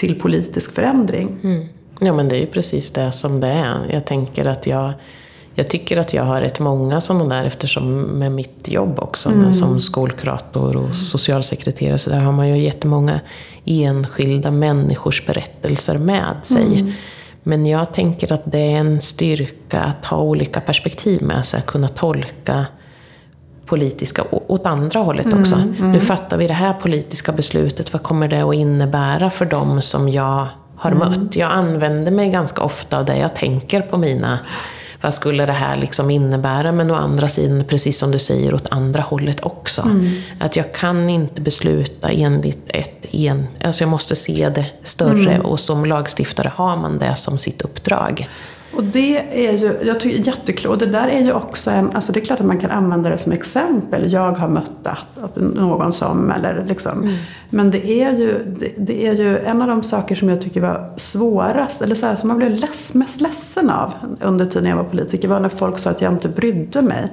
till 0.00 0.20
politisk 0.20 0.74
förändring. 0.74 1.36
Mm. 1.42 1.68
Ja 2.00 2.12
men 2.12 2.28
det 2.28 2.36
är 2.36 2.40
ju 2.40 2.46
precis 2.46 2.92
det 2.92 3.12
som 3.12 3.40
det 3.40 3.46
är. 3.46 3.90
Jag 3.92 4.06
tänker 4.06 4.44
att 4.44 4.66
jag, 4.66 4.92
jag 5.54 5.68
tycker 5.68 5.96
att 5.96 6.14
jag 6.14 6.22
har 6.22 6.40
rätt 6.40 6.58
många 6.58 7.00
sådana 7.00 7.34
där 7.34 7.44
eftersom 7.44 8.02
med 8.02 8.32
mitt 8.32 8.68
jobb 8.68 8.98
också 8.98 9.28
mm. 9.28 9.54
som 9.54 9.80
skolkurator 9.80 10.76
och 10.76 10.94
socialsekreterare 10.94 11.98
så 11.98 12.10
där 12.10 12.18
har 12.18 12.32
man 12.32 12.48
ju 12.48 12.62
jättemånga 12.62 13.20
enskilda 13.64 14.50
människors 14.50 15.26
berättelser 15.26 15.98
med 15.98 16.36
sig. 16.42 16.80
Mm. 16.80 16.92
Men 17.42 17.66
jag 17.66 17.94
tänker 17.94 18.32
att 18.32 18.42
det 18.44 18.58
är 18.58 18.76
en 18.76 19.00
styrka 19.00 19.80
att 19.80 20.04
ha 20.04 20.18
olika 20.18 20.60
perspektiv 20.60 21.22
med 21.22 21.46
sig, 21.46 21.58
att 21.58 21.66
kunna 21.66 21.88
tolka 21.88 22.66
politiska 23.70 24.24
åt 24.30 24.66
andra 24.66 25.00
hållet 25.00 25.26
mm, 25.26 25.40
också. 25.40 25.54
Mm. 25.54 25.92
Nu 25.92 26.00
fattar 26.00 26.36
vi 26.36 26.46
det 26.46 26.54
här 26.54 26.72
politiska 26.72 27.32
beslutet, 27.32 27.92
vad 27.92 28.02
kommer 28.02 28.28
det 28.28 28.40
att 28.40 28.54
innebära 28.54 29.30
för 29.30 29.44
dem 29.44 29.82
som 29.82 30.08
jag 30.08 30.46
har 30.76 30.90
mm. 30.90 30.98
mött? 30.98 31.36
Jag 31.36 31.50
använder 31.50 32.12
mig 32.12 32.30
ganska 32.30 32.62
ofta 32.62 32.98
av 32.98 33.04
det 33.04 33.16
jag 33.16 33.34
tänker 33.34 33.80
på 33.80 33.98
mina 33.98 34.38
vad 35.02 35.14
skulle 35.14 35.46
det 35.46 35.52
här 35.52 35.76
liksom 35.76 36.10
innebära? 36.10 36.72
Men 36.72 36.90
å 36.90 36.94
andra 36.94 37.28
sidan, 37.28 37.64
precis 37.64 37.98
som 37.98 38.10
du 38.10 38.18
säger, 38.18 38.54
åt 38.54 38.66
andra 38.70 39.02
hållet 39.02 39.40
också. 39.44 39.82
Mm. 39.82 40.12
Att 40.40 40.56
jag 40.56 40.74
kan 40.74 41.10
inte 41.10 41.40
besluta 41.40 42.08
enligt 42.08 42.68
ett 42.68 43.00
en... 43.14 43.46
Alltså 43.64 43.82
jag 43.82 43.88
måste 43.88 44.16
se 44.16 44.48
det 44.54 44.66
större 44.84 45.34
mm. 45.34 45.46
och 45.46 45.60
som 45.60 45.84
lagstiftare 45.84 46.52
har 46.54 46.76
man 46.76 46.98
det 46.98 47.16
som 47.16 47.38
sitt 47.38 47.62
uppdrag. 47.62 48.28
Och 48.80 48.86
det 48.86 49.46
är 49.48 49.52
ju, 49.52 49.78
jag 49.82 50.00
tycker 50.00 50.26
jätteklokt. 50.26 50.80
Det 50.80 50.86
där 50.86 51.08
är 51.08 51.20
ju 51.20 51.32
också 51.32 51.70
en, 51.70 51.90
alltså 51.94 52.12
det 52.12 52.20
är 52.20 52.24
klart 52.24 52.40
att 52.40 52.46
man 52.46 52.58
kan 52.58 52.70
använda 52.70 53.10
det 53.10 53.18
som 53.18 53.32
exempel. 53.32 54.12
Jag 54.12 54.32
har 54.32 54.48
mött 54.48 54.86
att, 54.86 55.22
att 55.22 55.36
någon 55.36 55.92
som, 55.92 56.30
eller 56.30 56.64
liksom. 56.68 57.02
Mm. 57.02 57.14
Men 57.50 57.70
det 57.70 57.90
är, 57.90 58.12
ju, 58.12 58.54
det, 58.58 58.72
det, 58.78 59.06
är 59.06 59.12
ju 59.12 59.38
en 59.38 59.62
av 59.62 59.68
de 59.68 59.82
saker 59.82 60.14
som 60.14 60.28
jag 60.28 60.40
tycker 60.40 60.60
var 60.60 60.92
svårast, 60.96 61.82
eller 61.82 61.94
så 61.94 62.06
här, 62.06 62.16
som 62.16 62.28
man 62.28 62.38
blev 62.38 62.50
less, 62.50 62.94
mest 62.94 63.20
ledsen 63.20 63.70
av 63.70 63.94
under 64.20 64.44
tiden 64.44 64.68
jag 64.68 64.76
var 64.76 64.84
politiker, 64.84 65.28
var 65.28 65.40
när 65.40 65.48
folk 65.48 65.78
sa 65.78 65.90
att 65.90 66.00
jag 66.00 66.12
inte 66.12 66.28
brydde 66.28 66.82
mig. 66.82 67.12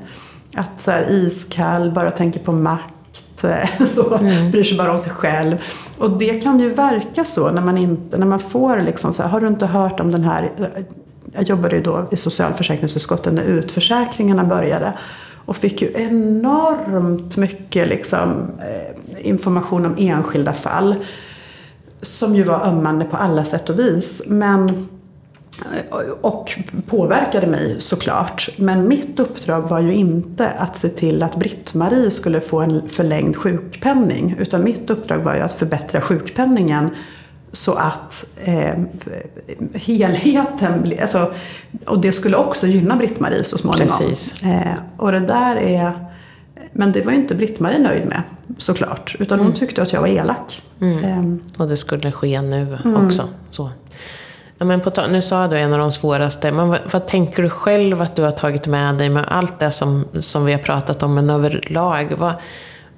Att 0.55 0.81
så 0.81 0.91
här, 0.91 1.11
iskall, 1.11 1.91
bara 1.91 2.11
tänker 2.11 2.39
på 2.39 2.51
makt 2.51 3.23
så 3.85 4.17
mm. 4.17 4.51
bryr 4.51 4.63
sig 4.63 4.77
bara 4.77 4.91
om 4.91 4.97
sig 4.97 5.11
själv. 5.11 5.57
Och 5.97 6.11
det 6.11 6.39
kan 6.43 6.59
ju 6.59 6.69
verka 6.69 7.23
så 7.23 7.51
när 7.51 7.61
man, 7.61 7.77
inte, 7.77 8.17
när 8.17 8.27
man 8.27 8.39
får 8.39 8.81
liksom 8.81 9.13
så 9.13 9.23
här, 9.23 9.29
har 9.29 9.41
du 9.41 9.47
inte 9.47 9.65
hört 9.65 9.99
om 9.99 10.11
den 10.11 10.23
här 10.23 10.51
jag 11.37 11.49
jobbade 11.49 11.75
ju 11.75 11.81
då 11.81 12.07
i 12.11 12.17
socialförsäkringsutskottet 12.17 13.33
när 13.33 13.43
utförsäkringarna 13.43 14.43
började 14.43 14.93
och 15.45 15.57
fick 15.57 15.81
ju 15.81 15.91
enormt 15.95 17.37
mycket 17.37 17.87
liksom, 17.87 18.51
eh, 18.59 19.27
information 19.27 19.85
om 19.85 19.95
enskilda 19.97 20.53
fall 20.53 20.95
som 22.01 22.35
ju 22.35 22.43
var 22.43 22.67
ömmande 22.67 23.05
på 23.05 23.17
alla 23.17 23.45
sätt 23.45 23.69
och 23.69 23.79
vis. 23.79 24.23
Men, 24.27 24.69
eh, 24.69 26.09
och 26.21 26.51
påverkade 26.87 27.47
mig 27.47 27.75
såklart. 27.79 28.49
Men 28.57 28.87
mitt 28.87 29.19
uppdrag 29.19 29.61
var 29.61 29.79
ju 29.79 29.93
inte 29.93 30.49
att 30.49 30.77
se 30.77 30.89
till 30.89 31.23
att 31.23 31.35
Britt-Marie 31.35 32.11
skulle 32.11 32.41
få 32.41 32.59
en 32.59 32.89
förlängd 32.89 33.37
sjukpenning. 33.37 34.35
Utan 34.39 34.63
mitt 34.63 34.89
uppdrag 34.89 35.19
var 35.19 35.35
ju 35.35 35.41
att 35.41 35.53
förbättra 35.53 36.01
sjukpenningen 36.01 36.89
så 37.51 37.73
att 37.73 38.25
eh, 38.43 38.73
helheten 39.73 40.81
blir... 40.81 41.01
Alltså, 41.01 41.33
och 41.85 42.01
det 42.01 42.11
skulle 42.11 42.37
också 42.37 42.67
gynna 42.67 42.95
Britt-Marie 42.95 43.43
så 43.43 43.57
småningom. 43.57 43.97
Precis. 43.97 44.43
Eh, 44.43 44.73
och 44.97 45.11
det 45.11 45.19
där 45.19 45.55
är... 45.55 46.07
Men 46.71 46.91
det 46.91 47.01
var 47.01 47.11
ju 47.11 47.17
inte 47.17 47.35
Britt-Marie 47.35 47.79
nöjd 47.79 48.05
med 48.05 48.21
såklart. 48.57 49.15
Utan 49.19 49.39
hon 49.39 49.53
tyckte 49.53 49.81
att 49.81 49.93
jag 49.93 50.01
var 50.01 50.07
elak. 50.07 50.61
Eh, 50.81 51.23
Och 51.57 51.67
det 51.67 51.77
skulle 51.77 52.11
ske 52.11 52.41
nu 52.41 52.77
också. 53.05 53.23
Så. 53.49 53.69
Ja, 54.57 54.65
men 54.65 54.81
på, 54.81 54.91
nu 55.09 55.21
sa 55.21 55.47
du 55.47 55.57
en 55.59 55.73
av 55.73 55.79
de 55.79 55.91
svåraste, 55.91 56.51
men 56.51 56.67
vad, 56.67 56.79
vad 56.93 57.07
tänker 57.07 57.43
du 57.43 57.49
själv 57.49 58.01
att 58.01 58.15
du 58.15 58.21
har 58.21 58.31
tagit 58.31 58.67
med 58.67 58.95
dig 58.95 59.09
med 59.09 59.25
allt 59.27 59.59
det 59.59 59.71
som, 59.71 60.05
som 60.19 60.45
vi 60.45 60.51
har 60.51 60.59
pratat 60.59 61.03
om, 61.03 61.13
men 61.13 61.29
överlag? 61.29 62.13
Vad, 62.17 62.33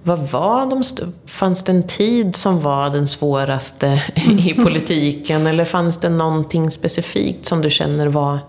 vad 0.04 0.20
var 0.20 0.66
de 0.66 0.84
fanns 1.26 1.64
det 1.64 1.72
en 1.72 1.84
tid 1.84 2.36
som 2.36 2.62
var 2.62 2.89
den 2.89 3.08
svåraste 3.08 4.02
i 4.16 4.54
politiken? 4.54 5.47
Eller 5.47 5.66
fanns 5.66 6.00
det 6.00 6.10
någonting 6.10 6.72
specifikt 6.72 7.45
som 7.45 7.62
du 7.62 7.70
känner 7.70 8.08
var, 8.08 8.39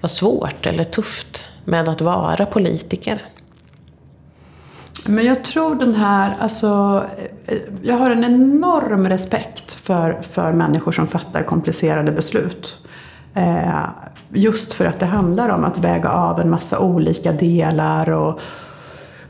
var 0.00 0.08
svårt 0.08 0.66
eller 0.66 0.84
tufft 0.84 1.44
med 1.64 1.88
att 1.88 2.00
vara 2.00 2.46
politiker? 2.46 3.22
Men 5.04 5.24
jag 5.24 5.44
tror 5.44 5.74
den 5.74 5.94
här, 5.94 6.36
alltså, 6.40 7.04
jag 7.82 7.94
har 7.94 8.10
en 8.10 8.24
enorm 8.24 9.08
respekt 9.08 9.72
för, 9.72 10.22
för 10.22 10.52
människor 10.52 10.92
som 10.92 11.06
fattar 11.06 11.42
komplicerade 11.42 12.12
beslut. 12.12 12.78
Eh, 13.34 13.84
just 14.32 14.74
för 14.74 14.84
att 14.84 15.00
det 15.00 15.06
handlar 15.06 15.48
om 15.48 15.64
att 15.64 15.78
väga 15.78 16.10
av 16.10 16.40
en 16.40 16.50
massa 16.50 16.78
olika 16.78 17.32
delar 17.32 18.10
och 18.10 18.40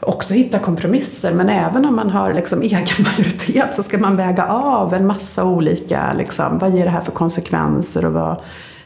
också 0.00 0.34
hitta 0.34 0.58
kompromisser. 0.58 1.32
Men 1.32 1.48
även 1.48 1.86
om 1.86 1.96
man 1.96 2.10
har 2.10 2.32
liksom 2.32 2.62
egen 2.62 2.86
majoritet 2.98 3.74
så 3.74 3.82
ska 3.82 3.98
man 3.98 4.16
väga 4.16 4.46
av 4.46 4.94
en 4.94 5.06
massa 5.06 5.44
olika, 5.44 6.12
liksom, 6.12 6.58
vad 6.58 6.74
ger 6.74 6.84
det 6.84 6.90
här 6.90 7.00
för 7.00 7.12
konsekvenser 7.12 8.06
och 8.06 8.12
vad... 8.12 8.36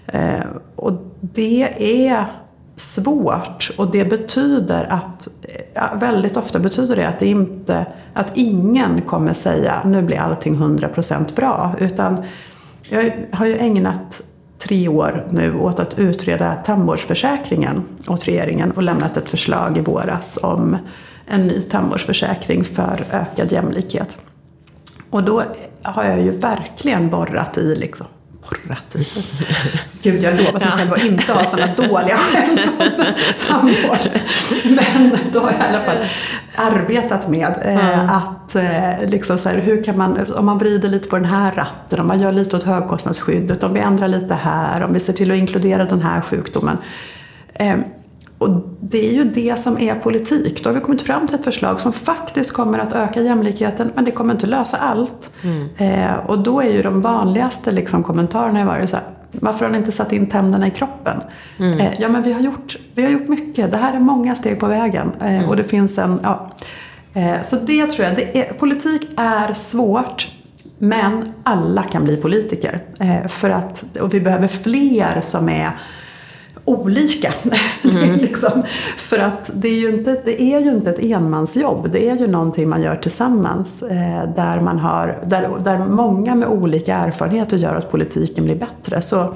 Eh, 0.06 0.44
och 0.76 0.92
det 1.20 1.62
är 2.08 2.26
svårt 2.76 3.70
och 3.78 3.90
det 3.90 4.04
betyder 4.04 4.92
att, 4.92 5.28
ja, 5.74 5.90
väldigt 6.00 6.36
ofta 6.36 6.58
betyder 6.58 6.96
det 6.96 7.08
att 7.08 7.20
det 7.20 7.26
inte, 7.26 7.86
att 8.12 8.32
ingen 8.34 9.02
kommer 9.02 9.32
säga 9.32 9.82
nu 9.84 10.02
blir 10.02 10.20
allting 10.20 10.56
100% 10.56 11.36
bra. 11.36 11.74
Utan 11.78 12.24
jag 12.88 13.26
har 13.32 13.46
ju 13.46 13.58
ägnat 13.58 14.22
tre 14.62 14.88
år 14.88 15.26
nu 15.30 15.58
åt 15.58 15.80
att 15.80 15.98
utreda 15.98 16.54
tandvårdsförsäkringen 16.54 17.82
åt 18.06 18.28
regeringen 18.28 18.70
och 18.70 18.82
lämnat 18.82 19.16
ett 19.16 19.28
förslag 19.28 19.78
i 19.78 19.80
våras 19.80 20.38
om 20.42 20.76
en 21.26 21.46
ny 21.46 21.60
tandvårdsförsäkring 21.60 22.64
för 22.64 23.04
ökad 23.10 23.52
jämlikhet. 23.52 24.18
Och 25.10 25.22
då 25.22 25.42
har 25.82 26.04
jag 26.04 26.22
ju 26.22 26.30
verkligen 26.30 27.10
borrat 27.10 27.58
i 27.58 27.74
liksom 27.74 28.06
borrat 28.42 28.96
i. 28.96 29.06
Gud, 30.02 30.22
jag 30.22 30.30
har 30.30 30.38
lovat 30.38 30.62
mig 30.62 30.70
själv 30.70 30.92
att 30.92 31.04
inte 31.04 31.32
ha 31.32 31.44
sådana 31.44 31.74
dåliga 31.74 32.16
skämt 32.16 32.60
om 32.78 33.04
tandvård. 33.48 34.20
Men 34.64 35.18
då 35.32 35.40
har 35.40 35.52
jag 35.52 35.60
i 35.60 35.64
alla 35.64 35.84
fall 35.84 35.96
arbetat 36.54 37.28
med 37.28 37.54
eh, 37.64 38.16
att 38.16 38.54
eh, 38.54 39.08
liksom 39.08 39.38
så 39.38 39.48
här, 39.48 39.58
hur 39.58 39.84
kan 39.84 39.98
man, 39.98 40.32
om 40.36 40.46
man 40.46 40.58
vrider 40.58 40.88
lite 40.88 41.08
på 41.08 41.16
den 41.16 41.24
här 41.24 41.52
ratten, 41.54 42.00
om 42.00 42.06
man 42.06 42.20
gör 42.20 42.32
lite 42.32 42.56
åt 42.56 42.62
högkostnadsskyddet, 42.62 43.62
om 43.62 43.72
vi 43.74 43.80
ändrar 43.80 44.08
lite 44.08 44.34
här, 44.34 44.82
om 44.82 44.92
vi 44.92 45.00
ser 45.00 45.12
till 45.12 45.30
att 45.30 45.38
inkludera 45.38 45.84
den 45.84 46.02
här 46.02 46.20
sjukdomen. 46.20 46.78
Eh, 47.54 47.76
och 48.42 48.62
det 48.80 49.08
är 49.08 49.12
ju 49.12 49.24
det 49.24 49.58
som 49.58 49.78
är 49.78 49.94
politik. 49.94 50.64
Då 50.64 50.70
har 50.70 50.74
vi 50.74 50.80
kommit 50.80 51.02
fram 51.02 51.26
till 51.26 51.34
ett 51.36 51.44
förslag 51.44 51.80
som 51.80 51.92
faktiskt 51.92 52.52
kommer 52.52 52.78
att 52.78 52.92
öka 52.92 53.20
jämlikheten 53.22 53.92
men 53.94 54.04
det 54.04 54.10
kommer 54.10 54.34
inte 54.34 54.46
lösa 54.46 54.76
allt. 54.76 55.30
Eh, 55.76 56.14
och 56.26 56.38
då 56.38 56.60
är 56.60 56.72
ju 56.72 56.82
de 56.82 57.00
vanligaste 57.00 57.70
liksom, 57.70 58.02
kommentarerna 58.02 58.64
varit 58.64 58.90
så 58.90 58.96
här, 58.96 59.04
varför 59.32 59.64
har 59.64 59.72
ni 59.72 59.78
inte 59.78 59.92
satt 59.92 60.12
in 60.12 60.26
tänderna 60.26 60.66
i 60.66 60.70
kroppen? 60.70 61.20
Eh, 61.80 62.00
ja 62.00 62.08
men 62.08 62.22
vi 62.22 62.32
har, 62.32 62.40
gjort, 62.40 62.76
vi 62.94 63.02
har 63.02 63.10
gjort 63.10 63.28
mycket, 63.28 63.72
det 63.72 63.78
här 63.78 63.94
är 63.94 64.00
många 64.00 64.34
steg 64.34 64.60
på 64.60 64.66
vägen. 64.66 65.12
Eh, 65.20 65.48
Och 65.48 65.56
det 65.56 65.64
finns 65.64 65.98
en, 65.98 66.20
ja. 66.22 66.50
eh, 67.14 67.40
så 67.42 67.56
det 67.56 67.86
tror 67.86 68.06
jag, 68.06 68.16
det 68.16 68.38
är, 68.38 68.52
politik 68.52 69.02
är 69.16 69.54
svårt. 69.54 70.28
Men 70.78 71.32
alla 71.42 71.82
kan 71.82 72.04
bli 72.04 72.16
politiker. 72.16 72.80
Eh, 73.00 73.28
för 73.28 73.50
att, 73.50 73.84
och 74.00 74.14
vi 74.14 74.20
behöver 74.20 74.48
fler 74.48 75.20
som 75.20 75.48
är 75.48 75.70
olika. 76.64 77.34
Det 77.82 78.06
är 78.06 78.16
liksom, 78.16 78.62
för 78.96 79.18
att 79.18 79.50
det 79.54 79.68
är, 79.68 79.80
ju 79.80 79.90
inte, 79.90 80.20
det 80.24 80.42
är 80.42 80.60
ju 80.60 80.70
inte 80.70 80.90
ett 80.90 81.02
enmansjobb, 81.02 81.90
det 81.92 82.08
är 82.08 82.16
ju 82.16 82.26
någonting 82.26 82.68
man 82.68 82.82
gör 82.82 82.96
tillsammans. 82.96 83.82
Eh, 83.82 84.34
där, 84.36 84.60
man 84.60 84.78
har, 84.78 85.18
där, 85.26 85.48
där 85.64 85.78
många 85.78 86.34
med 86.34 86.48
olika 86.48 86.94
erfarenheter 86.94 87.56
gör 87.56 87.74
att 87.74 87.90
politiken 87.90 88.44
blir 88.44 88.56
bättre. 88.56 89.02
Så 89.02 89.34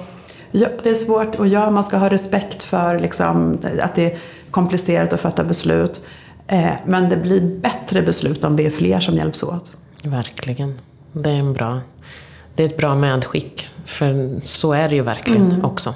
ja, 0.50 0.68
det 0.82 0.90
är 0.90 0.94
svårt 0.94 1.34
och 1.34 1.48
ja, 1.48 1.70
man 1.70 1.84
ska 1.84 1.96
ha 1.96 2.08
respekt 2.08 2.62
för 2.62 2.98
liksom, 2.98 3.58
att 3.82 3.94
det 3.94 4.12
är 4.12 4.18
komplicerat 4.50 5.12
att 5.12 5.20
fatta 5.20 5.44
beslut. 5.44 6.02
Eh, 6.46 6.70
men 6.86 7.08
det 7.08 7.16
blir 7.16 7.40
bättre 7.40 8.02
beslut 8.02 8.44
om 8.44 8.56
vi 8.56 8.66
är 8.66 8.70
fler 8.70 9.00
som 9.00 9.16
hjälps 9.16 9.42
åt. 9.42 9.76
Verkligen. 10.02 10.80
Det 11.12 11.30
är 11.30 11.34
en 11.34 11.52
bra... 11.52 11.80
Det 12.54 12.62
är 12.62 12.66
ett 12.66 12.76
bra 12.76 12.94
medskick. 12.94 13.68
För 13.84 14.40
så 14.44 14.72
är 14.72 14.88
det 14.88 14.94
ju 14.94 15.02
verkligen 15.02 15.64
också. 15.64 15.94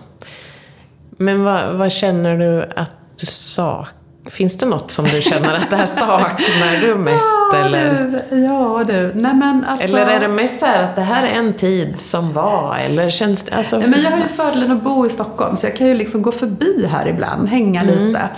Men 1.21 1.45
vad, 1.45 1.75
vad 1.75 1.93
känner 1.93 2.37
du 2.37 2.63
att 2.77 2.97
du 3.21 3.27
saknar? 3.27 4.01
Finns 4.31 4.59
det 4.59 4.67
något 4.67 4.91
som 4.91 5.05
du 5.05 5.23
känner 5.23 5.55
att 5.55 5.71
det 5.71 5.77
här 5.77 5.87
saknar 5.87 6.81
du 6.81 6.95
mest? 6.95 7.25
Ja 7.53 7.59
eller? 7.59 8.23
du, 8.31 8.37
ja 8.37 8.85
du. 8.87 9.13
Nej, 9.15 9.35
men 9.35 9.65
alltså... 9.65 9.89
eller 9.89 10.07
är 10.07 10.21
det 10.21 10.29
mest 10.29 10.61
så 10.61 10.67
här 10.67 10.83
att 10.83 10.97
det 10.97 11.03
här 11.03 11.27
är 11.27 11.33
en 11.33 11.55
tid 11.55 12.01
som 12.01 12.33
var? 12.33 12.77
Eller 12.77 13.11
känns 13.11 13.43
det... 13.43 13.55
Alltså, 13.55 13.79
Nej, 13.79 13.89
men 13.89 14.03
jag 14.03 14.11
har 14.11 14.19
ju 14.19 14.29
fördelen 14.29 14.71
att 14.71 14.83
bo 14.83 15.07
i 15.07 15.11
Stockholm 15.11 15.57
så 15.57 15.67
jag 15.67 15.77
kan 15.77 15.87
ju 15.87 15.95
liksom 15.95 16.23
gå 16.23 16.33
förbi 16.33 16.87
här 16.91 17.07
ibland, 17.07 17.49
hänga 17.49 17.83
lite. 17.83 18.29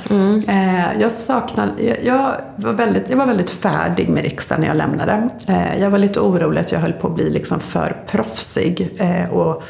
Eh, 0.49 1.01
jag 1.01 1.13
saknar, 1.13 1.73
jag, 1.79 1.97
jag, 2.05 2.35
var 2.57 2.73
väldigt, 2.73 3.11
jag 3.11 3.17
var 3.17 3.27
väldigt 3.27 3.51
färdig 3.51 4.09
med 4.09 4.23
riksdagen 4.23 4.61
när 4.61 4.69
jag 4.69 4.77
lämnade. 4.77 5.29
Eh, 5.49 5.81
jag 5.81 5.91
var 5.91 5.99
lite 5.99 6.21
orolig 6.21 6.61
att 6.61 6.73
jag 6.73 6.81
höll 6.81 6.93
på 6.93 7.09
att 7.09 7.15
bli 7.15 7.31
liksom 7.31 7.61
för 7.61 7.97
proffsig 8.07 8.97
eh, 8.99 9.31
och 9.31 9.63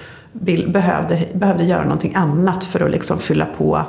behövde, 0.67 1.29
behövde 1.35 1.65
göra 1.65 1.83
någonting 1.83 2.15
annat 2.15 2.65
för 2.65 2.81
att 2.81 2.91
liksom 2.91 3.19
fylla 3.19 3.47
på 3.59 3.85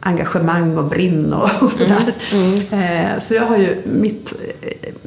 engagemang 0.00 0.78
och 0.78 0.84
brinn 0.84 1.32
och, 1.32 1.50
och 1.62 1.72
sådär. 1.72 2.14
Eh, 2.70 3.18
så 3.18 3.34
jag 3.34 3.46
har 3.46 3.56
ju 3.56 3.82
mitt 3.84 4.32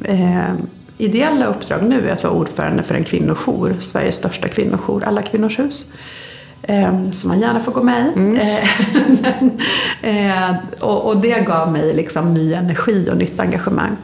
eh, 0.04 0.52
ideella 0.98 1.46
uppdrag 1.46 1.82
nu 1.82 2.08
är 2.08 2.12
att 2.12 2.24
vara 2.24 2.34
ordförande 2.34 2.82
för 2.82 2.94
en 2.94 3.04
kvinnojour, 3.04 3.76
Sveriges 3.80 4.16
största 4.16 4.48
kvinnojour, 4.48 5.04
Alla 5.04 5.22
Kvinnors 5.22 5.58
Hus. 5.58 5.92
Eh, 6.62 7.10
som 7.10 7.28
man 7.28 7.40
gärna 7.40 7.60
får 7.60 7.72
gå 7.72 7.82
med 7.82 8.06
i. 8.06 8.36
Eh, 8.40 8.68
men, 9.22 9.60
eh, 10.02 10.56
och, 10.80 11.06
och 11.06 11.16
det 11.16 11.46
gav 11.46 11.72
mig 11.72 11.94
liksom 11.94 12.34
ny 12.34 12.54
energi 12.54 13.08
och 13.10 13.16
nytt 13.16 13.40
engagemang. 13.40 13.96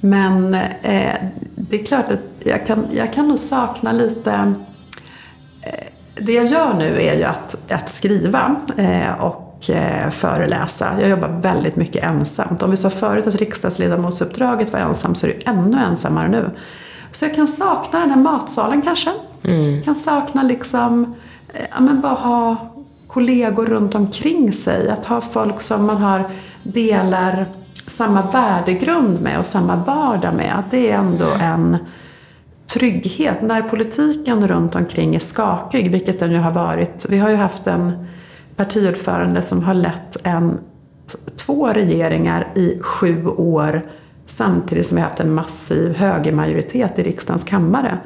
Men 0.00 0.54
eh, 0.54 1.14
det 1.54 1.80
är 1.80 1.84
klart 1.84 2.10
att 2.10 2.44
jag 2.44 2.66
kan, 2.66 2.86
jag 2.92 3.12
kan 3.12 3.28
nog 3.28 3.38
sakna 3.38 3.92
lite 3.92 4.54
det 6.20 6.32
jag 6.32 6.46
gör 6.46 6.74
nu 6.74 7.02
är 7.02 7.14
ju 7.14 7.24
att, 7.24 7.72
att 7.72 7.90
skriva 7.90 8.56
eh, 8.76 9.24
och 9.24 9.70
eh, 9.70 10.10
föreläsa. 10.10 10.88
Jag 11.00 11.10
jobbar 11.10 11.28
väldigt 11.28 11.76
mycket 11.76 12.04
ensamt. 12.04 12.62
Om 12.62 12.70
vi 12.70 12.76
sa 12.76 12.90
förut 12.90 13.26
att 13.26 13.34
riksdagsledamotsuppdraget 13.34 14.72
var 14.72 14.80
ensamt 14.80 15.18
så 15.18 15.26
är 15.26 15.30
det 15.30 15.46
ännu 15.46 15.78
ensammare 15.78 16.28
nu. 16.28 16.50
Så 17.10 17.24
jag 17.24 17.34
kan 17.34 17.48
sakna 17.48 18.00
den 18.00 18.10
här 18.10 18.16
matsalen 18.16 18.82
kanske. 18.82 19.10
Jag 19.42 19.84
kan 19.84 19.94
sakna 19.94 20.42
liksom, 20.42 21.14
eh, 21.54 21.66
ja 21.70 21.80
men 21.80 22.00
bara 22.00 22.14
ha 22.14 22.56
kollegor 23.06 23.66
runt 23.66 23.94
omkring 23.94 24.52
sig. 24.52 24.90
Att 24.90 25.06
ha 25.06 25.20
folk 25.20 25.62
som 25.62 25.86
man 25.86 25.96
har 25.96 26.24
delar 26.62 27.46
samma 27.86 28.22
värdegrund 28.22 29.20
med 29.20 29.38
och 29.38 29.46
samma 29.46 29.76
vardag 29.76 30.34
med. 30.34 30.58
Att 30.58 30.70
det 30.70 30.90
är 30.90 30.96
ändå 30.96 31.30
en 31.40 31.76
trygghet. 32.78 33.42
När 33.42 33.62
politiken 33.62 34.48
runt 34.48 34.74
omkring 34.74 35.14
är 35.14 35.18
skakig, 35.20 35.90
vilket 35.90 36.20
den 36.20 36.30
ju 36.32 36.38
har 36.38 36.52
varit. 36.52 37.06
Vi 37.08 37.18
har 37.18 37.30
ju 37.30 37.36
haft 37.36 37.66
en 37.66 38.06
partiordförande 38.56 39.42
som 39.42 39.62
har 39.62 39.74
lett 39.74 40.16
en, 40.22 40.58
två 41.36 41.68
regeringar 41.68 42.52
i 42.54 42.78
sju 42.80 43.26
år 43.26 43.82
samtidigt 44.26 44.86
som 44.86 44.94
vi 44.94 45.00
har 45.00 45.08
haft 45.08 45.20
en 45.20 45.34
massiv 45.34 45.94
högermajoritet 45.94 46.98
i 46.98 47.02
riksdagens 47.02 47.44
kammare. 47.44 47.98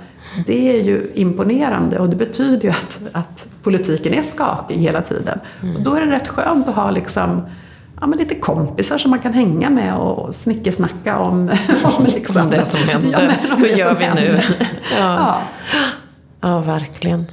Det 0.47 0.79
är 0.79 0.83
ju 0.83 1.11
imponerande 1.15 1.99
och 1.99 2.09
det 2.09 2.17
betyder 2.17 2.63
ju 2.63 2.71
att, 2.71 3.01
att 3.13 3.49
politiken 3.63 4.15
är 4.15 4.23
skakig 4.23 4.77
hela 4.77 5.03
tiden. 5.03 5.39
Och 5.77 5.83
då 5.83 5.95
är 5.95 6.07
det 6.07 6.13
rätt 6.13 6.29
skönt 6.29 6.69
att 6.69 6.75
ha 6.75 6.91
liksom 6.91 7.43
ja, 8.01 8.07
men 8.07 8.19
lite 8.19 8.35
kompisar 8.35 8.99
som 8.99 9.11
man 9.11 9.21
kan 9.21 9.33
hänga 9.33 9.71
med 9.71 9.97
och 9.97 10.35
snickesnacka 10.35 11.19
om, 11.19 11.51
om, 11.99 12.05
liksom, 12.05 12.43
Om 12.43 12.51
det 12.51 12.65
som 12.65 12.81
hände. 12.89 13.09
Ja, 13.13 13.19
men 13.51 13.59
Hur 13.59 13.69
gör 13.69 13.95
vi 13.95 14.01
nu? 14.01 14.07
händer. 14.07 14.45
Ja. 14.99 15.17
Ja. 15.17 15.39
Ja, 16.41 16.61
verkligen. 16.61 17.27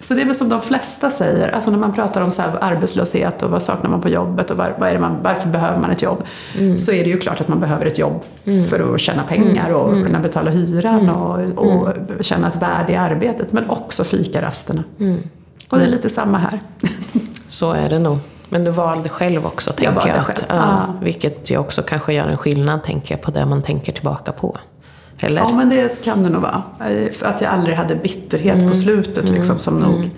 Så 0.00 0.14
det 0.14 0.20
är 0.20 0.26
väl 0.26 0.34
som 0.34 0.48
de 0.48 0.60
flesta 0.60 1.10
säger, 1.10 1.52
alltså 1.52 1.70
när 1.70 1.78
man 1.78 1.92
pratar 1.92 2.20
om 2.20 2.30
så 2.30 2.42
arbetslöshet 2.60 3.42
och 3.42 3.50
vad 3.50 3.62
saknar 3.62 3.90
man 3.90 4.00
på 4.00 4.08
jobbet 4.08 4.50
och 4.50 4.56
var, 4.56 4.90
det 4.92 4.98
man, 4.98 5.16
varför 5.22 5.48
behöver 5.48 5.80
man 5.80 5.90
ett 5.90 6.02
jobb? 6.02 6.24
Så 6.76 6.92
är 6.92 7.04
det 7.04 7.10
ju 7.10 7.16
klart 7.18 7.40
att 7.40 7.48
man 7.48 7.60
behöver 7.60 7.86
ett 7.86 7.98
jobb 7.98 8.22
för 8.70 8.94
att 8.94 9.00
tjäna 9.00 9.22
pengar 9.22 9.70
och 9.70 10.04
kunna 10.04 10.20
betala 10.20 10.50
hyran 10.50 11.08
och, 11.08 11.40
och 11.64 11.94
känna 12.20 12.48
ett 12.48 12.62
värde 12.62 12.92
i 12.92 12.96
arbetet. 12.96 13.52
Men 13.52 13.70
också 13.70 14.04
fikarasterna. 14.04 14.84
Och 15.68 15.78
det 15.78 15.84
är 15.84 15.88
lite 15.88 16.08
samma 16.08 16.38
här. 16.38 16.60
Så 17.48 17.72
är 17.72 17.88
det 17.88 17.98
nog. 17.98 18.18
Men 18.54 18.64
du 18.64 18.70
valde 18.70 19.08
själv 19.08 19.46
också, 19.46 19.72
tänker 19.72 20.08
jag. 20.08 20.18
att, 20.18 20.44
ja. 20.48 20.94
Vilket 21.02 21.50
ju 21.50 21.58
också 21.58 21.82
kanske 21.82 22.12
gör 22.12 22.28
en 22.28 22.36
skillnad, 22.36 22.84
tänker 22.84 23.14
jag, 23.14 23.22
på 23.22 23.30
det 23.30 23.46
man 23.46 23.62
tänker 23.62 23.92
tillbaka 23.92 24.32
på. 24.32 24.58
Eller? 25.20 25.40
Ja, 25.40 25.52
men 25.52 25.68
det 25.68 26.04
kan 26.04 26.22
det 26.22 26.30
nog 26.30 26.42
vara. 26.42 26.62
Att 27.22 27.40
jag 27.40 27.52
aldrig 27.52 27.76
hade 27.76 27.94
bitterhet 27.94 28.68
på 28.68 28.74
slutet, 28.74 29.30
liksom, 29.30 29.58
som 29.58 29.78
nog 29.78 30.10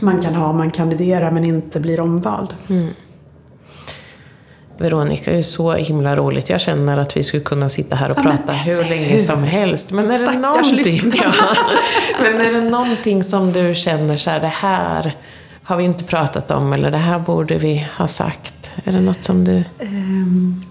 man 0.00 0.22
kan 0.22 0.34
ha 0.34 0.46
om 0.46 0.56
man 0.56 0.70
kandiderar 0.70 1.30
men 1.30 1.44
inte 1.44 1.80
blir 1.80 2.00
omvald. 2.00 2.54
Veronica, 4.78 5.30
det 5.30 5.38
är 5.38 5.42
så 5.42 5.72
himla 5.72 6.16
roligt. 6.16 6.50
Jag 6.50 6.60
känner 6.60 6.98
att 6.98 7.16
vi 7.16 7.24
skulle 7.24 7.42
kunna 7.42 7.68
sitta 7.68 7.96
här 7.96 8.10
och 8.10 8.18
Ja, 8.18 8.22
men 8.22 8.36
prata 8.36 8.52
hur 8.52 8.84
länge 8.84 9.18
som 9.18 9.42
helst. 9.42 9.90
Men 9.90 10.10
är 10.10 10.18
det 10.18 10.38
någonting, 10.38 11.12
ja, 11.22 11.56
men 12.22 12.40
är 12.40 12.52
det 12.52 12.70
någonting 12.70 13.22
som 13.22 13.52
du 13.52 13.74
känner 13.74 14.16
så 14.16 14.30
här, 14.30 14.40
det 14.40 14.46
här 14.46 15.14
har 15.64 15.76
vi 15.76 15.84
inte 15.84 16.04
pratat 16.04 16.50
om 16.50 16.72
eller 16.72 16.90
det 16.90 16.96
här 16.98 17.18
borde 17.18 17.58
vi 17.58 17.86
ha 17.98 18.08
sagt? 18.08 18.70
Är 18.84 18.92
det 18.92 19.00
något 19.00 19.24
som 19.24 19.44
du... 19.44 19.64
Ehm, 19.78 20.64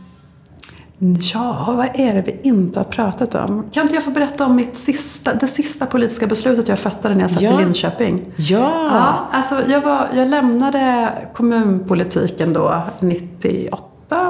ja, 1.33 1.73
vad 1.77 1.89
är 1.93 2.13
det 2.15 2.21
vi 2.21 2.39
inte 2.49 2.79
har 2.79 2.83
pratat 2.83 3.35
om? 3.35 3.65
Kan 3.71 3.83
inte 3.83 3.95
jag 3.95 4.03
få 4.03 4.11
berätta 4.11 4.45
om 4.45 4.55
mitt 4.55 4.77
sista, 4.77 5.33
det 5.33 5.47
sista 5.47 5.85
politiska 5.85 6.27
beslutet 6.27 6.67
jag 6.67 6.79
fattade 6.79 7.15
när 7.15 7.21
jag 7.21 7.31
satt 7.31 7.41
Ja. 7.41 7.61
i 7.61 7.63
Linköping? 7.63 8.21
Ja! 8.35 8.87
Ja, 8.91 9.27
alltså 9.31 9.55
jag, 9.71 9.81
var, 9.81 10.07
jag 10.15 10.27
lämnade 10.29 11.11
kommunpolitiken 11.33 12.53
då 12.53 12.81
98, 12.99 13.83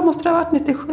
måste 0.04 0.22
det 0.22 0.28
ha 0.28 0.36
varit 0.36 0.52
97, 0.52 0.92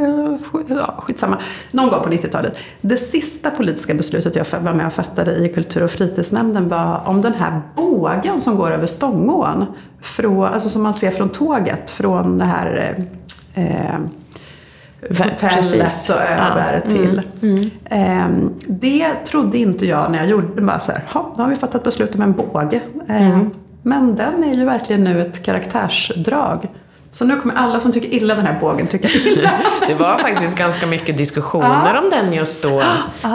ja, 0.68 0.94
skitsamma. 0.98 1.38
Någon 1.72 1.90
gång 1.90 2.04
på 2.04 2.10
90-talet. 2.10 2.58
Det 2.82 2.98
sista 2.98 3.50
politiska 3.52 3.94
beslutet 3.94 4.36
jag 4.36 4.60
var 4.60 4.74
med 4.74 4.88
och 4.88 4.94
fattade 4.94 5.36
i 5.36 5.50
kultur 5.54 5.84
och 5.84 5.92
fritidsnämnden 5.92 6.70
var 6.70 7.02
om 7.06 7.22
den 7.22 7.34
här 7.34 7.62
bågen 7.76 8.42
som 8.42 8.56
går 8.56 8.72
över 8.72 8.88
Stångån. 8.88 9.66
Från, 10.02 10.44
alltså 10.46 10.70
som 10.70 10.84
man 10.84 10.94
ser 10.94 11.12
från 11.12 11.30
tåget, 11.30 11.92
från 11.92 12.38
det 12.38 12.46
här 12.46 12.96
eh, 13.56 13.64
eh, 13.66 14.00
hotellet 15.10 16.10
och 16.10 16.16
Ja, 16.16 16.46
över 16.46 16.80
till. 16.90 17.22
Ehm, 17.90 18.50
det 18.68 19.14
trodde 19.26 19.58
inte 19.58 19.86
jag 19.88 20.12
när 20.12 20.18
jag 20.18 20.28
gjorde 20.28 20.48
det. 20.56 20.62
Bara 20.62 20.80
så 20.80 20.92
här, 20.92 21.02
"Ha, 21.14 21.34
nu 21.38 21.44
har 21.44 21.50
vi 21.50 21.56
fattat 21.56 21.84
beslut 21.84 22.16
om 22.16 22.22
en 22.22 22.32
båge. 22.34 22.82
Ehm, 23.08 23.50
Men 23.84 24.16
den 24.16 24.44
är 24.44 24.54
ju 24.54 24.66
verkligen 24.66 25.04
nu 25.04 25.22
ett 25.22 25.44
karaktärsdrag. 25.44 26.68
Så 27.14 27.26
nu 27.26 27.36
kommer 27.36 27.56
alla 27.56 27.80
som 27.80 27.92
tycker 27.92 28.14
illa 28.14 28.36
den 28.36 28.46
här 28.46 28.58
bågen 28.60 28.88
tycka 28.88 29.08
illa. 29.26 29.52
Det 29.88 29.94
var 29.94 30.18
faktiskt 30.18 30.58
ganska 30.58 30.88
mycket 30.88 31.18
diskussioner 31.18 31.98
om 32.04 32.10
den 32.10 32.34
just 32.34 32.62
då. 32.62 32.84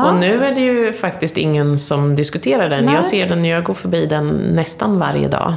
Och 0.06 0.14
nu 0.14 0.44
är 0.44 0.54
det 0.54 0.60
ju 0.60 0.92
faktiskt 0.92 1.36
ingen 1.36 1.78
som 1.78 2.16
diskuterar 2.16 2.68
den. 2.68 2.84
Nej. 2.84 2.94
Jag 2.94 3.04
ser 3.04 3.28
den, 3.28 3.44
jag 3.44 3.64
går 3.64 3.74
förbi 3.74 4.06
den 4.06 4.28
nästan 4.28 4.98
varje 4.98 5.28
dag. 5.28 5.54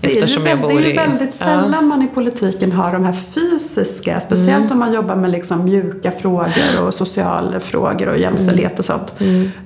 Det 0.00 0.18
är 0.18 0.26
ju, 0.26 0.48
jag 0.48 0.60
bor 0.60 0.68
det 0.68 0.74
är 0.74 0.88
ju 0.88 0.96
väldigt 0.96 1.36
Ja. 1.40 1.46
sällan 1.46 1.86
man 1.86 2.02
i 2.02 2.06
politiken 2.08 2.72
har 2.72 2.92
de 2.92 3.04
här 3.04 3.12
fysiska, 3.12 4.20
speciellt 4.20 4.70
om 4.70 4.78
man 4.78 4.92
jobbar 4.92 5.16
med 5.16 5.30
liksom 5.30 5.64
mjuka 5.64 6.12
frågor 6.12 6.80
och 6.86 6.94
sociala 6.94 7.60
frågor 7.60 8.08
och 8.08 8.18
jämställdhet 8.18 8.78
och 8.78 8.84
sånt. 8.84 9.14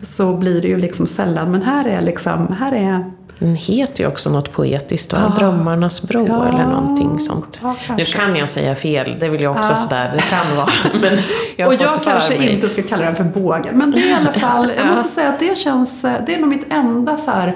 Så 0.03 0.37
blir 0.37 0.63
det 0.63 0.69
ju 0.69 0.77
liksom 0.77 1.07
sällan, 1.07 1.51
men 1.51 1.63
här 1.63 1.89
är 1.89 2.01
liksom, 2.01 2.57
här 2.61 2.73
är 2.73 3.05
Den 3.41 3.55
heter 3.57 4.01
ju 4.05 4.07
också 4.09 4.31
något 4.31 4.53
poetiskt? 4.53 5.13
Ja. 5.13 5.33
Drömmarnas 5.39 6.03
bro 6.03 6.27
Ja, 6.27 6.49
eller 6.49 6.67
någonting 6.67 7.21
sånt. 7.21 7.61
ja, 7.63 7.75
nu 7.97 8.05
kan 8.05 8.37
jag 8.37 8.49
säga 8.49 8.75
fel, 8.75 9.17
det 9.21 9.29
vill 9.29 9.41
jag 9.41 9.57
också 9.57 9.73
Ja. 9.73 9.77
sådär, 9.77 10.13
det 10.17 10.23
kan 10.23 10.57
vara. 10.57 10.69
Men 11.01 11.19
jag 11.57 11.69
och 11.69 11.75
jag 11.75 12.03
kanske 12.05 12.39
mig. 12.39 12.53
inte 12.55 12.69
ska 12.69 12.83
kalla 12.83 13.05
den 13.05 13.17
för 13.17 13.25
bågen. 13.25 13.79
Men 13.79 13.91
det 13.91 13.99
är 13.99 14.11
i 14.11 14.13
alla 14.13 14.33
fall, 14.33 14.73
jag 14.77 14.87
Ja. 14.87 14.91
måste 14.91 15.09
säga 15.09 15.29
att 15.29 15.39
det 15.39 15.59
känns, 15.59 16.03
det 16.03 16.35
är 16.35 16.39
nog 16.41 16.49
mitt 16.49 16.73
enda 16.73 17.17
så 17.17 17.31
här, 17.31 17.53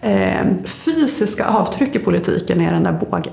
eh, 0.00 0.46
fysiska 0.66 1.46
avtryck 1.46 1.96
i 1.96 1.98
politiken 1.98 2.60
är 2.60 2.72
den 2.72 2.82
där 2.84 2.92
bågen. 3.10 3.32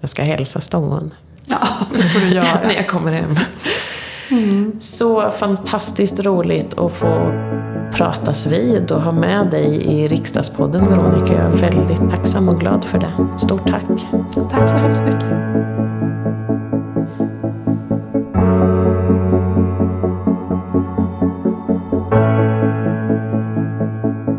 Jag 0.00 0.10
ska 0.10 0.22
hälsa 0.22 0.60
Stångån 0.60 1.14
Ja, 1.48 1.56
det 1.92 2.02
får 2.02 2.20
du 2.20 2.28
göra. 2.28 2.60
när 2.66 2.74
jag 2.74 2.86
kommer 2.88 3.12
hem. 3.12 3.38
Så 4.80 5.30
fantastiskt 5.30 6.20
roligt 6.20 6.78
att 6.78 6.92
få 6.92 7.06
pratas 7.92 8.46
vid 8.46 8.92
och 8.92 9.02
ha 9.02 9.12
med 9.12 9.50
dig 9.50 9.84
i 9.84 10.08
Riksdagspodden 10.08 10.88
Veronica. 10.88 11.32
Jag 11.32 11.44
är 11.44 11.56
väldigt 11.56 12.10
tacksam 12.10 12.48
och 12.48 12.60
glad 12.60 12.84
för 12.84 12.98
det. 12.98 13.38
Stort 13.38 13.68
tack. 13.68 13.84
Tack 14.50 14.68
så 14.68 14.76
hemskt 14.76 15.04
mycket. 15.06 15.75